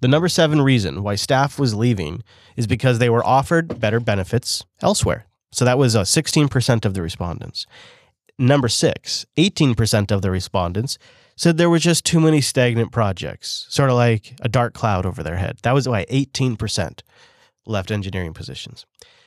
The 0.00 0.08
number 0.08 0.28
seven 0.28 0.60
reason 0.60 1.02
why 1.02 1.14
staff 1.14 1.58
was 1.58 1.74
leaving 1.74 2.22
is 2.56 2.66
because 2.66 2.98
they 2.98 3.10
were 3.10 3.24
offered 3.24 3.80
better 3.80 4.00
benefits 4.00 4.64
elsewhere. 4.82 5.26
So 5.52 5.64
that 5.64 5.78
was 5.78 5.94
uh, 5.94 6.02
16% 6.02 6.84
of 6.84 6.94
the 6.94 7.02
respondents. 7.02 7.66
Number 8.38 8.68
six, 8.68 9.24
18% 9.36 10.10
of 10.10 10.20
the 10.20 10.30
respondents 10.30 10.98
said 11.36 11.56
there 11.56 11.70
were 11.70 11.78
just 11.78 12.04
too 12.04 12.20
many 12.20 12.40
stagnant 12.40 12.92
projects, 12.92 13.66
sort 13.68 13.90
of 13.90 13.96
like 13.96 14.34
a 14.40 14.48
dark 14.48 14.74
cloud 14.74 15.06
over 15.06 15.22
their 15.22 15.36
head. 15.36 15.58
That 15.62 15.74
was 15.74 15.88
why 15.88 16.04
18% 16.06 17.00
left 17.66 17.90
engineering 17.90 18.34
positions. 18.34 18.86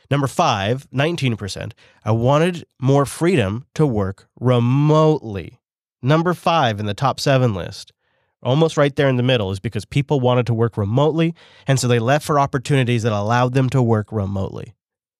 Number 0.09 0.27
five, 0.27 0.87
19%, 0.91 1.73
I 2.05 2.11
wanted 2.11 2.65
more 2.79 3.05
freedom 3.05 3.65
to 3.73 3.85
work 3.85 4.27
remotely. 4.39 5.59
Number 6.01 6.33
five 6.33 6.79
in 6.79 6.85
the 6.85 6.93
top 6.93 7.19
seven 7.19 7.53
list, 7.53 7.91
almost 8.41 8.77
right 8.77 8.95
there 8.95 9.09
in 9.09 9.17
the 9.17 9.23
middle, 9.23 9.51
is 9.51 9.59
because 9.59 9.85
people 9.85 10.19
wanted 10.19 10.45
to 10.47 10.53
work 10.53 10.77
remotely. 10.77 11.33
And 11.67 11.79
so 11.79 11.87
they 11.87 11.99
left 11.99 12.25
for 12.25 12.39
opportunities 12.39 13.03
that 13.03 13.11
allowed 13.11 13.53
them 13.53 13.69
to 13.71 13.81
work 13.81 14.11
remotely. 14.11 14.75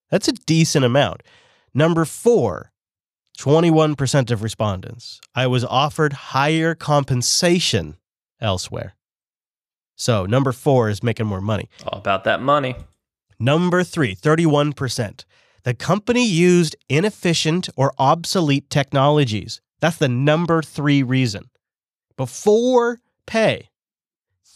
That's 0.09 0.27
a 0.27 0.33
decent 0.33 0.85
amount. 0.85 1.23
Number 1.73 2.05
four, 2.05 2.71
21% 3.37 4.31
of 4.31 4.41
respondents. 4.41 5.19
I 5.35 5.47
was 5.47 5.63
offered 5.63 6.13
higher 6.13 6.73
compensation 6.73 7.97
elsewhere. 8.41 8.95
So, 9.95 10.25
number 10.25 10.51
four 10.51 10.89
is 10.89 11.01
making 11.01 11.25
more 11.25 11.41
money. 11.41 11.69
All 11.85 11.99
about 11.99 12.23
that 12.25 12.41
money. 12.41 12.75
Number 13.39 13.83
three, 13.83 14.15
31%. 14.15 15.25
The 15.63 15.73
company 15.73 16.25
used 16.25 16.75
inefficient 16.87 17.69
or 17.75 17.93
obsolete 17.97 18.69
technologies. 18.69 19.59
That's 19.79 19.97
the 19.97 20.07
number 20.07 20.61
three 20.61 21.03
reason. 21.03 21.49
Before 22.15 22.99
pay, 23.27 23.69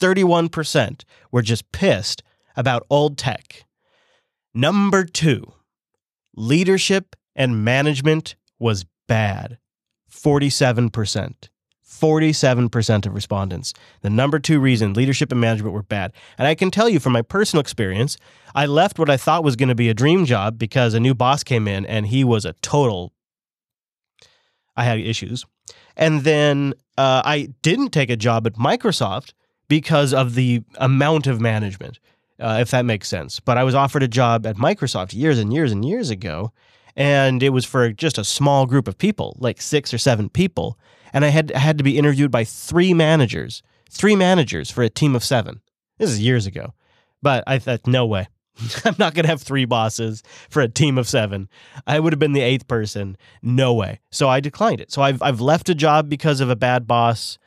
31% 0.02 1.04
were 1.32 1.44
just 1.44 1.72
pissed 1.72 2.24
about 2.56 2.86
old 2.90 3.18
tech. 3.18 3.66
Number 4.54 5.06
two, 5.06 5.54
leadership 6.36 7.16
and 7.36 7.64
management 7.64 8.36
was 8.60 8.86
bad. 9.08 9.60
47%. 10.12 11.50
47% 11.92 13.06
of 13.06 13.14
respondents. 13.14 13.74
The 14.02 14.10
number 14.10 14.40
two 14.40 14.60
reason 14.60 14.94
leadership 14.94 15.32
and 15.32 15.40
management 15.40 15.74
were 15.74 15.84
bad. 15.84 16.14
And 16.38 16.48
I 16.48 16.56
can 16.56 16.72
tell 16.72 16.90
you 16.90 17.00
from 17.00 17.14
my 17.14 17.22
personal 17.22 17.62
experience, 17.62 18.18
I 18.56 18.66
left 18.66 18.98
what 18.98 19.10
I 19.10 19.18
thought 19.18 19.44
was 19.44 19.56
going 19.56 19.70
to 19.70 19.76
be 19.76 19.90
a 19.90 19.94
dream 19.94 20.26
job 20.26 20.58
because 20.58 20.94
a 20.94 21.00
new 21.00 21.14
boss 21.14 21.44
came 21.44 21.68
in 21.68 21.86
and 21.86 22.08
he 22.08 22.24
was 22.24 22.46
a 22.46 22.54
total. 22.62 23.14
I 24.76 24.86
had 24.86 25.00
issues. 25.00 25.46
And 25.96 26.24
then 26.24 26.74
uh, 26.98 27.22
I 27.26 27.50
didn't 27.62 27.90
take 27.90 28.10
a 28.10 28.16
job 28.16 28.48
at 28.48 28.54
Microsoft 28.54 29.34
because 29.68 30.14
of 30.14 30.36
the 30.36 30.64
amount 30.76 31.28
of 31.28 31.40
management, 31.40 32.00
uh, 32.40 32.58
if 32.62 32.72
that 32.72 32.86
makes 32.86 33.08
sense. 33.08 33.40
But 33.40 33.58
I 33.58 33.64
was 33.64 33.76
offered 33.76 34.04
a 34.04 34.08
job 34.08 34.46
at 34.46 34.58
Microsoft 34.58 35.14
years 35.14 35.40
and 35.40 35.54
years 35.54 35.72
and 35.72 35.86
years 35.86 36.10
ago 36.10 36.52
and 36.96 37.42
it 37.42 37.50
was 37.50 37.66
for 37.66 37.92
just 37.92 38.18
a 38.18 38.24
small 38.24 38.66
group 38.66 38.88
of 38.88 38.98
people, 38.98 39.36
like 39.40 39.62
six 39.62 39.94
or 39.94 39.98
seven 39.98 40.30
people. 40.30 40.78
And 41.14 41.26
I 41.26 41.30
had 41.30 41.52
had 41.52 41.78
to 41.78 41.84
be 41.84 41.98
interviewed 41.98 42.32
by 42.32 42.44
three 42.44 42.94
managers, 42.94 43.64
three 43.90 44.16
managers 44.16 44.72
for 44.72 44.84
a 44.84 44.90
team 44.90 45.16
of 45.16 45.24
seven. 45.24 45.62
This 45.98 46.10
is 46.10 46.20
years 46.20 46.46
ago, 46.46 46.74
but 47.22 47.44
I 47.48 47.60
thought, 47.60 47.86
no 47.86 48.06
way. 48.06 48.28
I'm 48.86 48.96
not 49.00 49.14
going 49.14 49.24
to 49.24 49.30
have 49.30 49.42
three 49.42 49.66
bosses 49.66 50.24
for 50.50 50.62
a 50.62 50.68
team 50.68 50.98
of 50.98 51.08
seven. 51.08 51.50
I 51.88 52.00
would 52.00 52.14
have 52.14 52.20
been 52.20 52.34
the 52.34 52.42
eighth 52.42 52.68
person. 52.68 53.18
No 53.42 53.74
way. 53.74 54.00
So 54.12 54.30
I 54.30 54.40
declined 54.40 54.82
it. 54.82 54.92
So 54.92 55.02
I've, 55.02 55.22
I've 55.22 55.42
left 55.42 55.70
a 55.70 55.76
job 55.76 56.10
because 56.10 56.42
of 56.42 56.50
a 56.50 56.56
bad 56.56 56.88
boss. 56.88 57.38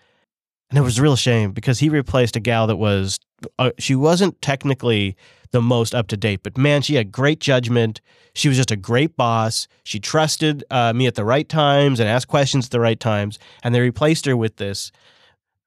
And 0.70 0.78
it 0.78 0.82
was 0.82 0.98
a 0.98 1.02
real 1.02 1.16
shame 1.16 1.52
because 1.52 1.78
he 1.78 1.88
replaced 1.88 2.36
a 2.36 2.40
gal 2.40 2.66
that 2.66 2.76
was, 2.76 3.18
uh, 3.58 3.70
she 3.78 3.94
wasn't 3.94 4.40
technically 4.42 5.16
the 5.54 5.62
most 5.62 5.94
up 5.94 6.08
to 6.08 6.16
date, 6.16 6.40
but 6.42 6.58
man, 6.58 6.82
she 6.82 6.96
had 6.96 7.12
great 7.12 7.38
judgment. 7.38 8.00
She 8.34 8.48
was 8.48 8.56
just 8.56 8.72
a 8.72 8.76
great 8.76 9.16
boss. 9.16 9.68
She 9.84 10.00
trusted 10.00 10.64
uh, 10.68 10.92
me 10.92 11.06
at 11.06 11.14
the 11.14 11.24
right 11.24 11.48
times 11.48 12.00
and 12.00 12.08
asked 12.08 12.26
questions 12.26 12.64
at 12.64 12.70
the 12.72 12.80
right 12.80 12.98
times. 12.98 13.38
And 13.62 13.72
they 13.72 13.80
replaced 13.80 14.26
her 14.26 14.36
with 14.36 14.56
this 14.56 14.90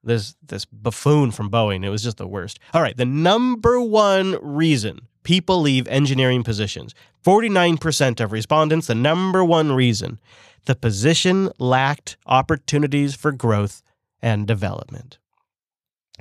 this 0.04 0.36
this 0.46 0.66
buffoon 0.66 1.30
from 1.30 1.50
Boeing. 1.50 1.84
It 1.84 1.88
was 1.88 2.02
just 2.02 2.18
the 2.18 2.28
worst. 2.28 2.60
All 2.74 2.82
right, 2.82 2.96
the 2.96 3.06
number 3.06 3.80
one 3.80 4.36
reason 4.42 5.00
people 5.28 5.60
leave 5.60 5.86
engineering 5.88 6.42
positions. 6.42 6.94
49% 7.22 8.18
of 8.18 8.32
respondents, 8.32 8.86
the 8.86 8.94
number 8.94 9.44
one 9.44 9.72
reason, 9.72 10.18
the 10.64 10.74
position 10.74 11.50
lacked 11.58 12.16
opportunities 12.24 13.14
for 13.14 13.30
growth 13.30 13.82
and 14.22 14.46
development. 14.46 15.18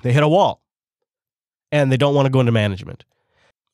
They 0.03 0.11
hit 0.11 0.23
a 0.23 0.27
wall 0.27 0.61
and 1.71 1.89
they 1.89 1.95
don't 1.95 2.15
want 2.15 2.25
to 2.25 2.29
go 2.29 2.41
into 2.41 2.51
management. 2.51 3.05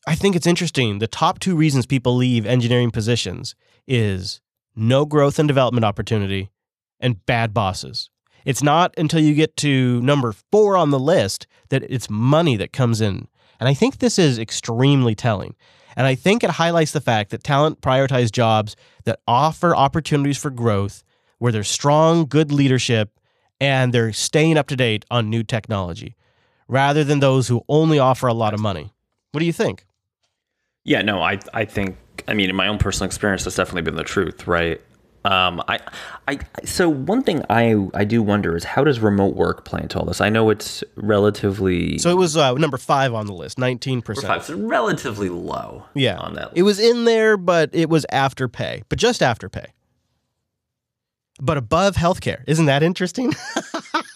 I 0.05 0.13
think 0.13 0.35
it's 0.35 0.45
interesting. 0.45 0.99
The 0.99 1.07
top 1.07 1.39
two 1.39 1.55
reasons 1.55 1.87
people 1.87 2.15
leave 2.15 2.45
engineering 2.45 2.91
positions 2.91 3.55
is 3.87 4.39
no 4.75 5.03
growth 5.03 5.39
and 5.39 5.47
development 5.47 5.83
opportunity 5.83 6.51
and 6.99 7.25
bad 7.25 7.55
bosses. 7.55 8.11
It's 8.45 8.61
not 8.61 8.93
until 8.99 9.19
you 9.21 9.33
get 9.33 9.57
to 9.57 9.99
number 10.01 10.35
four 10.51 10.77
on 10.77 10.91
the 10.91 10.99
list 10.99 11.47
that 11.69 11.81
it's 11.89 12.07
money 12.07 12.55
that 12.57 12.71
comes 12.71 13.01
in. 13.01 13.27
And 13.59 13.69
I 13.69 13.73
think 13.73 13.99
this 13.99 14.19
is 14.19 14.39
extremely 14.39 15.15
telling. 15.15 15.55
And 15.95 16.07
I 16.07 16.15
think 16.15 16.43
it 16.43 16.49
highlights 16.51 16.91
the 16.91 17.01
fact 17.01 17.29
that 17.31 17.43
talent 17.43 17.81
prioritize 17.81 18.31
jobs 18.31 18.75
that 19.05 19.19
offer 19.27 19.75
opportunities 19.75 20.37
for 20.37 20.49
growth, 20.49 21.03
where 21.37 21.51
there's 21.51 21.69
strong, 21.69 22.25
good 22.25 22.51
leadership, 22.51 23.19
and 23.59 23.93
they're 23.93 24.13
staying 24.13 24.57
up 24.57 24.67
to 24.67 24.75
date 24.75 25.05
on 25.11 25.29
new 25.29 25.43
technology, 25.43 26.15
rather 26.67 27.03
than 27.03 27.19
those 27.19 27.47
who 27.47 27.63
only 27.69 27.99
offer 27.99 28.27
a 28.27 28.33
lot 28.33 28.53
of 28.53 28.59
money. 28.59 28.93
What 29.31 29.39
do 29.39 29.45
you 29.45 29.53
think? 29.53 29.85
Yeah, 30.83 31.01
no, 31.01 31.21
I 31.21 31.39
I 31.53 31.65
think 31.65 31.97
I 32.27 32.33
mean 32.33 32.49
in 32.49 32.55
my 32.55 32.67
own 32.67 32.77
personal 32.77 33.05
experience, 33.05 33.43
that's 33.43 33.55
definitely 33.55 33.83
been 33.83 33.95
the 33.95 34.03
truth, 34.03 34.47
right? 34.47 34.81
Um, 35.25 35.61
I, 35.67 35.79
I, 36.27 36.39
so 36.65 36.89
one 36.89 37.23
thing 37.23 37.43
I, 37.49 37.87
I 37.93 38.03
do 38.03 38.21
wonder 38.21 38.57
is 38.57 38.65
how 38.65 38.83
does 38.83 38.99
remote 38.99 39.35
work 39.35 39.63
play 39.63 39.81
into 39.81 39.97
all 39.97 40.05
this? 40.05 40.19
I 40.19 40.29
know 40.29 40.49
it's 40.49 40.83
relatively. 40.95 41.97
So 41.97 42.09
it 42.09 42.17
was 42.17 42.35
uh, 42.35 42.53
number 42.55 42.77
five 42.77 43.13
on 43.13 43.25
the 43.25 43.33
list, 43.33 43.57
nineteen 43.57 44.01
percent. 44.01 44.43
So 44.43 44.57
relatively 44.57 45.29
low. 45.29 45.85
Yeah, 45.93 46.17
on 46.17 46.33
that. 46.33 46.47
List. 46.47 46.57
It 46.57 46.63
was 46.63 46.79
in 46.79 47.05
there, 47.05 47.37
but 47.37 47.69
it 47.73 47.89
was 47.89 48.05
after 48.11 48.49
pay, 48.49 48.83
but 48.89 48.99
just 48.99 49.23
after 49.23 49.47
pay. 49.47 49.67
But 51.41 51.57
above 51.57 51.95
healthcare, 51.95 52.43
isn't 52.45 52.65
that 52.67 52.83
interesting? 52.83 53.33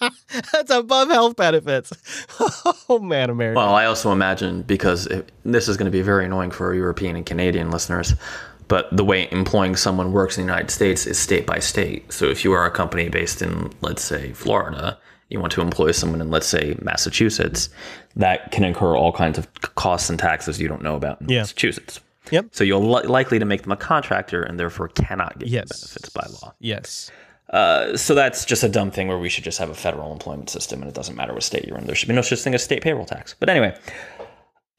That's 0.52 0.70
above 0.70 1.08
health 1.08 1.36
benefits. 1.36 1.92
oh 2.88 3.00
man, 3.00 3.30
America. 3.30 3.58
Well, 3.58 3.74
I 3.74 3.86
also 3.86 4.12
imagine 4.12 4.62
because 4.62 5.06
it, 5.06 5.32
this 5.44 5.68
is 5.68 5.76
going 5.76 5.86
to 5.86 5.90
be 5.90 6.02
very 6.02 6.26
annoying 6.26 6.50
for 6.50 6.74
European 6.74 7.16
and 7.16 7.26
Canadian 7.26 7.70
listeners 7.70 8.14
but 8.68 8.94
the 8.94 9.04
way 9.04 9.28
employing 9.32 9.76
someone 9.76 10.12
works 10.12 10.36
in 10.36 10.46
the 10.46 10.52
United 10.52 10.70
States 10.70 11.06
is 11.06 11.18
state 11.18 11.46
by 11.46 11.58
state. 11.58 12.12
So 12.12 12.26
if 12.26 12.44
you 12.44 12.52
are 12.52 12.66
a 12.66 12.70
company 12.70 13.08
based 13.08 13.42
in, 13.42 13.72
let's 13.80 14.02
say, 14.02 14.32
Florida, 14.32 14.98
you 15.30 15.40
want 15.40 15.52
to 15.54 15.60
employ 15.60 15.92
someone 15.92 16.20
in, 16.20 16.30
let's 16.30 16.46
say, 16.46 16.76
Massachusetts, 16.80 17.70
that 18.16 18.50
can 18.52 18.64
incur 18.64 18.96
all 18.96 19.12
kinds 19.12 19.38
of 19.38 19.50
costs 19.74 20.08
and 20.10 20.18
taxes 20.18 20.60
you 20.60 20.68
don't 20.68 20.82
know 20.82 20.96
about 20.96 21.20
in 21.20 21.28
yeah. 21.28 21.38
Massachusetts. 21.40 22.00
Yep. 22.30 22.48
So 22.52 22.64
you're 22.64 22.78
li- 22.78 23.06
likely 23.06 23.38
to 23.38 23.44
make 23.44 23.62
them 23.62 23.72
a 23.72 23.76
contractor 23.76 24.42
and 24.42 24.60
therefore 24.60 24.88
cannot 24.88 25.38
get 25.38 25.48
yes. 25.48 25.68
benefits 25.68 26.10
by 26.10 26.26
law. 26.42 26.54
Yes. 26.60 27.10
Uh, 27.50 27.96
so 27.96 28.14
that's 28.14 28.44
just 28.44 28.62
a 28.62 28.68
dumb 28.68 28.90
thing 28.90 29.08
where 29.08 29.18
we 29.18 29.30
should 29.30 29.44
just 29.44 29.58
have 29.58 29.70
a 29.70 29.74
federal 29.74 30.12
employment 30.12 30.50
system 30.50 30.82
and 30.82 30.90
it 30.90 30.94
doesn't 30.94 31.16
matter 31.16 31.32
what 31.32 31.42
state 31.42 31.64
you're 31.66 31.78
in. 31.78 31.86
There 31.86 31.94
should 31.94 32.08
be 32.08 32.14
no 32.14 32.20
such 32.20 32.40
thing 32.40 32.54
as 32.54 32.62
state 32.62 32.82
payroll 32.82 33.06
tax. 33.06 33.34
But 33.38 33.48
anyway, 33.48 33.74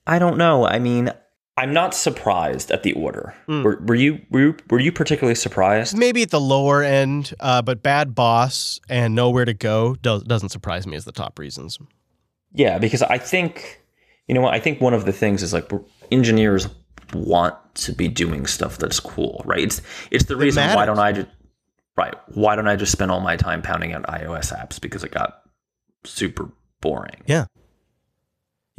I 0.05 0.19
don't 0.19 0.37
know. 0.37 0.67
I 0.67 0.77
mean, 0.77 1.11
I'm 1.60 1.74
not 1.74 1.93
surprised 1.93 2.72
at 2.72 2.84
the 2.84 2.93
order. 2.93 3.36
Mm. 3.49 3.64
Were, 3.66 3.82
were, 3.86 3.95
you 3.95 4.22
were 4.30 4.39
you 4.39 4.55
were 4.70 4.80
you 4.80 4.93
particularly 4.93 5.36
surprised? 5.36 5.97
Maybe 5.97 6.24
at 6.24 6.30
the 6.30 6.39
lower 6.39 6.82
end, 6.82 7.34
uh, 7.41 7.62
but 7.62 7.84
bad 7.84 8.16
boss 8.16 8.80
and 8.88 9.14
nowhere 9.14 9.43
to 9.43 9.53
go 9.53 9.95
does, 9.95 10.24
doesn't 10.24 10.49
surprise 10.49 10.88
me 10.88 10.95
as 10.95 11.03
the 11.03 11.12
top 11.12 11.38
reasons. 11.38 11.78
Yeah, 12.53 12.78
because 12.78 13.01
I 13.03 13.18
think 13.18 13.82
you 14.28 14.36
know 14.36 14.39
what 14.39 14.53
I 14.53 14.60
think 14.62 14.80
one 14.80 14.93
of 14.93 15.03
the 15.03 15.12
things 15.12 15.43
is 15.43 15.51
like 15.51 15.70
engineers 16.12 16.70
want 17.14 17.55
to 17.76 17.91
be 17.91 18.07
doing 18.07 18.47
stuff 18.47 18.78
that's 18.78 19.01
cool, 19.01 19.41
right? 19.45 19.64
It's 19.64 19.82
it's 20.12 20.26
the 20.26 20.38
reason 20.38 20.66
why 20.74 20.86
don't 20.86 20.99
I 20.99 21.12
just 21.12 21.28
right 21.97 22.16
why 22.30 22.55
don't 22.55 22.70
I 22.70 22.78
just 22.78 22.93
spend 22.93 23.12
all 23.12 23.20
my 23.20 23.36
time 23.36 23.62
pounding 23.62 23.91
out 23.91 24.03
iOS 24.03 24.57
apps 24.57 24.80
because 24.80 25.03
it 25.03 25.12
got 25.12 25.41
super 26.05 26.49
boring. 26.80 27.22
Yeah. 27.26 27.47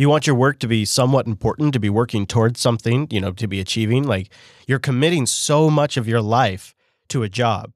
You 0.01 0.09
want 0.09 0.27
your 0.27 0.35
work 0.35 0.59
to 0.61 0.67
be 0.67 0.87
somewhat 0.87 1.27
important, 1.27 1.75
to 1.75 1.79
be 1.79 1.91
working 1.91 2.25
towards 2.25 2.59
something, 2.59 3.07
you 3.11 3.21
know, 3.21 3.33
to 3.33 3.47
be 3.47 3.61
achieving. 3.61 4.05
Like 4.05 4.31
you're 4.67 4.79
committing 4.79 5.27
so 5.27 5.69
much 5.69 5.99
of 5.99 6.09
your 6.09 6.23
life 6.23 6.75
to 7.09 7.23
a 7.23 7.29
job. 7.29 7.75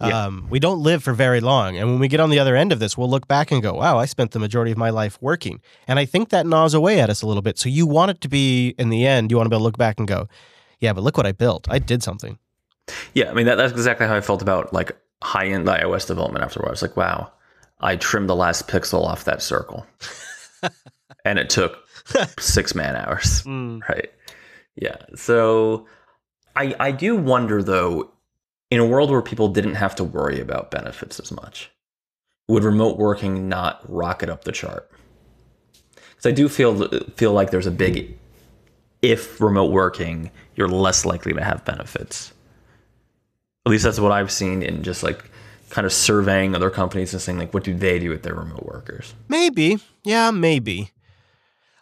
Yeah. 0.00 0.24
Um, 0.24 0.48
we 0.50 0.58
don't 0.58 0.80
live 0.82 1.04
for 1.04 1.12
very 1.12 1.38
long. 1.38 1.76
And 1.76 1.88
when 1.88 2.00
we 2.00 2.08
get 2.08 2.18
on 2.18 2.30
the 2.30 2.40
other 2.40 2.56
end 2.56 2.72
of 2.72 2.80
this, 2.80 2.98
we'll 2.98 3.08
look 3.08 3.28
back 3.28 3.52
and 3.52 3.62
go, 3.62 3.74
wow, 3.74 3.96
I 3.96 4.06
spent 4.06 4.32
the 4.32 4.40
majority 4.40 4.72
of 4.72 4.76
my 4.76 4.90
life 4.90 5.16
working. 5.20 5.60
And 5.86 6.00
I 6.00 6.04
think 6.04 6.30
that 6.30 6.46
gnaws 6.46 6.74
away 6.74 6.98
at 6.98 7.08
us 7.08 7.22
a 7.22 7.28
little 7.28 7.42
bit. 7.42 7.60
So 7.60 7.68
you 7.68 7.86
want 7.86 8.10
it 8.10 8.20
to 8.22 8.28
be, 8.28 8.74
in 8.76 8.88
the 8.88 9.06
end, 9.06 9.30
you 9.30 9.36
want 9.36 9.46
to 9.46 9.50
be 9.50 9.54
able 9.54 9.60
to 9.60 9.66
look 9.66 9.78
back 9.78 10.00
and 10.00 10.08
go, 10.08 10.28
yeah, 10.80 10.92
but 10.92 11.04
look 11.04 11.16
what 11.16 11.26
I 11.26 11.32
built. 11.32 11.68
I 11.70 11.78
did 11.78 12.02
something. 12.02 12.40
Yeah. 13.14 13.30
I 13.30 13.34
mean, 13.34 13.46
that, 13.46 13.54
that's 13.54 13.72
exactly 13.72 14.08
how 14.08 14.16
I 14.16 14.20
felt 14.20 14.42
about 14.42 14.72
like 14.72 14.96
high 15.22 15.46
end 15.46 15.68
iOS 15.68 16.08
development 16.08 16.44
afterwards. 16.44 16.70
I 16.70 16.72
was 16.72 16.82
like, 16.82 16.96
wow, 16.96 17.30
I 17.80 17.94
trimmed 17.94 18.28
the 18.28 18.34
last 18.34 18.66
pixel 18.66 19.04
off 19.04 19.22
that 19.26 19.42
circle. 19.42 19.86
and 21.24 21.38
it 21.38 21.50
took 21.50 21.86
six 22.38 22.74
man 22.74 22.96
hours. 22.96 23.42
Mm. 23.42 23.80
Right. 23.88 24.12
Yeah. 24.76 24.96
So 25.14 25.86
I 26.56 26.74
I 26.78 26.90
do 26.92 27.16
wonder 27.16 27.62
though, 27.62 28.10
in 28.70 28.80
a 28.80 28.86
world 28.86 29.10
where 29.10 29.22
people 29.22 29.48
didn't 29.48 29.74
have 29.74 29.94
to 29.96 30.04
worry 30.04 30.40
about 30.40 30.70
benefits 30.70 31.20
as 31.20 31.30
much, 31.30 31.70
would 32.48 32.64
remote 32.64 32.98
working 32.98 33.48
not 33.48 33.80
rocket 33.88 34.28
up 34.28 34.44
the 34.44 34.52
chart? 34.52 34.90
Because 35.94 36.26
I 36.26 36.32
do 36.32 36.48
feel 36.48 36.88
feel 37.16 37.32
like 37.32 37.50
there's 37.50 37.66
a 37.66 37.70
big 37.70 38.18
if 39.02 39.40
remote 39.40 39.72
working, 39.72 40.30
you're 40.54 40.68
less 40.68 41.04
likely 41.04 41.32
to 41.32 41.42
have 41.42 41.64
benefits. 41.64 42.32
At 43.66 43.70
least 43.70 43.84
that's 43.84 43.98
what 43.98 44.12
I've 44.12 44.30
seen 44.30 44.62
in 44.62 44.82
just 44.84 45.02
like 45.02 45.24
kind 45.72 45.86
of 45.86 45.92
surveying 45.92 46.54
other 46.54 46.68
companies 46.68 47.14
and 47.14 47.22
saying 47.22 47.38
like 47.38 47.54
what 47.54 47.64
do 47.64 47.72
they 47.72 47.98
do 47.98 48.10
with 48.10 48.22
their 48.22 48.34
remote 48.34 48.66
workers 48.66 49.14
maybe 49.28 49.78
yeah 50.04 50.30
maybe 50.30 50.90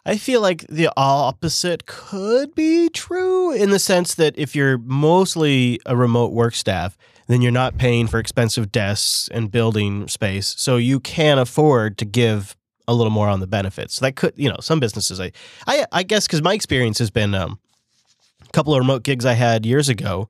I 0.05 0.17
feel 0.17 0.41
like 0.41 0.65
the 0.67 0.91
opposite 0.97 1.85
could 1.85 2.55
be 2.55 2.89
true 2.89 3.51
in 3.51 3.69
the 3.69 3.79
sense 3.79 4.15
that 4.15 4.33
if 4.37 4.55
you're 4.55 4.79
mostly 4.79 5.79
a 5.85 5.95
remote 5.95 6.33
work 6.33 6.55
staff, 6.55 6.97
then 7.27 7.41
you're 7.41 7.51
not 7.51 7.77
paying 7.77 8.07
for 8.07 8.19
expensive 8.19 8.71
desks 8.71 9.29
and 9.31 9.51
building 9.51 10.07
space. 10.07 10.55
So 10.57 10.77
you 10.77 10.99
can 10.99 11.37
afford 11.37 11.97
to 11.99 12.05
give 12.05 12.57
a 12.87 12.95
little 12.95 13.11
more 13.11 13.29
on 13.29 13.39
the 13.39 13.47
benefits. 13.47 13.95
So 13.95 14.05
that 14.05 14.15
could, 14.15 14.33
you 14.35 14.49
know, 14.49 14.57
some 14.59 14.79
businesses, 14.79 15.19
I, 15.19 15.31
I, 15.67 15.85
I 15.91 16.03
guess, 16.03 16.25
because 16.25 16.41
my 16.41 16.53
experience 16.53 16.97
has 16.97 17.11
been 17.11 17.35
um, 17.35 17.59
a 18.43 18.51
couple 18.51 18.73
of 18.73 18.79
remote 18.79 19.03
gigs 19.03 19.25
I 19.25 19.33
had 19.33 19.65
years 19.65 19.87
ago 19.87 20.29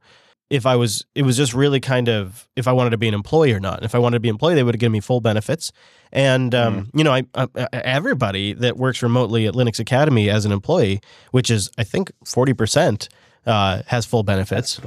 if 0.52 0.66
I 0.66 0.76
was, 0.76 1.06
it 1.16 1.22
was 1.22 1.38
just 1.38 1.54
really 1.54 1.80
kind 1.80 2.10
of 2.10 2.48
if 2.58 2.68
I 2.68 2.74
wanted 2.74 2.90
to 2.90 2.98
be 2.98 3.08
an 3.08 3.14
employee 3.14 3.54
or 3.54 3.60
not. 3.62 3.78
And 3.78 3.86
if 3.86 3.96
I 3.96 4.00
wanted 4.00 4.18
to 4.18 4.20
be 4.20 4.28
an 4.28 4.36
employee, 4.36 4.54
they 4.54 4.64
would 4.64 4.76
have 4.76 4.80
given 4.80 4.92
me 4.92 5.00
full 5.00 5.22
benefits. 5.22 5.72
And 6.12 6.54
um, 6.54 6.86
mm. 6.88 6.98
you 6.98 7.06
know, 7.06 7.14
I, 7.14 7.24
I, 7.34 7.68
everybody 7.72 8.52
that 8.54 8.76
works 8.76 9.02
remotely 9.02 9.48
at 9.48 9.54
Linux 9.54 9.80
Academy 9.80 10.30
as 10.30 10.44
an 10.44 10.52
employee, 10.52 11.00
which 11.32 11.50
is 11.50 11.72
I 11.78 11.86
think 11.86 12.12
forty 12.26 12.54
percent, 12.54 13.08
uh, 13.46 13.84
has 13.88 14.06
full 14.06 14.24
benefits. 14.24 14.82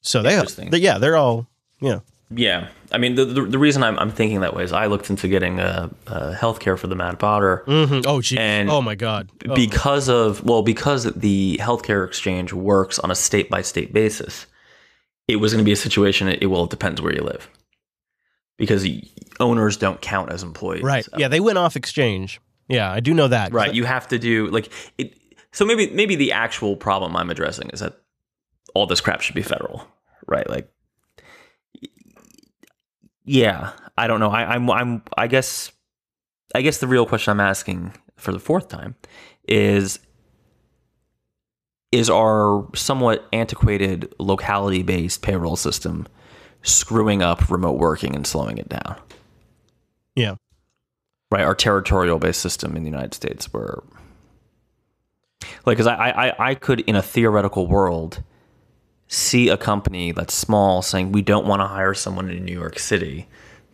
So 0.00 0.22
they, 0.22 0.30
they, 0.70 0.78
yeah, 0.78 0.96
they're 0.96 1.18
all 1.18 1.46
you 1.80 1.90
know 1.90 2.02
yeah, 2.30 2.68
I 2.90 2.98
mean 2.98 3.14
the, 3.14 3.24
the, 3.24 3.42
the 3.42 3.58
reason 3.58 3.82
I'm, 3.82 3.98
I'm 3.98 4.10
thinking 4.10 4.40
that 4.40 4.54
way 4.54 4.64
is 4.64 4.72
I 4.72 4.86
looked 4.86 5.10
into 5.10 5.28
getting 5.28 5.60
a, 5.60 5.90
a 6.06 6.34
healthcare 6.34 6.78
for 6.78 6.86
the 6.86 6.94
Mad 6.94 7.18
Botter. 7.18 7.64
Mm-hmm. 7.64 8.00
Oh 8.06 8.20
gee, 8.20 8.38
and 8.38 8.70
oh 8.70 8.80
my 8.80 8.94
god, 8.94 9.30
oh. 9.48 9.54
because 9.54 10.08
of 10.08 10.44
well 10.44 10.62
because 10.62 11.04
the 11.12 11.58
healthcare 11.62 12.06
exchange 12.06 12.52
works 12.52 12.98
on 12.98 13.10
a 13.10 13.14
state 13.14 13.50
by 13.50 13.62
state 13.62 13.92
basis, 13.92 14.46
it 15.28 15.36
was 15.36 15.52
going 15.52 15.62
to 15.62 15.66
be 15.66 15.72
a 15.72 15.76
situation. 15.76 16.28
It, 16.28 16.46
well, 16.46 16.64
it 16.64 16.70
depends 16.70 17.00
where 17.00 17.14
you 17.14 17.22
live, 17.22 17.48
because 18.56 18.86
owners 19.40 19.76
don't 19.76 20.00
count 20.00 20.32
as 20.32 20.42
employees. 20.42 20.82
Right? 20.82 21.04
So. 21.04 21.12
Yeah, 21.18 21.28
they 21.28 21.40
went 21.40 21.58
off 21.58 21.76
exchange. 21.76 22.40
Yeah, 22.68 22.90
I 22.90 23.00
do 23.00 23.12
know 23.12 23.28
that. 23.28 23.52
Right, 23.52 23.74
you 23.74 23.84
have 23.84 24.08
to 24.08 24.18
do 24.18 24.48
like 24.48 24.70
it. 24.98 25.16
So 25.52 25.64
maybe 25.64 25.90
maybe 25.90 26.16
the 26.16 26.32
actual 26.32 26.76
problem 26.76 27.14
I'm 27.16 27.30
addressing 27.30 27.70
is 27.70 27.80
that 27.80 28.00
all 28.74 28.86
this 28.86 29.00
crap 29.00 29.20
should 29.20 29.34
be 29.34 29.42
federal, 29.42 29.86
right? 30.26 30.48
Like 30.48 30.68
yeah, 33.24 33.72
I 33.96 34.06
don't 34.06 34.20
know. 34.20 34.30
I, 34.30 34.54
I'm 34.54 34.70
I'm 34.70 35.02
I 35.16 35.26
guess 35.26 35.72
I 36.54 36.62
guess 36.62 36.78
the 36.78 36.86
real 36.86 37.06
question 37.06 37.32
I'm 37.32 37.40
asking 37.40 37.92
for 38.16 38.32
the 38.32 38.38
fourth 38.38 38.68
time 38.68 38.94
is 39.48 39.98
is 41.92 42.10
our 42.10 42.68
somewhat 42.74 43.26
antiquated 43.32 44.12
locality 44.18 44.82
based 44.82 45.22
payroll 45.22 45.56
system 45.56 46.08
screwing 46.62 47.22
up 47.22 47.50
remote 47.50 47.78
working 47.78 48.16
and 48.16 48.26
slowing 48.26 48.58
it 48.58 48.68
down? 48.68 48.96
Yeah. 50.16 50.36
right 51.30 51.42
our 51.42 51.54
territorial 51.54 52.18
based 52.18 52.40
system 52.40 52.76
in 52.76 52.84
the 52.84 52.90
united 52.90 53.14
states 53.14 53.52
where 53.52 53.82
like 55.66 55.76
because 55.76 55.88
I, 55.88 56.10
I 56.10 56.50
i 56.50 56.54
could 56.54 56.80
in 56.80 56.94
a 56.94 57.02
theoretical 57.02 57.66
world 57.66 58.22
see 59.08 59.48
a 59.48 59.56
company 59.56 60.12
that's 60.12 60.34
small 60.34 60.82
saying 60.82 61.12
we 61.12 61.22
don't 61.22 61.46
want 61.46 61.60
to 61.60 61.66
hire 61.66 61.94
someone 61.94 62.30
in 62.30 62.44
new 62.44 62.52
york 62.52 62.78
city 62.78 63.26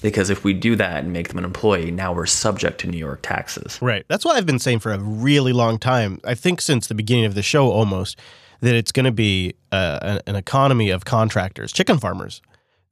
because 0.03 0.31
if 0.31 0.45
we 0.45 0.53
do 0.55 0.77
that 0.77 1.05
and 1.05 1.13
make 1.13 1.29
them 1.29 1.39
an 1.39 1.45
employee 1.45 1.91
now 1.91 2.13
we're 2.13 2.27
subject 2.27 2.81
to 2.81 2.87
new 2.87 2.99
york 2.99 3.21
taxes 3.23 3.79
Right. 3.83 4.05
That's 4.09 4.25
what 4.25 4.37
I've 4.37 4.47
been 4.47 4.59
saying 4.59 4.81
for 4.81 4.93
a 4.93 4.99
really 4.99 5.53
long 5.53 5.79
time. 5.79 6.21
I 6.25 6.35
think 6.35 6.61
since 6.61 6.87
the 6.87 6.95
beginning 6.95 7.25
of 7.27 7.35
the 7.35 7.43
show 7.43 7.71
almost 7.71 8.19
that 8.61 8.75
it's 8.75 8.93
going 8.93 9.05
to 9.05 9.13
be 9.13 9.55
uh, 9.73 9.99
an, 10.03 10.21
an 10.27 10.37
economy 10.37 10.91
of 10.91 11.05
contractors, 11.05 11.73
chicken 11.73 11.99
farmers. 11.99 12.43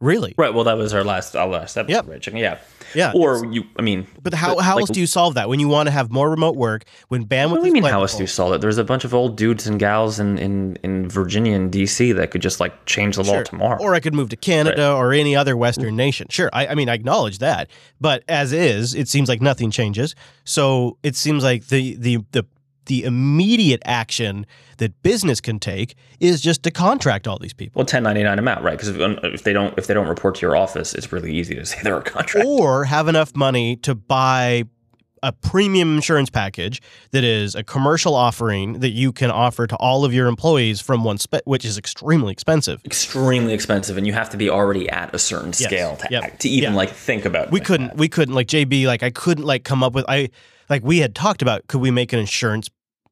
Really. 0.01 0.33
right 0.39 0.55
well 0.55 0.63
that 0.65 0.77
was 0.77 0.95
our 0.95 1.03
last 1.03 1.35
our 1.35 1.49
last 1.49 1.77
episode 1.77 1.93
Yep. 2.07 2.09
right 2.09 2.27
yeah 2.35 2.59
Yeah. 2.95 3.13
or 3.17 3.45
you 3.47 3.65
i 3.77 3.83
mean 3.83 4.07
But 4.23 4.33
how, 4.33 4.55
but, 4.55 4.63
how 4.63 4.77
like, 4.77 4.83
else 4.83 4.91
do 4.91 5.01
you 5.01 5.07
solve 5.09 5.35
that 5.35 5.49
when 5.49 5.59
you 5.59 5.67
want 5.67 5.89
to 5.89 5.91
have 5.91 6.13
more 6.13 6.31
remote 6.31 6.55
work 6.55 6.85
when 7.09 7.27
bandwidth 7.27 7.51
What 7.51 7.57
do 7.57 7.61
is 7.63 7.67
you 7.67 7.73
mean 7.73 7.83
how 7.83 8.03
else 8.03 8.15
do 8.15 8.23
you 8.23 8.29
solve 8.29 8.53
it? 8.53 8.61
There's 8.61 8.79
a 8.79 8.85
bunch 8.85 9.05
of 9.05 9.13
old 9.13 9.37
dudes 9.37 9.67
and 9.67 9.77
gals 9.79 10.21
in, 10.21 10.39
in, 10.39 10.77
in 10.85 11.09
Virginia 11.09 11.57
and 11.57 11.73
DC 11.73 12.15
that 12.15 12.31
could 12.31 12.43
just 12.43 12.61
like 12.61 12.85
change 12.87 13.17
the 13.17 13.25
law 13.25 13.33
Sure. 13.35 13.45
tomorrow. 13.45 13.83
Or 13.83 13.95
I 13.97 14.01
could 14.01 14.15
move 14.15 14.29
to 14.29 14.37
Canada 14.37 14.93
or 14.93 15.13
any 15.13 15.35
other 15.35 15.57
Western 15.57 15.97
nation. 15.97 16.29
Sure. 16.31 16.49
I, 16.53 16.69
I 16.69 16.75
mean, 16.77 16.89
I 16.89 16.95
acknowledge 16.95 17.39
that. 17.39 17.69
But 18.01 18.23
as 18.29 18.53
is, 18.53 18.95
it 18.95 19.09
seems 19.09 19.29
like 19.29 19.41
nothing 19.43 19.71
changes. 19.73 20.15
So 20.45 20.97
it 21.03 21.17
seems 21.17 21.43
like 21.43 21.67
the 21.69 21.97
the 21.97 22.19
the 22.33 22.47
the 22.89 23.05
immediate 23.05 23.81
action 23.85 24.45
that 24.79 25.01
business 25.03 25.41
can 25.41 25.59
take 25.59 25.95
is 26.21 26.41
just 26.43 26.63
to 26.65 26.71
contract 26.71 27.27
all 27.27 27.39
these 27.39 27.55
people. 27.55 27.79
well, 27.81 27.85
1099 27.85 28.37
them 28.37 28.49
out, 28.49 28.63
right? 28.63 28.73
Because 28.77 28.89
if, 28.89 28.99
if 29.25 29.43
they 29.45 29.53
don't 29.53 29.77
if 29.79 29.87
they 29.87 29.95
don't 29.95 30.09
report 30.09 30.35
to 30.37 30.41
your 30.43 30.57
office, 30.57 30.95
it's 30.95 31.13
really 31.13 31.33
easy 31.35 31.55
to 31.55 31.65
say 31.71 31.79
they're 31.83 31.97
a 31.99 32.03
contract. 32.03 32.47
Or 32.47 32.85
have 32.85 33.09
enough 33.09 33.35
money 33.37 33.77
to 33.77 33.95
buy 33.95 34.65
a 35.25 35.33
premium 35.33 35.97
insurance 35.97 36.31
package 36.31 36.81
that 37.11 37.25
is 37.25 37.57
a 37.57 37.65
commercial 37.65 38.15
offering 38.15 38.75
that 38.81 38.91
you 38.91 39.11
can 39.13 39.33
offer 39.33 39.67
to 39.67 39.75
all 39.79 40.05
of 40.05 40.15
your 40.15 40.29
employees 40.29 40.81
from 40.81 41.03
one 41.03 41.19
spe- 41.19 41.43
which 41.45 41.65
is 41.65 41.77
extremely 41.77 42.31
expensive. 42.31 42.81
Extremely 42.85 43.53
expensive, 43.53 43.97
and 43.97 44.07
you 44.07 44.13
have 44.13 44.31
to 44.31 44.37
be 44.37 44.49
already 44.49 44.89
at 44.89 45.13
a 45.13 45.19
certain 45.19 45.53
scale 45.53 45.97
to, 45.97 46.07
Yep. 46.09 46.23
act, 46.23 46.41
to 46.43 46.49
even 46.49 46.71
Yeah. 46.71 46.77
like 46.77 46.91
think 46.91 47.25
about. 47.25 47.51
we 47.51 47.59
like 47.59 47.67
couldn't 47.67 47.87
that. 47.89 47.97
we 47.97 48.09
couldn't 48.09 48.35
like 48.37 48.47
JB 48.47 48.87
like 48.87 49.03
I 49.03 49.11
couldn't 49.11 49.45
like 49.45 49.65
come 49.65 49.83
up 49.83 49.93
with 49.93 50.05
I 50.09 50.31
like 50.71 50.85
we 50.85 50.99
had 50.99 51.17
talked 51.17 51.43
about 51.43 51.67
could 51.67 51.81
we 51.81 51.91
make 51.91 52.13
an 52.13 52.21
insurance 52.21 52.71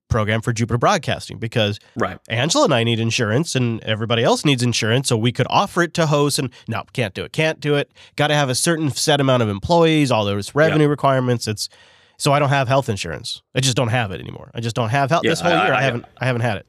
program 0.08 0.40
for 0.40 0.52
Jupiter 0.52 0.78
Broadcasting 0.78 1.38
because 1.38 1.78
right. 1.96 2.18
Angela 2.28 2.64
and 2.64 2.74
I 2.74 2.84
need 2.84 3.00
insurance 3.00 3.54
and 3.54 3.82
everybody 3.84 4.22
else 4.22 4.44
needs 4.44 4.62
insurance 4.62 5.08
so 5.08 5.16
we 5.16 5.32
could 5.32 5.46
offer 5.50 5.82
it 5.82 5.94
to 5.94 6.06
hosts 6.06 6.38
and 6.38 6.50
no 6.68 6.84
can't 6.92 7.14
do 7.14 7.24
it 7.24 7.32
can't 7.32 7.60
do 7.60 7.74
it. 7.74 7.90
Got 8.16 8.28
to 8.28 8.34
have 8.34 8.48
a 8.48 8.54
certain 8.54 8.90
set 8.90 9.20
amount 9.20 9.42
of 9.42 9.48
employees 9.48 10.10
all 10.10 10.24
those 10.24 10.54
revenue 10.54 10.88
requirements. 10.88 11.48
It's 11.48 11.68
so 12.18 12.32
I 12.32 12.38
don't 12.38 12.48
have 12.48 12.68
health 12.68 12.88
insurance. 12.88 13.42
I 13.54 13.60
just 13.60 13.76
don't 13.76 13.88
have 13.88 14.10
it 14.12 14.20
anymore. 14.20 14.50
I 14.54 14.60
just 14.60 14.74
don't 14.76 14.88
have 14.90 15.10
health 15.10 15.22
Yeah, 15.24 15.30
this 15.30 15.40
whole 15.40 15.52
I- 15.52 15.64
year 15.66 15.74
I, 15.74 15.78
I- 15.78 15.82
haven't 15.82 16.04
I 16.18 16.26
haven't 16.26 16.42
had 16.42 16.56
it. 16.58 16.66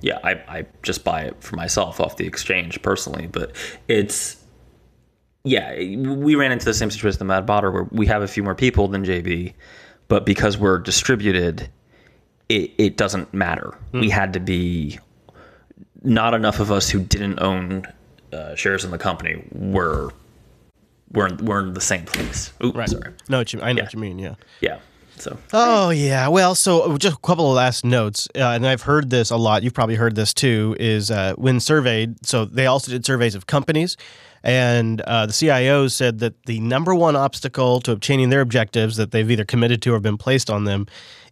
Yeah, 0.00 0.18
I, 0.24 0.32
I 0.48 0.66
just 0.82 1.04
buy 1.04 1.22
it 1.22 1.36
for 1.42 1.54
myself 1.54 2.00
off 2.00 2.16
the 2.16 2.26
exchange 2.26 2.82
personally, 2.82 3.28
but 3.28 3.52
it's 3.88 4.36
yeah, 5.44 5.76
we 5.78 6.34
ran 6.34 6.50
into 6.50 6.64
the 6.64 6.74
same 6.74 6.90
situation 6.90 7.14
with 7.14 7.18
the 7.20 7.24
Mad 7.24 7.46
Botter 7.46 7.72
where 7.72 7.84
we 7.92 8.06
have 8.06 8.20
a 8.22 8.26
few 8.26 8.42
more 8.42 8.56
people 8.56 8.88
than 8.88 9.04
JB, 9.04 9.54
but 10.08 10.26
because 10.26 10.58
we're 10.58 10.78
distributed, 10.78 11.70
it, 12.48 12.72
it 12.78 12.96
doesn't 12.96 13.32
matter. 13.34 13.76
We 13.92 14.10
had 14.10 14.32
to 14.34 14.40
be 14.40 14.98
not 16.02 16.34
enough 16.34 16.60
of 16.60 16.70
us 16.70 16.88
who 16.88 17.00
didn't 17.00 17.40
own 17.40 17.86
uh, 18.32 18.54
shares 18.54 18.84
in 18.84 18.90
the 18.90 18.98
company 18.98 19.42
were 19.52 20.10
were 21.12 21.30
were 21.42 21.60
in 21.60 21.74
the 21.74 21.80
same 21.80 22.04
place. 22.04 22.52
Ooh, 22.64 22.72
right 22.72 22.88
sorry. 22.88 23.12
no 23.28 23.38
what 23.38 23.52
you, 23.52 23.60
I 23.60 23.72
know 23.72 23.82
what 23.82 23.92
you 23.92 24.00
mean 24.00 24.18
yeah 24.18 24.34
Yeah. 24.60 24.78
So 25.16 25.38
Oh 25.52 25.90
yeah. 25.90 26.28
Well, 26.28 26.54
so 26.54 26.96
just 26.98 27.16
a 27.16 27.20
couple 27.20 27.48
of 27.50 27.56
last 27.56 27.84
notes, 27.84 28.28
uh, 28.34 28.50
and 28.50 28.66
I've 28.66 28.82
heard 28.82 29.08
this 29.10 29.30
a 29.30 29.36
lot. 29.36 29.62
You've 29.62 29.74
probably 29.74 29.94
heard 29.94 30.14
this 30.14 30.34
too. 30.34 30.76
Is 30.78 31.10
uh, 31.10 31.34
when 31.36 31.58
surveyed, 31.58 32.24
so 32.26 32.44
they 32.44 32.66
also 32.66 32.92
did 32.92 33.06
surveys 33.06 33.34
of 33.34 33.46
companies, 33.46 33.96
and 34.42 35.00
uh, 35.00 35.26
the 35.26 35.32
CIOs 35.32 35.92
said 35.92 36.18
that 36.18 36.44
the 36.44 36.60
number 36.60 36.94
one 36.94 37.16
obstacle 37.16 37.80
to 37.80 37.92
obtaining 37.92 38.28
their 38.28 38.42
objectives 38.42 38.96
that 38.96 39.10
they've 39.10 39.30
either 39.30 39.44
committed 39.44 39.80
to 39.82 39.94
or 39.94 40.00
been 40.00 40.18
placed 40.18 40.50
on 40.50 40.64
them 40.64 40.86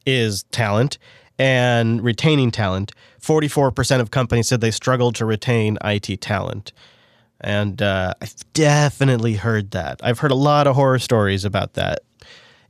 is 0.06 0.42
talent 0.44 0.98
and 1.38 2.02
retaining 2.02 2.50
talent. 2.50 2.92
Forty-four 3.18 3.70
percent 3.72 4.02
of 4.02 4.10
companies 4.10 4.48
said 4.48 4.60
they 4.60 4.70
struggled 4.70 5.14
to 5.16 5.24
retain 5.24 5.78
IT 5.84 6.20
talent. 6.20 6.72
And 7.40 7.82
uh, 7.82 8.14
I've 8.22 8.34
definitely 8.54 9.34
heard 9.34 9.72
that. 9.72 10.00
I've 10.02 10.18
heard 10.20 10.30
a 10.30 10.34
lot 10.36 10.66
of 10.66 10.76
horror 10.76 10.98
stories 10.98 11.44
about 11.44 11.74
that 11.74 12.00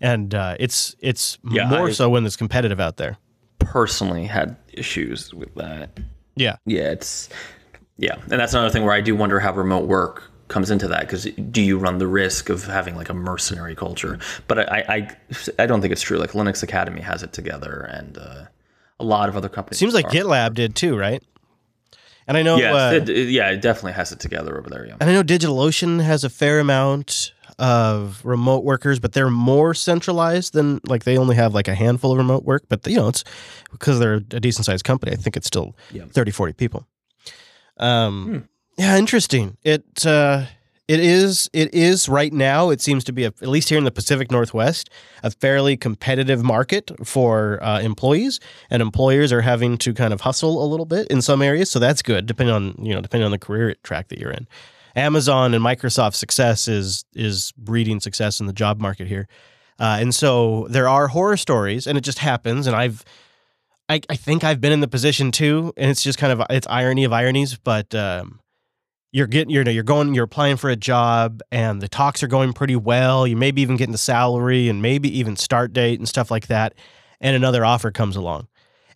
and 0.00 0.34
uh, 0.34 0.56
it's 0.58 0.96
it's 1.00 1.38
Yeah, 1.48 1.68
more 1.68 1.88
I- 1.88 1.92
so 1.92 2.10
when 2.10 2.26
it's 2.26 2.34
competitive 2.36 2.80
out 2.80 2.96
there. 2.96 3.16
personally 3.60 4.26
had 4.26 4.56
issues 4.72 5.32
with 5.32 5.54
that. 5.54 5.98
Yeah, 6.34 6.56
Yeah, 6.66 6.90
it's 6.90 7.28
yeah, 7.96 8.16
and 8.22 8.40
that's 8.40 8.52
another 8.54 8.70
thing 8.70 8.82
where 8.84 8.92
I 8.92 9.00
do 9.00 9.14
wonder 9.14 9.38
how 9.38 9.52
remote 9.54 9.86
work 9.86 10.30
comes 10.54 10.70
into 10.70 10.88
that 10.88 11.00
because 11.00 11.24
do 11.56 11.60
you 11.60 11.76
run 11.78 11.98
the 11.98 12.06
risk 12.06 12.48
of 12.48 12.64
having 12.64 12.94
like 12.96 13.10
a 13.10 13.14
mercenary 13.14 13.74
culture? 13.74 14.18
But 14.48 14.56
I 14.76 14.78
I, 14.96 14.98
I 15.62 15.66
don't 15.66 15.80
think 15.82 15.92
it's 15.92 16.02
true. 16.08 16.18
Like 16.18 16.32
Linux 16.32 16.62
Academy 16.62 17.00
has 17.02 17.22
it 17.22 17.32
together, 17.32 17.74
and 17.98 18.16
uh, 18.16 18.44
a 19.00 19.04
lot 19.04 19.28
of 19.28 19.36
other 19.36 19.48
companies. 19.48 19.78
seems 19.78 19.94
like 19.94 20.06
are. 20.06 20.10
GitLab 20.16 20.54
did 20.54 20.74
too, 20.74 20.96
right? 20.96 21.22
And 22.26 22.38
I 22.38 22.42
know, 22.42 22.56
Yeah, 22.56 22.72
uh, 22.74 22.92
it, 22.92 23.08
it- 23.10 23.28
yeah, 23.38 23.50
it 23.50 23.60
definitely 23.60 23.92
has 23.92 24.10
it 24.12 24.18
together 24.20 24.56
over 24.58 24.70
there. 24.70 24.86
Yeah, 24.86 24.96
and 25.00 25.10
I 25.10 25.12
know 25.12 25.22
DigitalOcean 25.22 26.00
has 26.02 26.24
a 26.24 26.30
fair 26.30 26.58
amount 26.58 27.32
of 27.58 28.20
remote 28.24 28.64
workers, 28.64 28.98
but 28.98 29.12
they're 29.12 29.28
more 29.30 29.74
centralized 29.74 30.54
than 30.54 30.80
like 30.86 31.04
they 31.04 31.18
only 31.18 31.36
have 31.36 31.52
like 31.54 31.68
a 31.68 31.74
handful 31.74 32.12
of 32.12 32.18
remote 32.18 32.44
work. 32.44 32.62
But 32.70 32.86
you 32.86 32.96
know, 32.96 33.08
it's 33.08 33.24
because 33.72 33.98
they're 33.98 34.14
a 34.14 34.40
decent 34.40 34.64
sized 34.64 34.84
company. 34.84 35.12
I 35.12 35.16
think 35.16 35.36
it's 35.36 35.46
still 35.46 35.76
Yeah. 35.92 36.04
30, 36.10 36.30
40 36.30 36.52
people. 36.54 36.86
Um, 37.76 38.26
Hmm. 38.26 38.38
Yeah, 38.76 38.96
interesting. 38.96 39.56
It 39.62 40.06
uh, 40.06 40.46
it 40.86 41.00
is 41.00 41.48
it 41.52 41.72
is 41.72 42.08
right 42.08 42.32
now. 42.32 42.70
It 42.70 42.80
seems 42.80 43.04
to 43.04 43.12
be 43.12 43.24
a, 43.24 43.28
at 43.28 43.48
least 43.48 43.68
here 43.68 43.78
in 43.78 43.84
the 43.84 43.90
Pacific 43.90 44.30
Northwest 44.30 44.90
a 45.22 45.30
fairly 45.30 45.76
competitive 45.76 46.42
market 46.42 46.90
for 47.04 47.62
uh, 47.62 47.80
employees, 47.80 48.40
and 48.70 48.82
employers 48.82 49.32
are 49.32 49.40
having 49.40 49.78
to 49.78 49.94
kind 49.94 50.12
of 50.12 50.22
hustle 50.22 50.62
a 50.62 50.66
little 50.66 50.86
bit 50.86 51.08
in 51.08 51.22
some 51.22 51.40
areas. 51.40 51.70
So 51.70 51.78
that's 51.78 52.02
good, 52.02 52.26
depending 52.26 52.54
on 52.54 52.74
you 52.78 52.94
know 52.94 53.00
depending 53.00 53.24
on 53.24 53.30
the 53.30 53.38
career 53.38 53.74
track 53.82 54.08
that 54.08 54.18
you're 54.18 54.30
in. 54.30 54.46
Amazon 54.96 55.54
and 55.54 55.64
Microsoft 55.64 56.14
success 56.14 56.68
is 56.68 57.04
is 57.14 57.52
breeding 57.56 58.00
success 58.00 58.40
in 58.40 58.46
the 58.46 58.52
job 58.52 58.80
market 58.80 59.06
here, 59.06 59.26
uh, 59.78 59.98
and 60.00 60.14
so 60.14 60.66
there 60.68 60.88
are 60.88 61.08
horror 61.08 61.36
stories, 61.36 61.86
and 61.86 61.96
it 61.96 62.02
just 62.02 62.18
happens. 62.18 62.66
And 62.66 62.76
I've 62.76 63.04
I, 63.88 64.00
I 64.08 64.16
think 64.16 64.44
I've 64.44 64.60
been 64.60 64.72
in 64.72 64.80
the 64.80 64.88
position 64.88 65.30
too, 65.32 65.72
and 65.76 65.90
it's 65.90 66.02
just 66.02 66.18
kind 66.18 66.32
of 66.32 66.46
it's 66.50 66.66
irony 66.68 67.04
of 67.04 67.12
ironies, 67.12 67.56
but 67.56 67.94
um, 67.94 68.40
you're 69.14 69.28
getting 69.28 69.48
you're 69.48 69.62
you're 69.70 69.84
going 69.84 70.12
you're 70.12 70.24
applying 70.24 70.56
for 70.56 70.68
a 70.68 70.76
job, 70.76 71.40
and 71.52 71.80
the 71.80 71.86
talks 71.86 72.24
are 72.24 72.26
going 72.26 72.52
pretty 72.52 72.74
well. 72.74 73.28
You 73.28 73.36
maybe 73.36 73.62
even 73.62 73.76
getting 73.76 73.92
the 73.92 73.98
salary, 73.98 74.68
and 74.68 74.82
maybe 74.82 75.08
even 75.16 75.36
start 75.36 75.72
date 75.72 76.00
and 76.00 76.08
stuff 76.08 76.32
like 76.32 76.48
that, 76.48 76.74
and 77.20 77.36
another 77.36 77.64
offer 77.64 77.92
comes 77.92 78.16
along, 78.16 78.48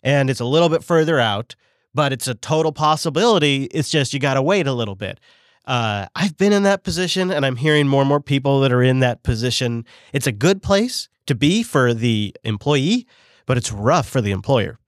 and 0.03 0.29
it's 0.29 0.41
a 0.41 0.45
little 0.45 0.67
bit 0.67 0.83
further 0.83 1.21
out, 1.21 1.55
but 1.95 2.11
it's 2.11 2.27
a 2.27 2.35
total 2.35 2.73
possibility. 2.73 3.63
It's 3.71 3.89
just 3.89 4.13
you 4.13 4.19
got 4.19 4.33
to 4.33 4.41
wait 4.41 4.67
a 4.67 4.73
little 4.73 4.95
bit. 4.95 5.21
Uh, 5.65 6.07
I've 6.15 6.35
been 6.35 6.51
in 6.51 6.63
that 6.63 6.83
position, 6.83 7.31
and 7.31 7.45
I'm 7.45 7.55
hearing 7.55 7.87
more 7.87 8.01
and 8.01 8.09
more 8.09 8.19
people 8.19 8.59
that 8.59 8.73
are 8.73 8.83
in 8.83 8.99
that 8.99 9.23
position. 9.23 9.85
It's 10.11 10.27
a 10.27 10.33
good 10.33 10.61
place 10.61 11.07
to 11.27 11.35
be 11.35 11.63
for 11.63 11.93
the 11.93 12.35
employee, 12.43 13.07
but 13.45 13.55
it's 13.55 13.71
rough 13.71 14.09
for 14.09 14.19
the 14.19 14.31
employer. 14.31 14.78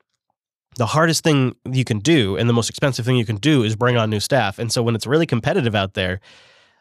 The 0.76 0.86
hardest 0.86 1.24
thing 1.24 1.55
you 1.69 1.84
can 1.84 1.99
do 1.99 2.38
and 2.38 2.47
the 2.49 2.53
most 2.53 2.69
expensive 2.69 3.05
thing 3.05 3.17
you 3.17 3.26
can 3.26 3.36
do 3.38 3.63
is 3.63 3.76
bring 3.76 3.97
on 3.97 4.09
new 4.09 4.19
staff. 4.22 4.57
And 4.57 4.72
so 4.72 4.82
when 4.82 4.95
it's 4.95 5.05
really 5.05 5.26
competitive 5.26 5.76
out 5.76 5.93
there, 5.95 6.22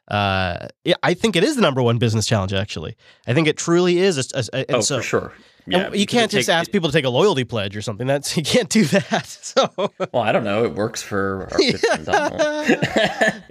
uh, 0.09 0.69
I 1.03 1.15
think 1.15 1.37
it 1.37 1.45
is 1.45 1.57
the 1.57 1.63
number 1.63 1.83
one 1.83 1.99
business 1.99 2.27
challenge. 2.27 2.53
Actually, 2.53 2.97
I 3.27 3.35
think 3.35 3.47
it 3.49 3.57
truly 3.57 3.99
is. 3.99 4.17
A, 4.19 4.39
a- 4.39 4.45
a- 4.53 4.67
and 4.71 4.77
oh 4.77 4.81
so, 4.81 4.97
for 4.99 5.03
sure. 5.03 5.33
and 5.67 5.73
Yeah, 5.75 5.93
you 5.93 6.07
can't 6.07 6.31
just 6.31 6.47
take- 6.49 6.55
ask 6.55 6.71
people 6.73 6.89
to 6.89 6.93
take 6.93 7.05
a 7.05 7.09
loyalty 7.11 7.45
pledge 7.45 7.77
or 7.77 7.83
something. 7.83 8.07
That's 8.09 8.37
you 8.37 8.43
can't 8.43 8.69
do 8.69 8.85
that. 8.87 9.27
So 9.41 9.69
Well, 9.77 10.23
I 10.23 10.31
don't 10.33 10.45
know. 10.45 10.65
It 10.65 10.75
works 10.75 11.03
for 11.03 11.49
our 11.53 11.59
kids 11.59 11.85
in 11.85 12.05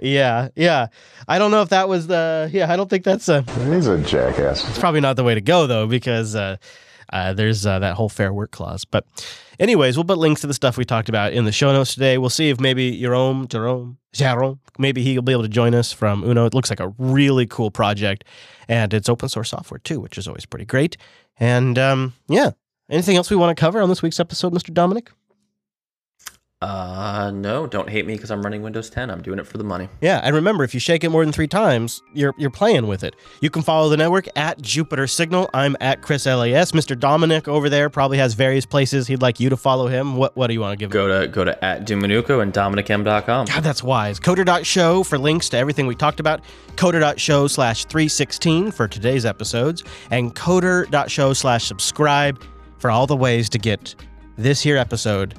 yeah, 0.00 0.48
yeah. 0.56 0.86
I 1.28 1.38
don't 1.38 1.50
know 1.50 1.62
if 1.62 1.68
that 1.70 1.88
was 1.88 2.06
the 2.06 2.48
yeah. 2.52 2.70
I 2.72 2.76
don't 2.76 2.88
think 2.90 3.04
that's 3.04 3.28
a. 3.28 3.42
He's 3.72 3.86
a 3.86 3.98
jackass. 4.02 4.68
It's 4.68 4.78
probably 4.78 5.00
not 5.00 5.16
the 5.16 5.24
way 5.24 5.34
to 5.34 5.40
go 5.40 5.66
though, 5.66 5.86
because 5.86 6.34
uh, 6.34 6.56
uh, 7.12 7.32
there's 7.32 7.66
uh, 7.66 7.78
that 7.78 7.94
whole 7.94 8.08
fair 8.08 8.32
work 8.32 8.50
clause. 8.50 8.84
But, 8.84 9.06
anyways, 9.58 9.96
we'll 9.96 10.04
put 10.04 10.18
links 10.18 10.40
to 10.42 10.46
the 10.46 10.54
stuff 10.54 10.76
we 10.76 10.84
talked 10.84 11.08
about 11.08 11.32
in 11.32 11.44
the 11.44 11.52
show 11.52 11.72
notes 11.72 11.94
today. 11.94 12.18
We'll 12.18 12.30
see 12.30 12.50
if 12.50 12.60
maybe 12.60 13.00
Jerome, 13.00 13.48
Jerome, 13.48 13.98
Jerome, 14.12 14.60
maybe 14.78 15.02
he'll 15.02 15.22
be 15.22 15.32
able 15.32 15.42
to 15.42 15.48
join 15.48 15.74
us 15.74 15.92
from 15.92 16.24
Uno. 16.24 16.46
It 16.46 16.54
looks 16.54 16.70
like 16.70 16.80
a 16.80 16.92
really 16.98 17.46
cool 17.46 17.70
project, 17.70 18.24
and 18.68 18.92
it's 18.94 19.08
open 19.08 19.28
source 19.28 19.50
software 19.50 19.78
too, 19.78 20.00
which 20.00 20.18
is 20.18 20.26
always 20.26 20.46
pretty 20.46 20.64
great. 20.64 20.96
And 21.38 21.78
um, 21.78 22.14
yeah, 22.28 22.50
anything 22.90 23.16
else 23.16 23.30
we 23.30 23.36
want 23.36 23.56
to 23.56 23.60
cover 23.60 23.80
on 23.80 23.88
this 23.88 24.02
week's 24.02 24.20
episode, 24.20 24.52
Mr. 24.52 24.72
Dominick? 24.72 25.10
Uh, 26.62 27.30
no, 27.34 27.66
don't 27.66 27.88
hate 27.88 28.06
me 28.06 28.12
because 28.14 28.30
I'm 28.30 28.42
running 28.42 28.60
Windows 28.60 28.90
10. 28.90 29.10
I'm 29.10 29.22
doing 29.22 29.38
it 29.38 29.46
for 29.46 29.56
the 29.56 29.64
money. 29.64 29.88
Yeah, 30.02 30.20
and 30.22 30.34
remember, 30.36 30.62
if 30.62 30.74
you 30.74 30.80
shake 30.80 31.02
it 31.04 31.08
more 31.08 31.24
than 31.24 31.32
three 31.32 31.48
times, 31.48 32.02
you're 32.12 32.34
you're 32.36 32.50
playing 32.50 32.86
with 32.86 33.02
it. 33.02 33.16
You 33.40 33.48
can 33.48 33.62
follow 33.62 33.88
the 33.88 33.96
network 33.96 34.26
at 34.36 34.60
Jupiter 34.60 35.06
Signal. 35.06 35.48
I'm 35.54 35.74
at 35.80 36.02
Chris 36.02 36.26
LAS. 36.26 36.72
Mr. 36.72 36.98
Dominick 36.98 37.48
over 37.48 37.70
there 37.70 37.88
probably 37.88 38.18
has 38.18 38.34
various 38.34 38.66
places 38.66 39.06
he'd 39.06 39.22
like 39.22 39.40
you 39.40 39.48
to 39.48 39.56
follow 39.56 39.86
him. 39.86 40.16
What 40.16 40.36
what 40.36 40.48
do 40.48 40.52
you 40.52 40.60
want 40.60 40.72
to 40.72 40.76
give? 40.76 40.90
Go 40.90 41.22
to 41.22 41.28
go 41.28 41.44
to 41.44 41.64
at 41.64 41.86
Dominucco 41.86 42.42
and 42.42 42.52
DominickM.com. 42.52 43.46
God, 43.46 43.62
that's 43.62 43.82
wise. 43.82 44.20
Coder.show 44.20 45.02
for 45.04 45.16
links 45.16 45.48
to 45.48 45.56
everything 45.56 45.86
we 45.86 45.94
talked 45.94 46.20
about. 46.20 46.42
Coder.show 46.76 47.46
slash 47.46 47.86
316 47.86 48.70
for 48.70 48.86
today's 48.86 49.24
episodes. 49.24 49.82
And 50.10 50.34
Coder.show 50.34 51.32
slash 51.32 51.64
subscribe 51.64 52.42
for 52.76 52.90
all 52.90 53.06
the 53.06 53.16
ways 53.16 53.48
to 53.48 53.58
get 53.58 53.94
this 54.36 54.60
here 54.60 54.76
episode 54.76 55.34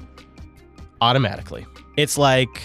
automatically. 1.01 1.65
It's 1.97 2.17
like 2.17 2.61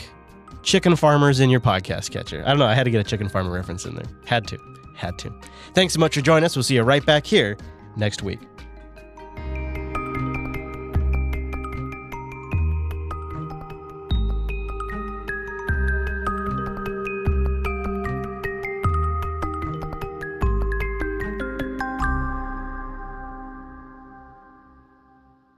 chicken 0.63 0.97
farmers 0.97 1.41
in 1.41 1.51
your 1.51 1.61
podcast 1.61 2.11
catcher. 2.11 2.43
I 2.45 2.51
don't 2.51 2.59
know. 2.59 2.67
I 2.67 2.75
had 2.75 2.85
to 2.85 2.91
get 2.91 3.01
a 3.01 3.09
chicken 3.09 3.29
farmer 3.29 3.51
reference 3.51 3.85
in 3.85 3.95
there. 3.95 4.07
Had 4.25 4.47
to. 4.49 4.59
Had 4.95 5.19
to. 5.21 5.33
Thanks 5.75 5.95
so 5.95 6.01
much 6.01 6.15
for 6.15 6.21
joining 6.21 6.45
us. 6.45 6.57
We'll 6.57 6.63
see 6.63 6.75
you 6.75 6.83
right 6.83 7.05
back 7.05 7.27
here 7.27 7.57
next 7.97 8.23
week. 8.23 8.41